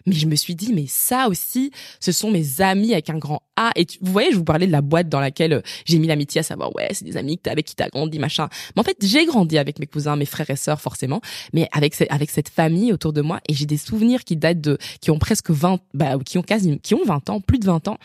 Mais 0.07 0.15
je 0.15 0.27
me 0.27 0.37
suis 0.37 0.55
dit, 0.55 0.73
mais 0.73 0.87
ça 0.87 1.29
aussi, 1.29 1.71
ce 2.01 2.13
sont 2.13 2.31
mes 2.31 2.61
amis 2.61 2.93
avec 2.93 3.09
un 3.11 3.19
grand 3.19 3.43
A. 3.57 3.71
Et 3.77 3.87
vous 4.01 4.13
voyez, 4.13 4.33
je 4.33 4.37
vous 4.37 4.45
parlais 4.45 4.67
de 4.67 4.73
la 4.73 4.83
boîte 4.83 5.09
dans 5.09 5.21
laquelle 5.21 5.55
euh, 5.55 5.61
j'ai 5.87 5.99
mis 5.99 6.07
l'amitié 6.07 6.41
à 6.41 6.43
savoir, 6.43 6.75
ouais, 6.75 6.89
c'est 6.93 7.05
des 7.05 7.17
amis 7.17 7.41
avec 7.47 7.65
qui 7.67 7.75
t'as 7.75 7.89
grandi, 7.89 8.19
machin. 8.19 8.49
Mais 8.77 8.81
en 8.81 8.85
fait, 8.85 8.97
j'ai 9.01 9.25
grandi 9.25 9.57
avec 9.59 9.79
mes 9.79 9.87
cousins, 9.87 10.17
mes 10.17 10.27
frères 10.27 10.51
et 10.51 10.57
sœurs, 10.57 10.81
forcément. 10.81 11.21
Mais 11.53 11.69
avec, 11.73 11.95
avec 12.11 12.31
cette 12.31 12.49
famille 12.49 12.93
autour 12.93 13.13
de 13.13 13.23
moi 13.23 13.41
et 13.49 13.55
j'ai 13.55 13.67
des 13.67 13.77
souvenirs 13.79 14.25
qui 14.25 14.37
datent 14.37 14.61
de, 14.61 14.79
qui 15.01 15.11
ont 15.11 15.19
presque 15.19 15.51
20, 15.51 15.81
bah, 15.95 16.19
qui 16.25 16.39
ont 16.39 16.43
quasi, 16.43 16.79
qui 16.81 16.95
ont 16.95 17.05
20 17.05 17.31
ans, 17.31 17.41
plus 17.41 17.59
de 17.59 17.67
20 17.67 17.89
ans. 17.89 17.99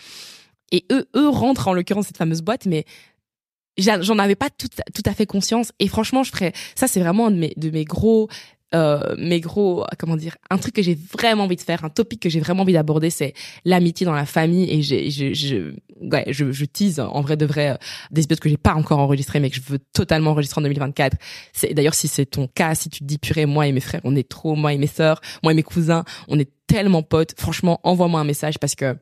Et 0.71 0.85
eux, 0.91 1.07
eux 1.15 1.29
rentrent 1.29 1.67
en 1.67 1.73
l'occurrence 1.73 2.07
cette 2.07 2.17
fameuse 2.17 2.41
boîte, 2.41 2.65
mais 2.65 2.85
j'en 3.79 4.19
avais 4.19 4.35
pas 4.35 4.49
tout, 4.49 4.67
tout 4.93 5.03
à 5.05 5.13
fait 5.13 5.25
conscience 5.25 5.71
et 5.79 5.87
franchement 5.87 6.23
je 6.23 6.31
ferais 6.31 6.53
ça 6.75 6.87
c'est 6.87 6.99
vraiment 6.99 7.27
un 7.27 7.31
de 7.31 7.37
mes 7.37 7.53
de 7.55 7.69
mes 7.69 7.85
gros 7.85 8.29
euh, 8.75 9.15
mes 9.17 9.39
gros, 9.39 9.83
comment 9.97 10.15
dire, 10.15 10.37
un 10.51 10.59
truc 10.59 10.75
que 10.75 10.83
j'ai 10.83 10.93
vraiment 10.93 11.45
envie 11.45 11.55
de 11.55 11.61
faire, 11.61 11.83
un 11.83 11.89
topic 11.89 12.19
que 12.21 12.29
j'ai 12.29 12.39
vraiment 12.39 12.61
envie 12.61 12.73
d'aborder, 12.73 13.09
c'est 13.09 13.33
l'amitié 13.65 14.05
dans 14.05 14.13
la 14.13 14.25
famille. 14.25 14.69
Et 14.69 14.83
j'ai, 14.83 15.09
je, 15.09 15.33
je, 15.33 15.73
ouais, 16.01 16.25
je, 16.27 16.65
tease 16.65 16.99
en 16.99 17.21
vrai 17.21 17.35
de 17.35 17.47
vrai 17.47 17.71
euh, 17.71 17.75
des 18.11 18.23
épisodes 18.23 18.39
que 18.39 18.49
j'ai 18.49 18.57
pas 18.57 18.75
encore 18.75 18.99
enregistrés, 18.99 19.39
mais 19.39 19.49
que 19.49 19.55
je 19.55 19.61
veux 19.61 19.79
totalement 19.79 20.31
enregistrer 20.31 20.59
en 20.59 20.63
2024. 20.63 21.17
C'est 21.51 21.73
d'ailleurs 21.73 21.95
si 21.95 22.07
c'est 22.07 22.27
ton 22.27 22.47
cas, 22.47 22.75
si 22.75 22.89
tu 22.89 22.99
te 22.99 23.05
dis 23.05 23.17
purée, 23.17 23.47
moi 23.47 23.65
et 23.65 23.71
mes 23.71 23.79
frères, 23.79 24.01
on 24.03 24.15
est 24.15 24.27
trop, 24.27 24.55
moi 24.55 24.71
et 24.71 24.77
mes 24.77 24.87
sœurs, 24.87 25.19
moi 25.41 25.51
et 25.51 25.55
mes 25.55 25.63
cousins, 25.63 26.03
on 26.27 26.37
est 26.37 26.51
tellement 26.67 27.01
potes. 27.01 27.33
Franchement, 27.39 27.79
envoie-moi 27.83 28.19
un 28.19 28.25
message 28.25 28.59
parce 28.59 28.75
que 28.75 28.95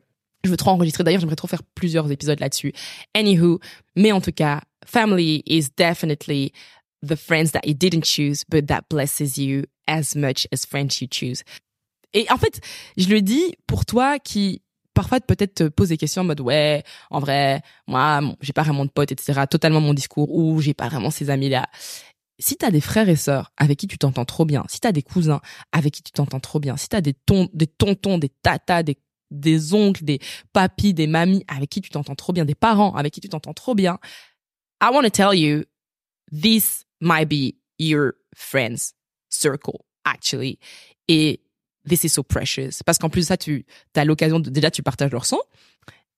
je 0.44 0.50
veux 0.50 0.56
trop 0.56 0.70
enregistrer. 0.70 1.04
D'ailleurs, 1.04 1.20
j'aimerais 1.20 1.36
trop 1.36 1.48
faire 1.48 1.62
plusieurs 1.74 2.10
épisodes 2.10 2.40
là-dessus. 2.40 2.72
Anywho, 3.14 3.60
mais 3.96 4.12
en 4.12 4.22
tout 4.22 4.32
cas, 4.32 4.62
family 4.86 5.42
is 5.46 5.70
definitely 5.76 6.52
the 7.02 7.16
friends 7.16 7.52
that 7.52 7.66
you 7.66 7.74
didn't 7.74 8.04
choose, 8.04 8.44
but 8.48 8.66
that 8.68 8.88
blesses 8.88 9.38
you 9.38 9.64
as 9.86 10.14
much 10.14 10.46
as 10.52 10.64
friends 10.66 11.00
you 11.00 11.08
choose. 11.10 11.42
Et 12.14 12.26
en 12.30 12.38
fait, 12.38 12.60
je 12.96 13.08
le 13.08 13.20
dis 13.20 13.54
pour 13.66 13.84
toi 13.84 14.18
qui 14.18 14.62
parfois 14.94 15.20
peut-être 15.20 15.54
te 15.54 15.68
pose 15.68 15.90
des 15.90 15.96
questions 15.96 16.22
en 16.22 16.24
mode 16.24 16.40
ouais, 16.40 16.82
en 17.10 17.20
vrai, 17.20 17.62
moi, 17.86 18.20
j'ai 18.40 18.52
pas 18.52 18.62
vraiment 18.62 18.84
de 18.84 18.90
potes, 18.90 19.12
etc. 19.12 19.42
Totalement 19.48 19.80
mon 19.80 19.94
discours 19.94 20.34
ou 20.34 20.60
j'ai 20.60 20.74
pas 20.74 20.88
vraiment 20.88 21.10
ces 21.10 21.30
amis 21.30 21.48
là. 21.48 21.66
Si 22.40 22.56
t'as 22.56 22.70
des 22.70 22.80
frères 22.80 23.08
et 23.08 23.16
sœurs 23.16 23.52
avec 23.56 23.78
qui 23.78 23.88
tu 23.88 23.98
t'entends 23.98 24.24
trop 24.24 24.44
bien, 24.44 24.64
si 24.68 24.80
t'as 24.80 24.92
des 24.92 25.02
cousins 25.02 25.40
avec 25.72 25.92
qui 25.92 26.02
tu 26.02 26.12
t'entends 26.12 26.40
trop 26.40 26.60
bien, 26.60 26.76
si 26.76 26.88
t'as 26.88 27.00
des, 27.00 27.12
ton, 27.12 27.48
des 27.52 27.66
tontons, 27.66 28.18
des 28.18 28.30
tatas, 28.42 28.82
des 28.82 28.96
des 29.30 29.74
oncles, 29.74 30.04
des 30.04 30.20
papis, 30.52 30.94
des 30.94 31.06
mamies 31.06 31.44
avec 31.48 31.68
qui 31.68 31.80
tu 31.80 31.90
t'entends 31.90 32.14
trop 32.14 32.32
bien, 32.32 32.44
des 32.44 32.54
parents 32.54 32.94
avec 32.94 33.12
qui 33.12 33.20
tu 33.20 33.28
t'entends 33.28 33.52
trop 33.52 33.74
bien, 33.74 33.98
I 34.80 34.90
want 34.90 35.04
to 35.04 35.10
tell 35.10 35.34
you, 35.34 35.64
this 36.30 36.84
might 37.00 37.28
be 37.28 37.56
your 37.78 38.14
friend's 38.34 38.94
circle, 39.30 39.84
actually. 40.04 40.58
Et 41.08 41.40
this 41.84 42.04
is 42.04 42.12
so 42.12 42.22
precious. 42.22 42.82
Parce 42.82 42.98
qu'en 42.98 43.10
plus 43.10 43.22
de 43.22 43.26
ça, 43.26 43.36
tu 43.36 43.64
as 43.94 44.04
l'occasion 44.04 44.40
de, 44.40 44.50
déjà, 44.50 44.70
tu 44.70 44.82
partages 44.82 45.10
leur 45.10 45.24
sang. 45.24 45.40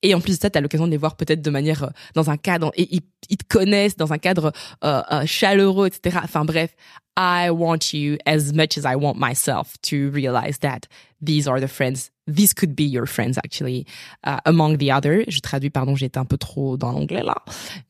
Et 0.02 0.14
en 0.14 0.20
plus 0.20 0.36
de 0.36 0.42
ça, 0.42 0.50
tu 0.50 0.58
as 0.58 0.60
l'occasion 0.60 0.86
de 0.86 0.90
les 0.90 0.96
voir 0.96 1.16
peut-être 1.16 1.42
de 1.42 1.50
manière, 1.50 1.84
euh, 1.84 1.90
dans 2.14 2.30
un 2.30 2.36
cadre, 2.36 2.72
et 2.76 2.88
ils, 2.90 3.36
te 3.36 3.44
connaissent 3.48 3.96
dans 3.96 4.12
un 4.12 4.18
cadre 4.18 4.52
euh, 4.84 5.02
euh, 5.12 5.26
chaleureux, 5.26 5.86
etc. 5.86 6.18
Enfin 6.24 6.44
bref, 6.44 6.74
I 7.16 7.50
want 7.50 7.92
you 7.92 8.16
as 8.24 8.52
much 8.52 8.78
as 8.78 8.90
I 8.90 8.94
want 8.94 9.16
myself 9.18 9.76
to 9.82 10.10
realize 10.10 10.58
that 10.60 10.88
these 11.22 11.46
are 11.46 11.60
the 11.60 11.68
friends. 11.68 12.10
These 12.26 12.54
could 12.54 12.74
be 12.74 12.84
your 12.84 13.06
friends 13.06 13.36
actually, 13.38 13.86
uh, 14.24 14.38
among 14.46 14.78
the 14.78 14.90
other. 14.90 15.24
Je 15.28 15.40
traduis, 15.40 15.70
pardon, 15.70 15.96
j'étais 15.96 16.18
un 16.18 16.24
peu 16.24 16.38
trop 16.38 16.76
dans 16.76 16.92
l'anglais 16.92 17.22
là, 17.22 17.34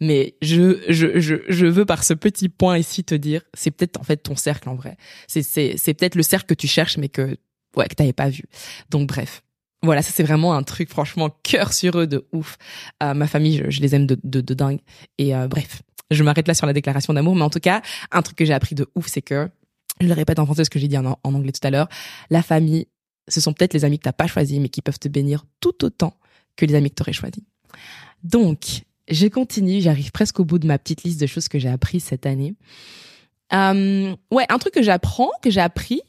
mais 0.00 0.34
je, 0.42 0.80
je 0.88 1.20
je 1.20 1.36
je 1.48 1.66
veux 1.66 1.84
par 1.84 2.02
ce 2.02 2.14
petit 2.14 2.48
point 2.48 2.78
ici 2.78 3.04
te 3.04 3.14
dire, 3.14 3.42
c'est 3.54 3.70
peut-être 3.70 4.00
en 4.00 4.02
fait 4.02 4.16
ton 4.16 4.34
cercle 4.34 4.68
en 4.68 4.74
vrai. 4.74 4.96
C'est 5.28 5.42
c'est 5.42 5.74
c'est 5.76 5.94
peut-être 5.94 6.16
le 6.16 6.22
cercle 6.22 6.46
que 6.46 6.54
tu 6.54 6.66
cherches 6.66 6.96
mais 6.96 7.08
que 7.08 7.36
ouais 7.76 7.86
que 7.86 7.94
t'avais 7.94 8.14
pas 8.14 8.30
vu. 8.30 8.44
Donc 8.88 9.08
bref. 9.08 9.42
Voilà, 9.82 10.02
ça 10.02 10.10
c'est 10.12 10.22
vraiment 10.22 10.54
un 10.54 10.62
truc 10.62 10.90
franchement 10.90 11.30
cœur 11.42 11.72
sur 11.72 11.98
eux 11.98 12.06
de 12.06 12.26
ouf. 12.32 12.58
Euh, 13.02 13.14
ma 13.14 13.26
famille, 13.26 13.64
je, 13.68 13.80
les 13.80 13.94
aime 13.94 14.06
de, 14.06 14.18
de, 14.22 14.40
de 14.40 14.54
dingue. 14.54 14.80
Et 15.16 15.34
euh, 15.34 15.48
bref, 15.48 15.82
je 16.10 16.22
m'arrête 16.22 16.48
là 16.48 16.54
sur 16.54 16.66
la 16.66 16.72
déclaration 16.72 17.14
d'amour, 17.14 17.34
mais 17.34 17.42
en 17.42 17.50
tout 17.50 17.60
cas, 17.60 17.80
un 18.10 18.22
truc 18.22 18.36
que 18.36 18.44
j'ai 18.44 18.52
appris 18.52 18.74
de 18.74 18.86
ouf, 18.94 19.06
c'est 19.06 19.22
que, 19.22 19.48
je 20.00 20.06
le 20.06 20.12
répète 20.12 20.38
en 20.38 20.46
français 20.46 20.64
ce 20.64 20.70
que 20.70 20.78
j'ai 20.78 20.88
dit 20.88 20.98
en, 20.98 21.18
anglais 21.24 21.52
tout 21.52 21.66
à 21.66 21.70
l'heure, 21.70 21.88
la 22.30 22.42
famille, 22.42 22.88
ce 23.28 23.40
sont 23.40 23.52
peut-être 23.52 23.74
les 23.74 23.84
amis 23.84 23.98
que 23.98 24.04
t'as 24.04 24.12
pas 24.12 24.26
choisis, 24.26 24.58
mais 24.58 24.68
qui 24.68 24.82
peuvent 24.82 24.98
te 24.98 25.08
bénir 25.08 25.44
tout 25.60 25.84
autant 25.84 26.14
que 26.56 26.66
les 26.66 26.74
amis 26.74 26.90
que 26.90 26.96
t'aurais 26.96 27.12
choisis. 27.12 27.42
Donc, 28.22 28.82
je 29.08 29.26
continue, 29.28 29.80
j'arrive 29.80 30.10
presque 30.10 30.40
au 30.40 30.44
bout 30.44 30.58
de 30.58 30.66
ma 30.66 30.78
petite 30.78 31.04
liste 31.04 31.20
de 31.20 31.26
choses 31.26 31.48
que 31.48 31.58
j'ai 31.58 31.68
appris 31.68 32.00
cette 32.00 32.26
année. 32.26 32.54
Euh, 33.52 34.14
ouais, 34.30 34.46
un 34.48 34.58
truc 34.58 34.74
que 34.74 34.82
j'apprends, 34.82 35.30
que 35.42 35.50
j'ai 35.50 35.60
appris, 35.60 36.02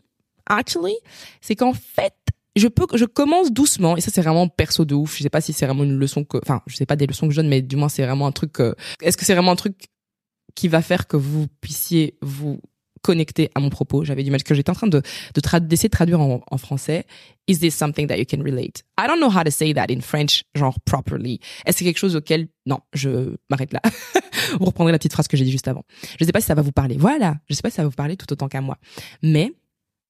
actually, 0.46 0.96
c'est 1.42 1.56
qu'en 1.56 1.74
fait, 1.74 2.14
je 2.56 2.68
peux, 2.68 2.86
je 2.96 3.06
commence 3.06 3.52
doucement, 3.52 3.98
et 3.98 4.02
ça 4.02 4.12
c'est 4.14 4.22
vraiment 4.22 4.48
perso 4.48 4.86
de 4.86 4.96
ouf. 4.96 5.18
Je 5.18 5.24
sais 5.24 5.30
pas 5.30 5.42
si 5.42 5.54
c'est 5.54 5.66
vraiment 5.66 5.84
une 5.84 5.98
leçon 5.98 6.24
que, 6.24 6.38
enfin, 6.38 6.62
je 6.68 6.76
sais 6.76 6.86
pas 6.86 6.96
des 6.96 7.08
leçons 7.08 7.28
que 7.28 7.34
je 7.34 7.38
donne, 7.38 7.50
mais 7.50 7.62
du 7.62 7.76
moins 7.76 7.90
c'est 7.90 8.06
vraiment 8.06 8.28
un 8.28 8.32
truc. 8.32 8.58
Est-ce 9.02 9.18
que 9.18 9.26
c'est 9.26 9.34
vraiment 9.34 9.52
un 9.52 9.56
truc 9.56 9.88
qui 10.56 10.68
va 10.68 10.82
faire 10.82 11.08
que 11.08 11.18
vous 11.18 11.48
puissiez 11.62 12.18
vous 12.22 12.60
connecter 13.02 13.50
à 13.56 13.62
mon 13.62 13.70
propos? 13.70 14.04
J'avais 14.04 14.24
du 14.24 14.32
mal 14.32 14.44
que 14.44 14.54
j'étais 14.54 14.70
en 14.70 14.76
train 14.76 14.88
de 14.88 15.02
d'essayer 15.62 15.88
de 15.88 15.92
traduire 15.92 16.20
en, 16.20 16.42
en, 16.50 16.58
français. 16.58 17.06
Is 17.48 17.60
this 17.60 17.74
something 17.74 18.08
that 18.08 18.18
you 18.18 18.26
can 18.30 18.42
relate? 18.44 18.84
I 19.00 19.08
don't 19.08 19.20
know 19.20 19.30
how 19.30 19.44
to 19.44 19.52
say 19.52 19.74
that 19.74 19.88
in 19.90 20.02
French, 20.02 20.44
genre 20.54 20.78
properly. 20.82 21.40
Est-ce 21.66 21.78
que 21.78 21.80
c'est 21.80 21.86
quelque 21.86 22.00
chose 22.00 22.18
auquel 22.18 22.50
non, 22.66 22.80
je 22.94 23.36
m'arrête 23.50 23.72
là. 23.72 23.82
vous 24.60 24.66
reprendrez 24.66 24.92
la 24.92 24.98
petite 24.98 25.14
phrase 25.14 25.28
que 25.28 25.38
j'ai 25.38 25.46
dit 25.46 25.52
juste 25.52 25.70
avant. 25.70 25.84
Je 26.20 26.26
sais 26.26 26.34
pas 26.34 26.42
si 26.42 26.48
ça 26.48 26.56
va 26.56 26.62
vous 26.62 26.74
parler. 26.74 26.98
Voilà, 26.98 27.38
je 27.50 27.56
sais 27.56 27.62
pas 27.62 27.70
si 27.70 27.78
ça 27.78 27.84
va 27.84 27.88
vous 27.88 27.96
parler 27.96 28.18
tout 28.18 28.32
autant 28.32 28.50
qu'à 28.50 28.62
moi, 28.62 28.78
mais 29.24 29.54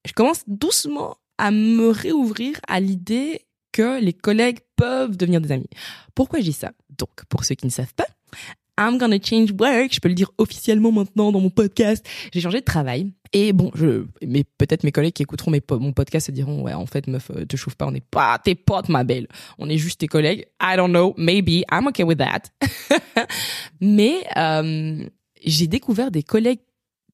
je 0.06 0.14
commence 0.14 0.44
doucement 0.48 1.18
à 1.42 1.50
me 1.50 1.90
réouvrir 1.90 2.60
à 2.68 2.80
l'idée 2.80 3.42
que 3.72 4.00
les 4.00 4.14
collègues 4.14 4.60
peuvent 4.76 5.18
devenir 5.18 5.42
des 5.42 5.52
amis. 5.52 5.70
Pourquoi 6.14 6.40
dis 6.40 6.54
ça? 6.54 6.72
Donc, 7.00 7.10
pour 7.30 7.46
ceux 7.46 7.56
qui 7.56 7.66
ne 7.66 7.72
savent 7.72 7.96
pas, 7.96 8.06
I'm 8.78 9.00
gonna 9.00 9.18
change 9.20 9.52
work. 9.60 9.92
Je 9.92 10.00
peux 10.00 10.08
le 10.08 10.14
dire 10.14 10.32
officiellement 10.38 10.92
maintenant 10.92 11.32
dans 11.32 11.40
mon 11.40 11.50
podcast. 11.50 12.08
J'ai 12.32 12.42
changé 12.42 12.60
de 12.60 12.66
travail. 12.66 13.12
Et 13.34 13.54
bon, 13.54 13.72
je, 13.74 14.06
mais 14.24 14.44
peut-être 14.44 14.84
mes 14.84 14.92
collègues 14.92 15.14
qui 15.14 15.24
écouteront 15.24 15.50
mes, 15.50 15.62
mon 15.72 15.94
podcast 15.94 16.28
se 16.28 16.32
diront, 16.32 16.62
ouais, 16.62 16.74
en 16.74 16.86
fait, 16.86 17.08
meuf, 17.08 17.32
euh, 17.32 17.44
te 17.46 17.58
chauffe 17.58 17.76
pas, 17.76 17.88
on 17.88 17.92
n'est 17.92 18.02
pas 18.02 18.38
tes 18.38 18.54
potes, 18.54 18.90
ma 18.90 19.04
belle. 19.04 19.28
On 19.58 19.68
est 19.68 19.78
juste 19.80 20.02
tes 20.02 20.08
collègues. 20.08 20.46
I 20.62 20.76
don't 20.76 20.92
know, 20.92 21.16
maybe, 21.18 21.64
I'm 21.72 21.88
okay 21.88 22.04
with 22.04 22.20
that. 22.20 22.52
mais, 23.82 24.24
euh, 24.38 25.08
j'ai 25.44 25.68
découvert 25.68 26.12
des 26.12 26.22
collègues 26.22 26.60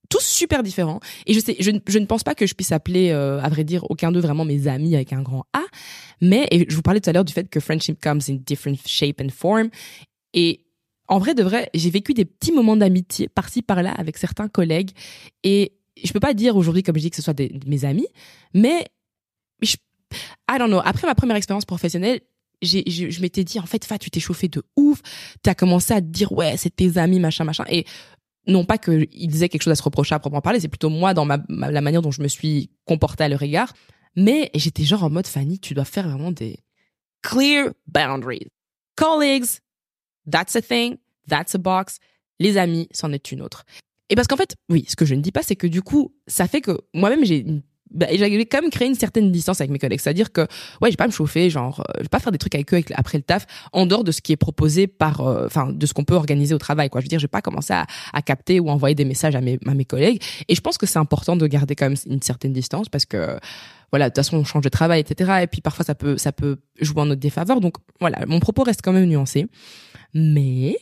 tous 0.10 0.24
super 0.24 0.64
différents. 0.64 1.00
Et 1.26 1.34
je 1.34 1.40
sais, 1.40 1.56
je, 1.60 1.72
je 1.88 2.00
ne 2.00 2.06
pense 2.06 2.24
pas 2.24 2.36
que 2.36 2.46
je 2.46 2.54
puisse 2.54 2.72
appeler, 2.72 3.12
euh, 3.12 3.42
à 3.42 3.50
vrai 3.50 3.64
dire, 3.64 3.90
aucun 3.90 4.12
d'eux 4.12 4.20
vraiment 4.20 4.46
mes 4.46 4.68
amis 4.68 4.96
avec 4.96 5.14
un 5.14 5.22
grand 5.22 5.46
A. 5.54 5.64
Mais 6.22 6.48
et 6.52 6.66
je 6.70 6.76
vous 6.76 6.82
parlais 6.82 7.00
tout 7.00 7.10
à 7.10 7.14
l'heure 7.14 7.26
du 7.26 7.34
fait 7.34 7.50
que 7.50 7.60
friendship 7.60 8.02
comes 8.02 8.22
in 8.30 8.38
different 8.46 8.78
shape 8.86 9.22
and 9.22 9.30
form. 9.30 9.70
Et 10.34 10.66
en 11.08 11.20
vrai 11.20 11.34
de 11.34 11.44
vrai, 11.44 11.70
j'ai 11.74 11.90
vécu 11.90 12.14
des 12.14 12.26
petits 12.26 12.52
moments 12.52 12.78
d'amitié 12.78 13.28
par-ci 13.30 13.62
par-là 13.62 13.92
avec 13.92 14.18
certains 14.18 14.48
collègues. 14.48 14.92
Et 15.44 15.74
je 16.04 16.12
peux 16.12 16.20
pas 16.20 16.34
dire 16.34 16.56
aujourd'hui, 16.56 16.84
comme 16.84 16.96
je 16.96 17.02
dis, 17.02 17.10
que 17.10 17.16
ce 17.16 17.22
soit 17.22 17.34
des, 17.34 17.52
mes 17.66 17.86
amis, 17.86 18.08
mais 18.54 18.86
je, 19.62 19.76
I 20.50 20.58
don't 20.58 20.68
know. 20.68 20.82
Après 20.84 21.08
ma 21.08 21.16
première 21.16 21.36
expérience 21.36 21.66
professionnelle, 21.66 22.22
j'ai, 22.62 22.84
je, 22.88 23.10
je 23.10 23.22
m'étais 23.22 23.44
dit 23.44 23.60
en 23.60 23.66
fait, 23.66 23.86
Fa, 23.86 23.98
tu 23.98 24.10
t'es 24.10 24.20
chauffé 24.20 24.48
de 24.48 24.64
ouf. 24.76 25.02
Tu 25.44 25.50
as 25.50 25.56
commencé 25.56 25.94
à 25.94 26.02
te 26.02 26.08
dire 26.08 26.32
ouais, 26.32 26.58
c'est 26.58 26.76
tes 26.76 26.98
amis, 26.98 27.20
machin, 27.20 27.44
machin. 27.44 27.66
Et 27.70 27.86
non 28.48 28.66
pas 28.66 28.78
qu'ils 28.78 29.28
disaient 29.28 29.50
quelque 29.50 29.64
chose 29.64 29.72
à 29.72 29.76
se 29.76 29.84
reprocher 29.84 30.16
à 30.16 30.20
proprement 30.20 30.42
parler, 30.42 30.60
c'est 30.60 30.68
plutôt 30.68 30.90
moi 30.90 31.14
dans 31.14 31.26
ma, 31.26 31.40
la 31.50 31.82
manière 31.82 32.02
dont 32.02 32.12
je 32.12 32.22
me 32.22 32.28
suis 32.28 32.72
comportée 32.86 33.24
à 33.24 33.30
leur 33.30 33.42
égard. 33.42 33.74
Mais 34.16 34.50
j'étais 34.56 34.84
genre 34.84 35.04
en 35.04 35.10
mode 35.10 35.28
Fanny, 35.28 35.60
tu 35.60 35.74
dois 35.74 35.86
faire 35.86 36.08
vraiment 36.08 36.32
des 36.32 36.60
clear 37.22 37.72
boundaries. 37.88 38.48
Colleagues, 38.96 39.60
that's 40.30 40.56
a 40.56 40.62
thing, 40.62 40.98
that's 41.28 41.54
a 41.56 41.58
box. 41.58 42.00
Les 42.40 42.58
amis, 42.58 42.88
c'en 42.92 43.12
est 43.12 43.32
une 43.32 43.42
autre. 43.42 43.66
Et 44.10 44.16
parce 44.16 44.28
qu'en 44.28 44.38
fait, 44.38 44.56
oui, 44.70 44.86
ce 44.88 44.96
que 44.96 45.06
je 45.06 45.16
ne 45.16 45.22
dis 45.22 45.32
pas, 45.32 45.44
c'est 45.44 45.56
que 45.56 45.68
du 45.68 45.82
coup, 45.82 46.16
ça 46.28 46.48
fait 46.48 46.62
que 46.62 46.80
moi-même, 46.94 47.26
j'ai 47.26 47.40
une 47.40 47.62
bah, 47.92 48.08
j'avais 48.14 48.46
quand 48.46 48.62
même 48.62 48.70
créé 48.70 48.88
une 48.88 48.96
certaine 48.96 49.32
distance 49.32 49.62
avec 49.62 49.72
mes 49.72 49.80
collègues. 49.80 50.00
C'est-à-dire 50.00 50.32
que, 50.32 50.42
ouais, 50.82 50.92
j'ai 50.92 50.98
pas 50.98 51.08
me 51.08 51.12
chauffer, 51.12 51.50
genre, 51.50 51.82
euh, 51.82 51.94
je 51.98 52.04
vais 52.04 52.10
pas 52.10 52.20
faire 52.20 52.32
des 52.32 52.38
trucs 52.38 52.56
avec 52.56 52.74
eux 52.74 52.82
après 52.96 53.18
le 53.18 53.24
taf, 53.24 53.46
en 53.72 53.86
dehors 53.86 54.04
de 54.04 54.12
ce 54.12 54.22
qui 54.22 54.34
est 54.34 54.38
proposé 54.38 54.88
par, 54.88 55.22
euh, 55.22 55.46
enfin, 55.46 55.72
de 55.72 55.86
ce 55.86 55.94
qu'on 55.94 56.04
peut 56.04 56.16
organiser 56.16 56.54
au 56.54 56.58
travail, 56.58 56.90
quoi. 56.90 57.02
Je 57.02 57.06
veux 57.06 57.10
dire, 57.10 57.20
je 57.20 57.26
vais 57.26 57.30
pas 57.30 57.42
commencer 57.42 57.74
à, 57.74 57.86
à 58.14 58.22
capter 58.22 58.60
ou 58.60 58.70
envoyer 58.70 58.96
des 58.96 59.06
messages 59.06 59.36
à 59.36 59.42
mes, 59.42 59.60
à 59.66 59.74
mes 59.74 59.86
collègues. 59.86 60.22
Et 60.48 60.56
je 60.56 60.62
pense 60.62 60.78
que 60.78 60.86
c'est 60.86 61.00
important 61.00 61.36
de 61.36 61.48
garder 61.48 61.76
quand 61.76 61.90
même 61.90 61.98
une 62.08 62.22
certaine 62.22 62.54
distance 62.54 62.90
parce 62.90 63.06
que, 63.06 63.38
voilà, 63.92 64.10
de 64.10 64.14
toute 64.14 64.24
façon, 64.24 64.38
on 64.38 64.44
change 64.44 64.64
de 64.64 64.70
travail, 64.70 65.00
etc. 65.00 65.40
Et 65.44 65.48
puis 65.48 65.62
parfois, 65.62 65.86
ça 65.86 65.96
peut, 65.96 66.18
ça 66.18 66.32
peut 66.32 66.58
jouer 66.82 67.02
en 67.02 67.06
notre 67.06 67.22
défaveur. 67.22 67.62
Donc, 67.62 67.76
voilà, 68.00 68.26
mon 68.28 68.40
propos 68.40 68.64
reste 68.64 68.82
quand 68.84 68.94
même 68.94 69.08
nuancé. 69.08 69.48
Mais, 70.14 70.78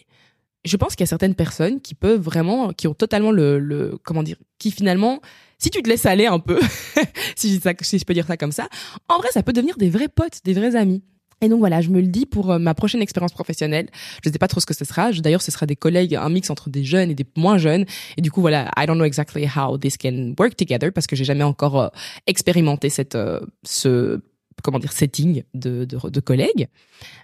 je 0.66 0.78
pense 0.78 0.96
qu'il 0.96 1.02
y 1.02 1.08
a 1.08 1.08
certaines 1.08 1.36
personnes 1.36 1.80
qui 1.80 1.94
peuvent 1.94 2.20
vraiment, 2.20 2.74
qui 2.74 2.88
ont 2.88 2.94
totalement 2.96 3.32
le, 3.32 3.60
le 3.60 3.98
comment 4.04 4.24
dire, 4.24 4.38
qui 4.58 4.72
finalement 4.72 5.22
si 5.58 5.70
tu 5.70 5.82
te 5.82 5.90
laisses 5.90 6.06
aller 6.06 6.26
un 6.26 6.40
peu, 6.40 6.60
si, 7.36 7.54
je, 7.56 8.06
peux 8.06 8.14
dire 8.14 8.28
ça 8.28 8.38
comme 8.38 8.52
ça, 8.52 8.68
en 9.10 9.18
vrai, 9.18 9.30
ça 9.32 9.44
peut 9.44 9.54
devenir 9.54 9.78
des 9.78 9.90
vrais 9.90 10.10
potes, 10.10 10.42
des 10.44 10.54
vrais 10.54 10.76
amis. 10.76 11.04
Et 11.42 11.50
donc 11.50 11.60
voilà, 11.60 11.82
je 11.82 11.90
me 11.90 12.00
le 12.00 12.08
dis 12.08 12.26
pour 12.26 12.52
euh, 12.52 12.60
ma 12.60 12.74
prochaine 12.74 13.02
expérience 13.02 13.34
professionnelle. 13.34 13.90
Je 14.24 14.30
ne 14.30 14.34
sais 14.34 14.40
pas 14.40 14.48
trop 14.48 14.60
ce 14.60 14.66
que 14.66 14.74
ce 14.74 14.86
sera. 14.86 15.12
D'ailleurs, 15.12 15.42
ce 15.42 15.52
sera 15.52 15.66
des 15.66 15.76
collègues, 15.76 16.16
un 16.16 16.30
mix 16.30 16.50
entre 16.50 16.70
des 16.70 16.84
jeunes 16.84 17.12
et 17.12 17.16
des 17.16 17.26
moins 17.36 17.58
jeunes. 17.58 17.86
Et 18.18 18.22
du 18.22 18.32
coup, 18.32 18.42
voilà, 18.42 18.72
I 18.78 18.86
don't 18.86 18.96
know 18.96 19.06
exactly 19.06 19.46
how 19.46 19.78
this 19.78 19.98
can 19.98 20.34
work 20.40 20.56
together 20.56 20.92
parce 20.92 21.08
que 21.08 21.16
j'ai 21.16 21.26
jamais 21.26 21.44
encore 21.44 21.80
euh, 21.80 21.88
expérimenté 22.26 22.90
cette, 22.90 23.16
euh, 23.16 23.42
ce, 23.64 24.22
comment 24.64 24.80
dire, 24.80 24.94
setting 24.94 25.44
de, 25.54 25.84
de, 25.86 26.10
de, 26.10 26.20
collègues. 26.22 26.70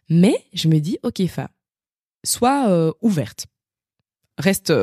Mais 0.09 0.35
je 0.53 0.67
me 0.67 0.79
dis, 0.79 0.97
ok, 1.03 1.25
Fa, 1.27 1.49
sois 2.25 2.93
ouverte. 3.01 3.45
Reste 4.37 4.73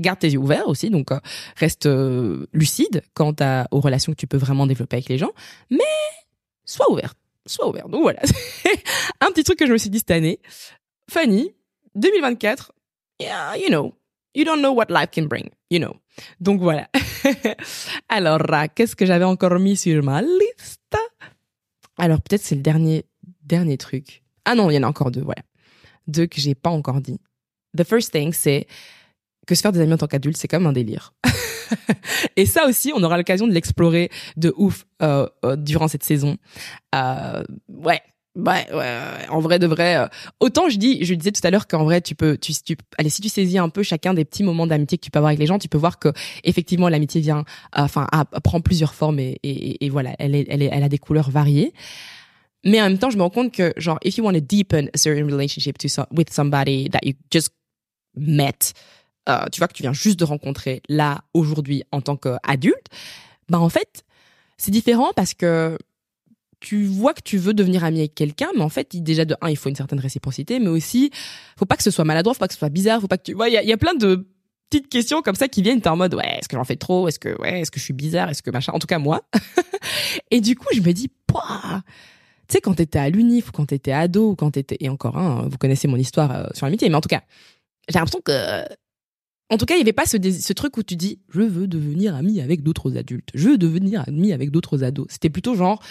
garde 0.00 0.18
tes 0.18 0.30
yeux 0.30 0.38
ouverts 0.38 0.68
aussi, 0.68 0.90
donc 0.90 1.12
euh, 1.12 1.18
reste 1.56 1.86
euh, 1.86 2.46
lucide 2.52 3.02
quant 3.14 3.34
aux 3.70 3.80
relations 3.80 4.12
que 4.12 4.18
tu 4.18 4.26
peux 4.26 4.36
vraiment 4.36 4.66
développer 4.66 4.96
avec 4.96 5.08
les 5.08 5.18
gens, 5.18 5.32
mais 5.70 5.78
sois 6.64 6.90
ouvert, 6.90 7.14
sois 7.46 7.68
ouvert. 7.68 7.88
Donc 7.88 8.02
voilà, 8.02 8.20
un 9.20 9.30
petit 9.30 9.44
truc 9.44 9.58
que 9.58 9.66
je 9.66 9.72
me 9.72 9.78
suis 9.78 9.90
dit 9.90 9.98
cette 9.98 10.10
année. 10.10 10.40
Fanny, 11.10 11.54
2024, 11.94 12.72
yeah, 13.20 13.56
you 13.56 13.68
know, 13.68 13.94
you 14.34 14.44
don't 14.44 14.58
know 14.58 14.72
what 14.72 14.86
life 14.90 15.10
can 15.12 15.26
bring, 15.26 15.48
you 15.70 15.78
know. 15.78 15.96
Donc 16.40 16.60
voilà. 16.60 16.88
Alors, 18.08 18.42
qu'est-ce 18.74 18.96
que 18.96 19.06
j'avais 19.06 19.24
encore 19.24 19.58
mis 19.58 19.76
sur 19.76 20.02
ma 20.02 20.22
liste? 20.22 20.96
Alors, 21.98 22.20
peut-être 22.20 22.42
c'est 22.42 22.54
le 22.54 22.62
dernier 22.62 23.04
dernier 23.46 23.78
truc. 23.78 24.22
Ah 24.44 24.54
non, 24.54 24.70
il 24.70 24.74
y 24.74 24.78
en 24.78 24.82
a 24.82 24.88
encore 24.88 25.10
deux, 25.10 25.22
voilà. 25.22 25.42
Deux 26.06 26.26
que 26.26 26.40
j'ai 26.40 26.54
pas 26.54 26.70
encore 26.70 27.00
dit. 27.00 27.20
The 27.76 27.84
first 27.84 28.12
thing, 28.12 28.32
c'est 28.32 28.66
que 29.46 29.54
se 29.54 29.62
faire 29.62 29.72
des 29.72 29.80
amis 29.80 29.92
en 29.92 29.98
tant 29.98 30.06
qu'adulte, 30.06 30.36
c'est 30.36 30.48
comme 30.48 30.66
un 30.66 30.72
délire. 30.72 31.14
et 32.36 32.46
ça 32.46 32.66
aussi, 32.66 32.92
on 32.94 33.02
aura 33.02 33.16
l'occasion 33.16 33.46
de 33.46 33.52
l'explorer 33.52 34.10
de 34.36 34.52
ouf 34.56 34.86
euh, 35.02 35.26
euh, 35.44 35.56
durant 35.56 35.88
cette 35.88 36.04
saison. 36.04 36.36
Euh, 36.94 37.42
ouais, 37.68 38.02
Ouais, 38.36 38.66
ouais, 38.70 39.28
en 39.30 39.40
vrai 39.40 39.58
de 39.58 39.66
vrai. 39.66 39.96
Euh, 39.96 40.08
autant 40.40 40.68
je 40.68 40.76
dis, 40.76 41.02
je 41.02 41.14
disais 41.14 41.32
tout 41.32 41.40
à 41.44 41.50
l'heure 41.50 41.66
qu'en 41.66 41.84
vrai 41.84 42.02
tu 42.02 42.14
peux, 42.14 42.36
tu, 42.36 42.52
tu, 42.52 42.76
allez 42.98 43.08
si 43.08 43.22
tu 43.22 43.30
saisis 43.30 43.56
un 43.56 43.70
peu 43.70 43.82
chacun 43.82 44.12
des 44.12 44.26
petits 44.26 44.42
moments 44.42 44.66
d'amitié 44.66 44.98
que 44.98 45.04
tu 45.04 45.10
peux 45.10 45.18
avoir 45.18 45.30
avec 45.30 45.38
les 45.38 45.46
gens, 45.46 45.58
tu 45.58 45.68
peux 45.68 45.78
voir 45.78 45.98
que 45.98 46.12
effectivement 46.44 46.90
l'amitié 46.90 47.22
vient, 47.22 47.38
euh, 47.38 47.42
enfin, 47.82 48.06
prend 48.44 48.60
plusieurs 48.60 48.94
formes 48.94 49.18
et, 49.18 49.88
voilà, 49.90 50.14
elle 50.18 50.34
est, 50.34 50.46
elle 50.50 50.62
est, 50.62 50.68
elle 50.70 50.82
a 50.82 50.90
des 50.90 50.98
couleurs 50.98 51.30
variées. 51.30 51.72
Mais 52.62 52.80
en 52.82 52.90
même 52.90 52.98
temps, 52.98 53.10
je 53.10 53.16
me 53.16 53.22
rends 53.22 53.30
compte 53.30 53.52
que 53.52 53.72
genre, 53.78 53.98
if 54.04 54.18
you 54.18 54.24
want 54.24 54.34
to 54.34 54.40
deepen 54.40 54.90
a 54.92 54.98
certain 54.98 55.24
relationship 55.24 55.78
to 55.78 55.88
with 56.10 56.30
somebody 56.30 56.90
that 56.90 57.00
you 57.04 57.14
just 57.32 57.50
met, 58.16 58.74
euh, 59.28 59.46
tu 59.52 59.58
vois 59.58 59.68
que 59.68 59.74
tu 59.74 59.82
viens 59.82 59.92
juste 59.92 60.18
de 60.18 60.24
rencontrer 60.24 60.82
là 60.88 61.22
aujourd'hui 61.34 61.84
en 61.92 62.00
tant 62.00 62.16
qu'adulte, 62.16 62.86
bah 63.48 63.58
en 63.58 63.68
fait 63.68 64.04
c'est 64.56 64.70
différent 64.70 65.10
parce 65.14 65.34
que 65.34 65.78
tu 66.60 66.84
vois 66.84 67.14
que 67.14 67.20
tu 67.22 67.36
veux 67.38 67.54
devenir 67.54 67.84
ami 67.84 67.98
avec 68.00 68.14
quelqu'un, 68.14 68.48
mais 68.54 68.62
en 68.62 68.68
fait, 68.68 68.96
déjà 68.96 69.24
de 69.24 69.36
un, 69.40 69.50
il 69.50 69.56
faut 69.56 69.68
une 69.68 69.76
certaine 69.76 70.00
réciprocité, 70.00 70.58
mais 70.58 70.68
aussi, 70.68 71.10
faut 71.58 71.66
pas 71.66 71.76
que 71.76 71.82
ce 71.82 71.90
soit 71.90 72.04
maladroit, 72.04 72.34
faut 72.34 72.40
pas 72.40 72.48
que 72.48 72.54
ce 72.54 72.58
soit 72.58 72.70
bizarre, 72.70 73.00
faut 73.00 73.08
pas 73.08 73.18
que 73.18 73.24
tu, 73.24 73.34
vois, 73.34 73.48
il 73.48 73.52
y 73.52 73.72
a, 73.72 73.76
plein 73.76 73.94
de 73.94 74.26
petites 74.70 74.88
questions 74.88 75.22
comme 75.22 75.34
ça 75.34 75.48
qui 75.48 75.62
viennent, 75.62 75.80
t'es 75.80 75.88
en 75.88 75.96
mode, 75.96 76.14
ouais, 76.14 76.38
est-ce 76.38 76.48
que 76.48 76.56
j'en 76.56 76.64
fais 76.64 76.76
trop, 76.76 77.08
est-ce 77.08 77.18
que, 77.18 77.40
ouais, 77.40 77.60
est-ce 77.60 77.70
que 77.70 77.78
je 77.78 77.84
suis 77.84 77.92
bizarre, 77.92 78.30
est-ce 78.30 78.42
que 78.42 78.50
machin, 78.50 78.72
en 78.72 78.78
tout 78.78 78.86
cas 78.86 78.98
moi. 78.98 79.22
et 80.30 80.40
du 80.40 80.56
coup, 80.56 80.68
je 80.74 80.80
me 80.80 80.92
dis, 80.92 81.08
pouah, 81.26 81.82
tu 82.48 82.54
sais, 82.54 82.60
quand 82.60 82.74
t'étais 82.74 82.98
à 82.98 83.10
l'unif 83.10 83.50
ou 83.50 83.52
quand 83.52 83.66
t'étais 83.66 83.92
ado 83.92 84.30
ou 84.30 84.34
quand 84.34 84.50
t'étais, 84.52 84.76
et 84.80 84.88
encore 84.88 85.18
un, 85.18 85.48
vous 85.48 85.58
connaissez 85.58 85.88
mon 85.88 85.96
histoire 85.96 86.32
euh, 86.32 86.46
sur 86.54 86.66
l'amitié, 86.66 86.88
mais 86.88 86.96
en 86.96 87.00
tout 87.00 87.08
cas, 87.08 87.22
j'ai 87.88 87.98
l'impression 87.98 88.20
que, 88.24 88.64
en 89.50 89.58
tout 89.58 89.66
cas, 89.66 89.74
il 89.74 89.78
n'y 89.78 89.82
avait 89.82 89.92
pas 89.92 90.06
ce, 90.06 90.16
ce 90.18 90.52
truc 90.52 90.76
où 90.76 90.82
tu 90.82 90.96
dis, 90.96 91.20
je 91.28 91.42
veux 91.42 91.66
devenir 91.66 92.14
ami 92.14 92.40
avec 92.40 92.62
d'autres 92.62 92.96
adultes, 92.96 93.28
je 93.34 93.50
veux 93.50 93.58
devenir 93.58 94.04
ami 94.06 94.32
avec 94.32 94.50
d'autres 94.50 94.82
ados. 94.82 95.06
C'était 95.10 95.30
plutôt 95.30 95.54
genre, 95.54 95.82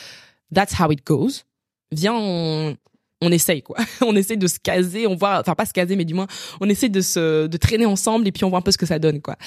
that's 0.53 0.79
how 0.79 0.91
it 0.91 1.05
goes. 1.05 1.43
Viens, 1.91 2.15
on, 2.15 2.75
on 3.21 3.31
essaye 3.31 3.61
quoi. 3.61 3.77
on 4.01 4.15
essaye 4.15 4.37
de 4.37 4.47
se 4.47 4.59
caser, 4.59 5.07
on 5.07 5.15
voit, 5.15 5.39
enfin 5.39 5.55
pas 5.55 5.65
se 5.65 5.73
caser, 5.73 5.95
mais 5.95 6.05
du 6.05 6.13
moins 6.13 6.27
on 6.61 6.69
essaie 6.69 6.89
de 6.89 7.01
se, 7.01 7.47
de 7.47 7.57
traîner 7.57 7.85
ensemble 7.85 8.27
et 8.27 8.31
puis 8.31 8.43
on 8.43 8.49
voit 8.49 8.59
un 8.59 8.61
peu 8.61 8.71
ce 8.71 8.77
que 8.77 8.85
ça 8.85 8.99
donne 8.99 9.21
quoi. 9.21 9.37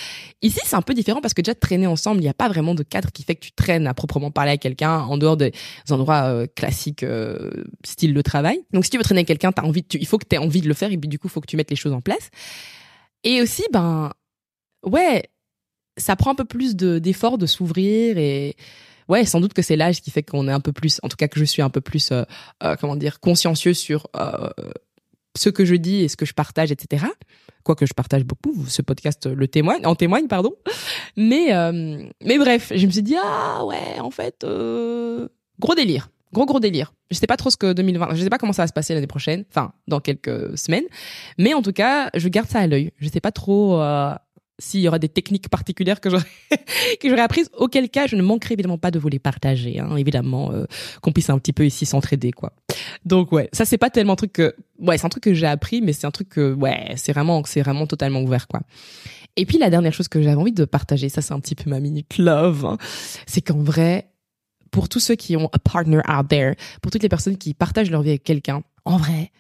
Ici 0.43 0.61
c'est 0.65 0.77
un 0.77 0.83
peu 0.83 0.95
différent 0.95 1.21
parce 1.21 1.35
que 1.35 1.43
déjà 1.43 1.55
de 1.55 1.59
traîner 1.59 1.87
ensemble, 1.87 2.21
il 2.21 2.25
n'y 2.25 2.29
a 2.29 2.35
pas 2.35 2.49
vraiment 2.49 2.75
de 2.75 2.83
cadre 2.83 3.11
qui 3.13 3.23
fait 3.23 3.35
que 3.35 3.45
tu 3.45 3.53
traînes 3.53 3.87
à 3.87 3.95
proprement 3.95 4.31
parler 4.31 4.51
avec 4.51 4.63
quelqu'un 4.63 5.01
en 5.01 5.19
dehors 5.19 5.37
des 5.37 5.53
endroits 5.91 6.25
euh, 6.25 6.47
classiques 6.55 7.03
euh, 7.03 7.51
style 7.85 8.15
le 8.15 8.23
travail. 8.23 8.61
Donc 8.73 8.85
si 8.85 8.91
tu 8.91 8.97
veux 8.97 9.05
traîner 9.05 9.21
avec 9.21 9.29
quelqu'un, 9.29 9.53
t'as 9.53 9.63
envie, 9.63 9.85
il 9.93 10.07
faut 10.07 10.19
que 10.19 10.27
tu 10.29 10.37
aies 10.37 10.39
envie 10.39 10.61
de 10.61 10.69
le 10.69 10.75
faire 10.75 10.91
et 10.91 10.97
puis 10.97 11.09
du 11.09 11.19
coup 11.19 11.29
il 11.29 11.31
faut 11.31 11.41
que 11.41 11.47
tu 11.47 11.57
mettes 11.57 11.71
les 11.71 11.77
choses 11.77 11.93
en 11.93 12.01
place. 12.01 12.31
Et 13.25 13.43
aussi 13.43 13.65
ben 13.73 14.13
ouais, 14.85 15.31
ça 15.97 16.17
prend 16.17 16.31
un 16.31 16.35
peu 16.35 16.45
plus 16.45 16.77
de 16.77 16.99
d'effort 16.99 17.39
de 17.39 17.47
s'ouvrir 17.47 18.19
et 18.19 18.57
ouais, 19.09 19.25
sans 19.25 19.41
doute 19.41 19.55
que 19.55 19.63
c'est 19.63 19.77
l'âge 19.77 20.01
qui 20.01 20.11
fait 20.11 20.23
qu'on 20.23 20.49
est 20.49 20.53
un 20.53 20.61
peu 20.61 20.73
plus, 20.73 21.01
en 21.03 21.09
tout 21.09 21.17
cas 21.17 21.29
que 21.29 21.41
je 21.41 21.45
suis 21.45 21.63
un 21.63 21.71
peu 21.71 21.81
plus, 21.81 22.13
euh, 22.13 22.23
euh, 22.63 22.77
comment 22.77 22.97
dire, 22.97 23.21
consciencieux 23.21 23.75
sur 23.75 24.09
euh, 24.17 24.49
ce 25.37 25.49
que 25.49 25.65
je 25.65 25.75
dis 25.75 26.03
et 26.03 26.09
ce 26.09 26.17
que 26.17 26.27
je 26.27 26.35
partage, 26.35 26.71
etc. 26.71 27.07
Quoique 27.65 27.87
je 27.87 27.95
partage 27.95 28.25
beaucoup, 28.25 28.65
ce 28.67 28.83
podcast 28.83 29.27
le 29.27 29.49
témoigne, 29.49 29.85
en 29.87 29.95
témoigne, 29.95 30.27
pardon. 30.27 30.55
Mais, 31.17 31.49
mais 32.25 32.39
bref, 32.39 32.73
je 32.75 32.87
me 32.87 32.91
suis 32.91 33.03
dit 33.03 33.17
ah 33.21 33.65
ouais, 33.67 34.01
en 34.01 34.11
fait, 34.11 34.47
gros 35.59 35.75
délire, 35.75 36.09
gros 36.33 36.47
gros 36.47 36.61
délire. 36.61 36.93
Je 37.11 37.17
sais 37.17 37.27
pas 37.27 37.37
trop 37.37 37.51
ce 37.51 37.57
que 37.57 37.73
2020, 37.73 38.15
je 38.15 38.23
sais 38.23 38.31
pas 38.31 38.39
comment 38.39 38.53
ça 38.53 38.63
va 38.63 38.67
se 38.67 38.73
passer 38.73 38.95
l'année 38.95 39.07
prochaine, 39.07 39.45
enfin 39.51 39.73
dans 39.87 40.01
quelques 40.01 40.57
semaines, 40.59 40.85
mais 41.39 41.55
en 41.55 41.63
tout 41.63 41.73
cas, 41.73 42.11
je 42.15 42.29
garde 42.29 42.49
ça 42.49 42.61
à 42.61 42.67
l'œil. 42.67 42.93
Je 42.99 43.09
sais 43.09 43.21
pas 43.21 43.33
trop 43.33 43.81
s'il 44.59 44.81
y 44.81 44.89
aura 44.89 44.99
des 44.99 45.09
techniques 45.09 45.49
particulières 45.49 46.01
que 46.01 46.11
j'aurais 46.11 46.25
que 47.01 47.09
j'aurais 47.09 47.23
apprises 47.23 47.51
auquel 47.57 47.89
cas 47.89 48.07
je 48.07 48.17
ne 48.17 48.23
manquerai 48.23 48.55
évidemment 48.55 48.79
pas 48.79 48.91
de 48.91 48.99
vous 48.99 49.09
les 49.09 49.19
partager 49.19 49.79
hein, 49.79 49.97
évidemment 49.97 50.53
euh, 50.53 50.65
qu'on 51.01 51.13
puisse 51.13 51.31
un 51.31 51.39
petit 51.39 51.53
peu 51.53 51.65
ici 51.65 51.87
s'entraider 51.87 52.33
quoi 52.33 52.53
donc 53.05 53.33
ouais 53.33 53.49
ça 53.53 53.65
c'est 53.65 53.79
pas 53.79 53.91
tellement 53.91 54.15
un 54.15 54.17
truc 54.17 54.33
que 54.33 54.55
ouais 54.81 54.99
c'est 54.99 55.07
un 55.07 55.11
truc 55.11 55.23
que 55.23 55.35
j'ai 55.35 55.47
appris 55.47 55.81
mais 55.81 55.93
c'est 55.93 56.07
un 56.07 56.11
truc 56.11 56.29
que 56.29 56.53
ouais 56.55 56.93
c'est 56.97 57.13
vraiment 57.13 57.43
c'est 57.45 57.63
vraiment 57.63 57.87
totalement 57.87 58.21
ouvert 58.21 58.49
quoi 58.49 58.63
et 59.37 59.47
puis 59.47 59.59
la 59.59 59.71
dernière 59.71 59.93
chose 59.93 60.09
que 60.09 60.21
j'avais 60.21 60.37
envie 60.37 60.53
de 60.53 60.65
partager 60.65 61.09
ça 61.09 61.23
c'est 61.23 61.35
un 61.35 61.41
petit 61.41 61.55
peu 61.55 61.71
ma 61.71 61.79
minute 61.79 62.19
love 62.19 62.65
hein, 62.65 62.79
c'est 63.27 63.41
qu'en 63.41 63.59
vrai 63.59 64.11
pour 64.71 64.89
tous 64.89 65.01
ceux 65.01 65.15
qui 65.15 65.37
ont 65.37 65.49
a 65.53 65.59
partner 65.59 66.01
out 66.09 66.29
there 66.29 66.55
pour 66.83 66.91
toutes 66.91 67.03
les 67.03 67.09
personnes 67.09 67.37
qui 67.37 67.55
partagent 67.55 67.91
leur 67.91 68.03
vie 68.03 68.11
avec 68.11 68.25
quelqu'un 68.25 68.63
en 68.85 68.97
vrai 68.97 69.31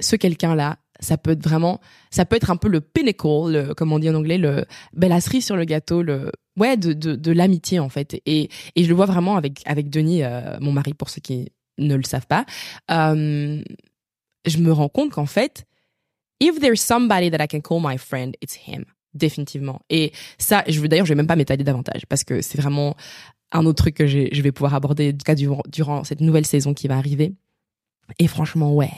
ce 0.00 0.16
quelqu'un 0.16 0.54
là 0.54 0.78
ça 1.02 1.18
peut 1.18 1.32
être 1.32 1.42
vraiment, 1.42 1.80
ça 2.10 2.24
peut 2.24 2.36
être 2.36 2.50
un 2.50 2.56
peu 2.56 2.68
le 2.68 2.80
pinnacle, 2.80 3.26
le, 3.50 3.74
comme 3.74 3.92
on 3.92 3.98
dit 3.98 4.08
en 4.08 4.14
anglais, 4.14 4.38
le 4.38 4.64
belle 4.94 5.20
sur 5.20 5.56
le 5.56 5.64
gâteau, 5.64 6.02
le 6.02 6.30
ouais 6.58 6.76
de 6.76 6.92
de, 6.92 7.16
de 7.16 7.32
l'amitié 7.32 7.78
en 7.80 7.88
fait. 7.88 8.20
Et 8.24 8.48
et 8.76 8.84
je 8.84 8.88
le 8.88 8.94
vois 8.94 9.06
vraiment 9.06 9.36
avec 9.36 9.62
avec 9.66 9.90
Denis, 9.90 10.22
euh, 10.22 10.56
mon 10.60 10.72
mari, 10.72 10.94
pour 10.94 11.10
ceux 11.10 11.20
qui 11.20 11.52
ne 11.78 11.96
le 11.96 12.04
savent 12.04 12.26
pas. 12.26 12.46
Euh, 12.90 13.62
je 14.46 14.58
me 14.58 14.72
rends 14.72 14.88
compte 14.88 15.10
qu'en 15.10 15.26
fait, 15.26 15.64
if 16.40 16.58
there's 16.60 16.80
somebody 16.80 17.30
that 17.30 17.42
I 17.42 17.48
can 17.48 17.60
call 17.60 17.80
my 17.82 17.98
friend, 17.98 18.36
it's 18.40 18.56
him, 18.66 18.84
définitivement. 19.14 19.80
Et 19.90 20.12
ça, 20.38 20.64
je 20.68 20.80
veux 20.80 20.88
d'ailleurs, 20.88 21.06
je 21.06 21.12
vais 21.12 21.16
même 21.16 21.26
pas 21.26 21.36
m'étaler 21.36 21.64
davantage 21.64 22.06
parce 22.08 22.24
que 22.24 22.40
c'est 22.42 22.60
vraiment 22.60 22.96
un 23.52 23.66
autre 23.66 23.82
truc 23.84 23.94
que 23.96 24.06
je 24.06 24.42
vais 24.42 24.52
pouvoir 24.52 24.74
aborder 24.74 25.14
cas 25.16 25.34
durant, 25.34 25.62
durant 25.68 26.04
cette 26.04 26.20
nouvelle 26.20 26.46
saison 26.46 26.74
qui 26.74 26.88
va 26.88 26.96
arriver. 26.96 27.34
Et 28.18 28.26
franchement, 28.26 28.74
ouais, 28.74 28.90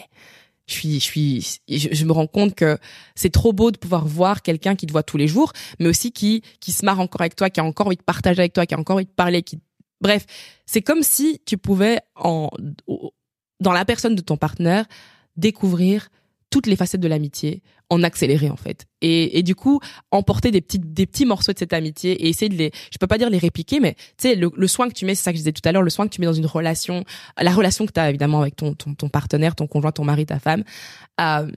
je 0.67 0.73
suis, 0.73 0.95
je 0.95 1.05
suis, 1.05 1.61
je, 1.69 2.05
me 2.05 2.13
rends 2.13 2.27
compte 2.27 2.55
que 2.55 2.79
c'est 3.15 3.31
trop 3.31 3.53
beau 3.53 3.71
de 3.71 3.77
pouvoir 3.77 4.07
voir 4.07 4.43
quelqu'un 4.43 4.77
qui 4.77 4.87
te 4.87 4.93
voit 4.93 5.03
tous 5.03 5.17
les 5.17 5.29
jours, 5.29 5.53
mais 5.79 5.89
aussi 5.89 6.11
qui, 6.13 6.43
qui 6.61 6.73
se 6.73 6.85
marre 6.85 7.01
encore 7.01 7.21
avec 7.21 7.37
toi, 7.37 7.51
qui 7.51 7.61
a 7.61 7.65
encore 7.65 7.89
envie 7.89 7.97
de 7.97 8.03
partager 8.03 8.41
avec 8.41 8.53
toi, 8.53 8.65
qui 8.65 8.75
a 8.75 8.79
encore 8.79 8.97
envie 8.97 9.05
de 9.05 9.11
parler, 9.11 9.43
qui, 9.43 9.61
bref, 10.01 10.25
c'est 10.65 10.83
comme 10.83 11.03
si 11.03 11.41
tu 11.45 11.59
pouvais 11.59 12.01
en, 12.15 12.51
dans 13.61 13.73
la 13.73 13.85
personne 13.85 14.15
de 14.15 14.23
ton 14.23 14.37
partenaire 14.37 14.87
découvrir 15.37 16.09
toutes 16.55 16.69
les 16.69 16.77
facettes 16.77 17.01
de 17.01 17.09
l'amitié 17.09 17.63
en 17.91 18.05
accéléré 18.05 18.49
en 18.49 18.55
fait. 18.55 18.87
Et, 19.01 19.43
du 19.43 19.57
coup 19.57 19.81
emporter 20.13 20.53
des 20.53 20.61
petits 20.61 20.79
des 20.79 21.05
petits 21.05 21.27
morceaux 21.27 21.53
de 21.53 21.59
cette 21.59 21.73
amitié 21.73 22.13
et 22.13 22.29
essayer 22.29 22.49
de 22.49 22.55
les 22.55 22.71
je 22.93 22.99
peux 22.99 23.09
pas 23.09 23.19
dire 23.19 23.29
les 23.29 23.39
répliquer 23.39 23.81
mais 23.81 23.95
tu 23.95 24.29
sais 24.29 24.37
le, 24.37 24.69
soin 24.69 24.89
que 24.89 24.95
tu 24.95 25.05
mets 25.05 25.17
c'est 25.17 25.25
ça 25.25 25.33
que 25.33 25.37
je 25.37 25.41
disais 25.41 25.53
tout 25.53 25.69
à 25.69 25.73
l'heure 25.73 25.83
le 25.83 25.91
soin 25.91 26.07
que 26.07 26.15
tu 26.15 26.21
mets 26.21 26.29
dans 26.29 26.33
une 26.33 26.47
relation 26.47 27.05
la 27.41 27.53
relation 27.53 27.87
que 27.87 27.93
tu 27.93 27.99
as 27.99 28.09
évidemment 28.09 28.41
avec 28.41 28.55
ton, 28.55 28.75
ton, 28.75 29.09
partenaire 29.09 29.57
ton 29.57 29.67
conjoint 29.67 29.91
ton 29.91 30.05
mari 30.05 30.27
ta 30.27 30.39
femme 30.39 30.63
euh, 31.21 31.51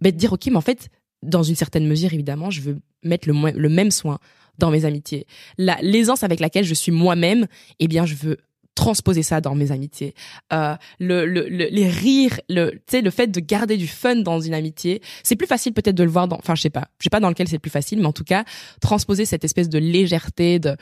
bah, 0.00 0.10
de 0.12 0.16
dire 0.16 0.32
ok 0.32 0.46
mais 0.46 0.56
en 0.56 0.60
fait 0.60 0.88
dans 1.24 1.42
une 1.42 1.56
certaine 1.56 1.88
mesure 1.88 2.14
évidemment 2.14 2.48
je 2.48 2.60
veux 2.60 2.78
mettre 3.02 3.28
le, 3.28 3.34
le 3.50 3.68
même 3.68 3.90
soin 3.90 4.20
dans 4.58 4.70
mes 4.70 4.84
amitiés. 4.84 5.26
La 5.56 5.78
l'aisance 5.82 6.22
avec 6.22 6.40
laquelle 6.40 6.64
je 6.64 6.74
suis 6.74 6.92
moi-même 6.92 7.46
eh 7.80 7.88
bien 7.88 8.06
je 8.06 8.14
veux 8.14 8.38
transposer 8.74 9.22
ça 9.22 9.40
dans 9.40 9.54
mes 9.54 9.72
amitiés. 9.72 10.14
Euh, 10.52 10.76
le, 11.00 11.26
le, 11.26 11.46
les 11.48 11.88
rires, 11.88 12.40
le, 12.48 12.80
le 12.92 13.10
fait 13.10 13.26
de 13.26 13.40
garder 13.40 13.76
du 13.76 13.88
fun 13.88 14.16
dans 14.16 14.40
une 14.40 14.54
amitié, 14.54 15.02
c'est 15.22 15.36
plus 15.36 15.48
facile 15.48 15.72
peut-être 15.72 15.96
de 15.96 16.04
le 16.04 16.10
voir 16.10 16.28
dans, 16.28 16.38
enfin, 16.38 16.54
je 16.54 16.62
sais 16.62 16.70
pas, 16.70 16.88
je 16.98 17.04
sais 17.04 17.10
pas 17.10 17.20
dans 17.20 17.28
lequel 17.28 17.48
c'est 17.48 17.56
le 17.56 17.60
plus 17.60 17.70
facile, 17.70 17.98
mais 17.98 18.06
en 18.06 18.12
tout 18.12 18.24
cas, 18.24 18.44
transposer 18.80 19.24
cette 19.24 19.44
espèce 19.44 19.68
de 19.68 19.78
légèreté, 19.78 20.58
de 20.58 20.76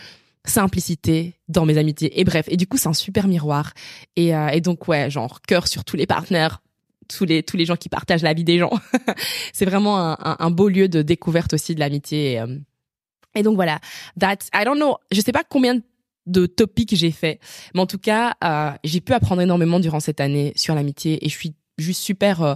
simplicité 0.44 1.34
dans 1.48 1.64
mes 1.64 1.78
amitiés. 1.78 2.20
Et 2.20 2.24
bref, 2.24 2.46
et 2.48 2.56
du 2.56 2.66
coup, 2.66 2.76
c'est 2.76 2.88
un 2.88 2.94
super 2.94 3.28
miroir. 3.28 3.72
Et, 4.14 4.34
euh, 4.34 4.48
et 4.48 4.60
donc, 4.60 4.88
ouais, 4.88 5.10
genre, 5.10 5.40
cœur 5.42 5.66
sur 5.66 5.84
tous 5.84 5.96
les 5.96 6.06
partenaires, 6.06 6.62
tous 7.08 7.24
les 7.24 7.42
tous 7.42 7.56
les 7.56 7.64
gens 7.64 7.76
qui 7.76 7.88
partagent 7.88 8.22
la 8.22 8.34
vie 8.34 8.44
des 8.44 8.58
gens. 8.58 8.72
c'est 9.52 9.64
vraiment 9.64 9.98
un, 9.98 10.36
un, 10.38 10.50
beau 10.50 10.68
lieu 10.68 10.88
de 10.88 11.02
découverte 11.02 11.54
aussi 11.54 11.74
de 11.74 11.80
l'amitié. 11.80 12.32
Et, 12.32 12.40
euh, 12.40 13.42
donc 13.42 13.54
voilà, 13.54 13.78
that's 14.18 14.48
I 14.54 14.64
don't 14.64 14.76
know, 14.76 14.96
je 15.12 15.20
sais 15.20 15.32
pas 15.32 15.44
combien 15.48 15.74
de 15.74 15.82
de 16.26 16.46
topics 16.46 16.94
j'ai 16.94 17.10
fait. 17.10 17.40
Mais 17.74 17.80
en 17.80 17.86
tout 17.86 17.98
cas, 17.98 18.34
euh, 18.44 18.72
j'ai 18.84 19.00
pu 19.00 19.12
apprendre 19.12 19.42
énormément 19.42 19.80
durant 19.80 20.00
cette 20.00 20.20
année 20.20 20.52
sur 20.56 20.74
l'amitié 20.74 21.24
et 21.24 21.28
je 21.28 21.36
suis 21.36 21.54
juste 21.78 22.02
super 22.02 22.42
euh, 22.42 22.54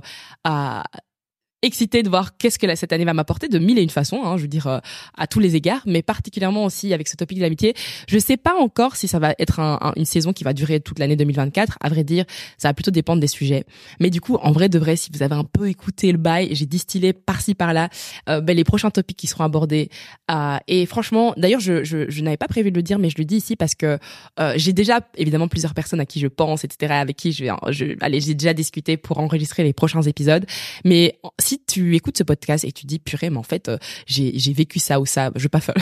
excité 1.62 2.02
de 2.02 2.08
voir 2.08 2.36
qu'est-ce 2.36 2.58
que 2.58 2.74
cette 2.74 2.92
année 2.92 3.04
va 3.04 3.14
m'apporter 3.14 3.48
de 3.48 3.58
mille 3.58 3.78
et 3.78 3.82
une 3.82 3.90
façons, 3.90 4.24
hein, 4.24 4.36
je 4.36 4.42
veux 4.42 4.48
dire 4.48 4.66
euh, 4.66 4.78
à 5.16 5.26
tous 5.26 5.40
les 5.40 5.56
égards, 5.56 5.82
mais 5.86 6.02
particulièrement 6.02 6.64
aussi 6.64 6.94
avec 6.94 7.08
ce 7.08 7.16
topic 7.16 7.38
de 7.38 7.42
l'amitié. 7.42 7.74
Je 8.08 8.18
sais 8.18 8.36
pas 8.36 8.54
encore 8.54 8.96
si 8.96 9.08
ça 9.08 9.18
va 9.18 9.34
être 9.38 9.61
un, 9.61 9.92
une 9.96 10.04
saison 10.04 10.32
qui 10.32 10.44
va 10.44 10.52
durer 10.52 10.80
toute 10.80 10.98
l'année 10.98 11.16
2024. 11.16 11.78
À 11.80 11.88
vrai 11.88 12.04
dire, 12.04 12.24
ça 12.56 12.68
va 12.68 12.74
plutôt 12.74 12.90
dépendre 12.90 13.20
des 13.20 13.26
sujets. 13.26 13.64
Mais 14.00 14.11
du 14.11 14.20
coup, 14.20 14.36
en 14.36 14.52
vrai 14.52 14.68
de 14.68 14.78
vrai, 14.78 14.96
si 14.96 15.11
vous 15.12 15.22
avez 15.22 15.34
un 15.34 15.44
peu 15.44 15.68
écouté 15.68 16.12
le 16.12 16.18
bail, 16.18 16.48
j'ai 16.52 16.66
distillé 16.66 17.12
par-ci 17.12 17.54
par-là 17.54 17.88
euh, 18.28 18.40
ben, 18.40 18.56
les 18.56 18.64
prochains 18.64 18.90
topics 18.90 19.16
qui 19.16 19.26
seront 19.26 19.44
abordés. 19.44 19.90
Euh, 20.30 20.56
et 20.68 20.86
franchement, 20.86 21.34
d'ailleurs, 21.36 21.61
je, 21.61 21.84
je, 21.84 22.08
je 22.08 22.22
n'avais 22.22 22.36
pas 22.36 22.48
prévu 22.48 22.70
de 22.70 22.76
le 22.76 22.82
dire, 22.82 22.98
mais 22.98 23.11
je 23.11 23.16
le 23.18 23.24
dis 23.24 23.36
ici 23.36 23.56
parce 23.56 23.74
que 23.74 23.98
euh, 24.38 24.54
j'ai 24.56 24.72
déjà 24.72 25.00
évidemment 25.16 25.48
plusieurs 25.48 25.74
personnes 25.74 26.00
à 26.00 26.06
qui 26.06 26.20
je 26.20 26.26
pense, 26.26 26.64
etc., 26.64 26.94
avec 26.94 27.16
qui 27.16 27.32
je 27.32 27.44
vais, 27.44 27.50
je, 27.68 27.96
allez, 28.00 28.20
j'ai 28.20 28.34
déjà 28.34 28.54
discuté 28.54 28.96
pour 28.96 29.18
enregistrer 29.18 29.62
les 29.62 29.72
prochains 29.72 30.02
épisodes. 30.02 30.46
Mais 30.84 31.18
tu 31.59 31.96
écoutes 31.96 32.18
ce 32.18 32.22
podcast 32.22 32.64
et 32.64 32.72
tu 32.72 32.86
dis 32.86 32.98
purée, 32.98 33.30
mais 33.30 33.38
en 33.38 33.42
fait, 33.42 33.68
euh, 33.68 33.78
j'ai, 34.07 34.53
vécu 34.53 34.78
ça 34.78 35.01
ou 35.01 35.07
ça, 35.07 35.30
je 35.34 35.42
vais 35.42 35.48
pas 35.48 35.61
faire 35.61 35.74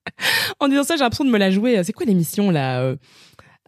en 0.60 0.68
disant 0.68 0.84
ça, 0.84 0.96
j'ai 0.96 1.02
l'impression 1.02 1.24
de 1.24 1.30
me 1.30 1.38
la 1.38 1.50
jouer. 1.50 1.82
C'est 1.84 1.92
quoi 1.92 2.06
l'émission 2.06 2.50
là 2.50 2.80
euh, 2.80 2.96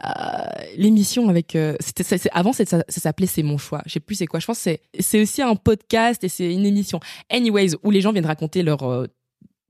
euh, 0.05 0.45
l'émission 0.77 1.29
avec 1.29 1.57
euh, 1.57 1.75
c'était 1.81 2.31
avant 2.33 2.53
ça, 2.53 2.65
ça, 2.65 2.85
s'appelait 2.89 3.27
c'est 3.27 3.43
mon 3.43 3.59
choix. 3.59 3.83
Je 3.87 3.95
sais 3.95 4.01
plus 4.01 4.15
c'est 4.15 4.27
quoi. 4.27 4.39
Je 4.39 4.47
pense 4.47 4.59
c'est 4.59 4.81
c'est 5.01 5.21
aussi 5.21 5.43
un 5.43 5.57
podcast 5.57 6.23
et 6.23 6.29
c'est 6.29 6.53
une 6.53 6.67
émission. 6.67 7.01
Anyways 7.31 7.71
où 7.83 7.91
les 7.91 8.01
gens 8.01 8.13
viennent 8.13 8.27
raconter 8.27 8.63
leurs 8.63 8.89
euh, 8.89 9.07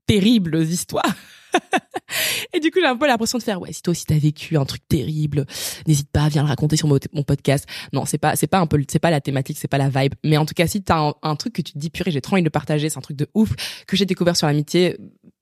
terribles 0.05 0.61
histoires 0.61 1.15
et 2.53 2.59
du 2.59 2.71
coup, 2.71 2.79
j'ai 2.79 2.87
un 2.87 2.97
peu 2.97 3.07
l'impression 3.07 3.37
de 3.37 3.43
faire, 3.43 3.61
ouais, 3.61 3.71
si 3.73 3.81
toi 3.81 3.91
aussi 3.91 4.05
t'as 4.05 4.17
vécu 4.17 4.57
un 4.57 4.65
truc 4.65 4.81
terrible, 4.87 5.45
n'hésite 5.87 6.09
pas, 6.11 6.27
viens 6.29 6.43
le 6.43 6.47
raconter 6.47 6.77
sur 6.77 6.87
mon, 6.87 6.99
podcast. 7.23 7.65
Non, 7.93 8.05
c'est 8.05 8.17
pas, 8.17 8.35
c'est 8.35 8.47
pas 8.47 8.59
un 8.59 8.67
peu, 8.67 8.81
c'est 8.87 8.99
pas 8.99 9.11
la 9.11 9.21
thématique, 9.21 9.57
c'est 9.59 9.67
pas 9.67 9.77
la 9.77 9.89
vibe. 9.89 10.13
Mais 10.23 10.37
en 10.37 10.45
tout 10.45 10.53
cas, 10.53 10.67
si 10.67 10.81
t'as 10.81 11.13
un, 11.21 11.35
truc 11.35 11.53
que 11.53 11.61
tu 11.61 11.73
te 11.73 11.77
dis, 11.77 11.89
purée, 11.89 12.11
j'ai 12.11 12.21
trop 12.21 12.33
envie 12.35 12.41
de 12.41 12.47
le 12.47 12.51
partager, 12.51 12.89
c'est 12.89 12.97
un 12.97 13.01
truc 13.01 13.17
de 13.17 13.27
ouf 13.33 13.49
que 13.87 13.95
j'ai 13.95 14.05
découvert 14.05 14.35
sur 14.35 14.47
l'amitié, 14.47 14.97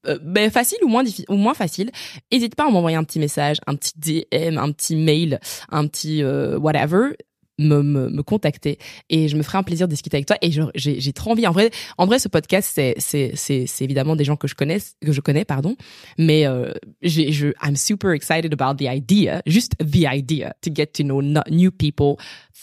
euh, 0.08 0.20
ben 0.22 0.49
facile 0.51 0.78
ou 0.84 0.88
moins 0.88 1.03
difficile 1.03 1.26
ou 1.30 1.36
moins 1.36 1.53
facile, 1.53 1.91
n'hésite 2.32 2.55
pas 2.55 2.68
à 2.68 2.70
m'envoyer 2.70 2.97
un 2.97 3.03
petit 3.03 3.20
message, 3.20 3.58
un 3.68 3.76
petit 3.76 3.93
DM, 3.97 4.58
un 4.58 4.72
petit 4.72 4.95
mail, 4.95 5.39
un 5.70 5.88
petit 5.88 6.24
euh, 6.24 6.58
whatever 6.58 7.14
me, 7.58 7.82
me, 7.82 8.10
me, 8.10 8.24
contacter 8.24 8.78
et 9.10 9.28
je 9.28 9.38
me 9.38 9.43
ferai 9.43 9.58
un 9.58 9.64
plaisir 9.64 9.88
de 9.88 9.93
discuter 9.93 10.18
avec 10.18 10.28
toi. 10.28 10.38
Et 10.41 10.51
j'ai, 10.51 11.14
trop 11.14 11.32
envie. 11.32 11.47
En 11.47 11.51
vrai 11.51 11.72
en 11.97 12.05
vrai 12.05 12.20
ce 12.20 12.28
podcast 12.28 12.70
c'est 12.74 12.95
c'est 12.97 13.34
c'est, 13.36 13.68
évidemment 13.82 14.16
des 14.16 14.24
gens 14.24 14.36
que 14.36 14.47
je 14.47 14.55
connais 14.55 14.78
que 15.01 15.12
je 15.12 15.22
connais 15.22 15.45
pardon. 15.45 15.76
Mais 16.18 16.45
euh, 16.45 16.72
je 17.01 17.53
I'm 17.64 17.76
super 17.76 18.12
excited 18.12 18.53
about 18.53 18.78
the 18.78 18.88
idea 18.88 19.41
just 19.45 19.76
the 19.80 20.05
idea 20.05 20.53
to 20.62 20.72
get 20.74 20.88
to 20.93 21.03
know 21.03 21.22
new 21.22 21.72
people 21.72 22.18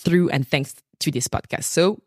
through 0.05 0.30
and 0.32 0.42
thanks 0.51 0.74
to 1.01 1.11
this 1.11 1.28
podcast. 1.28 1.64
So 1.64 1.99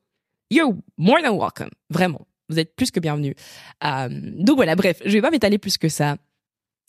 you're 0.50 0.76
more 0.98 1.22
than 1.22 1.38
welcome. 1.38 1.70
Vraiment. 1.90 2.28
Vous 2.50 2.60
êtes 2.60 2.76
plus 2.78 2.92
que 2.92 3.02
bienvenue. 3.02 3.36
Euh, 3.84 4.08
donc 4.10 4.56
voilà 4.56 4.76
bref 4.76 5.02
je 5.06 5.12
vais 5.12 5.22
pas 5.22 5.32
m'étaler 5.32 5.58
plus 5.58 5.78
que 5.78 5.90
ça 5.90 6.18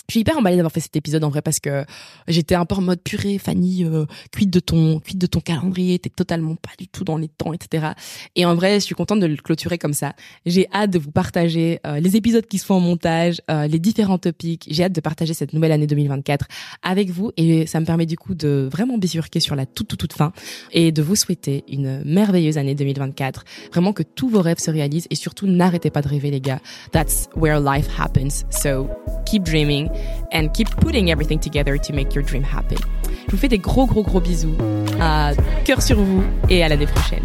je 0.08 0.14
suis 0.14 0.20
hyper 0.20 0.38
emballée 0.38 0.56
d'avoir 0.56 0.72
fait 0.72 0.80
cet 0.80 0.96
épisode 0.96 1.22
en 1.22 1.28
vrai 1.28 1.42
parce 1.42 1.60
que 1.60 1.84
j'étais 2.28 2.54
un 2.54 2.64
peu 2.64 2.76
en 2.76 2.80
mode 2.80 3.02
purée, 3.02 3.36
Fanny, 3.36 3.84
euh, 3.84 4.06
cuite 4.32 4.48
de 4.48 4.58
ton, 4.58 5.00
cuite 5.00 5.18
de 5.18 5.26
ton 5.26 5.40
calendrier, 5.40 5.98
t'es 5.98 6.08
totalement 6.08 6.54
pas 6.54 6.70
du 6.78 6.88
tout 6.88 7.04
dans 7.04 7.18
les 7.18 7.28
temps, 7.28 7.52
etc. 7.52 7.88
Et 8.34 8.46
en 8.46 8.54
vrai, 8.54 8.76
je 8.76 8.86
suis 8.86 8.94
contente 8.94 9.20
de 9.20 9.26
le 9.26 9.36
clôturer 9.36 9.76
comme 9.76 9.92
ça. 9.92 10.14
J'ai 10.46 10.66
hâte 10.72 10.92
de 10.92 10.98
vous 10.98 11.10
partager 11.10 11.80
euh, 11.86 12.00
les 12.00 12.16
épisodes 12.16 12.46
qui 12.46 12.56
se 12.56 12.64
font 12.64 12.76
en 12.76 12.80
montage, 12.80 13.42
euh, 13.50 13.66
les 13.66 13.78
différents 13.78 14.16
topics. 14.16 14.66
J'ai 14.70 14.84
hâte 14.84 14.94
de 14.94 15.00
partager 15.02 15.34
cette 15.34 15.52
nouvelle 15.52 15.72
année 15.72 15.86
2024 15.86 16.48
avec 16.82 17.10
vous 17.10 17.32
et 17.36 17.66
ça 17.66 17.78
me 17.78 17.84
permet 17.84 18.06
du 18.06 18.16
coup 18.16 18.34
de 18.34 18.66
vraiment 18.72 18.96
bifurquer 18.96 19.40
sur 19.40 19.56
la 19.56 19.66
toute 19.66 19.88
toute 19.88 20.00
toute 20.00 20.14
fin 20.14 20.32
et 20.72 20.90
de 20.90 21.02
vous 21.02 21.16
souhaiter 21.16 21.64
une 21.68 22.02
merveilleuse 22.04 22.56
année 22.56 22.74
2024. 22.74 23.44
Vraiment 23.72 23.92
que 23.92 24.02
tous 24.02 24.30
vos 24.30 24.40
rêves 24.40 24.58
se 24.58 24.70
réalisent 24.70 25.06
et 25.10 25.16
surtout 25.16 25.46
n'arrêtez 25.46 25.90
pas 25.90 26.00
de 26.00 26.08
rêver 26.08 26.30
les 26.30 26.40
gars. 26.40 26.60
That's 26.92 27.28
where 27.36 27.60
life 27.60 27.88
happens. 27.98 28.46
So 28.50 28.88
keep 29.26 29.42
dreaming 29.42 29.90
and 30.32 30.48
keep 30.52 30.68
putting 30.80 31.10
everything 31.10 31.38
together 31.38 31.78
to 31.78 31.92
make 31.92 32.14
your 32.14 32.24
dream 32.24 32.44
happen. 32.44 32.78
Je 33.26 33.32
vous 33.32 33.38
fais 33.38 33.48
des 33.48 33.58
gros 33.58 33.86
gros 33.86 34.02
gros 34.02 34.20
bisous, 34.20 34.56
à 35.00 35.32
cœur 35.64 35.82
sur 35.82 35.96
vous 35.96 36.22
et 36.48 36.62
à 36.62 36.68
l'année 36.68 36.86
prochaine. 36.86 37.24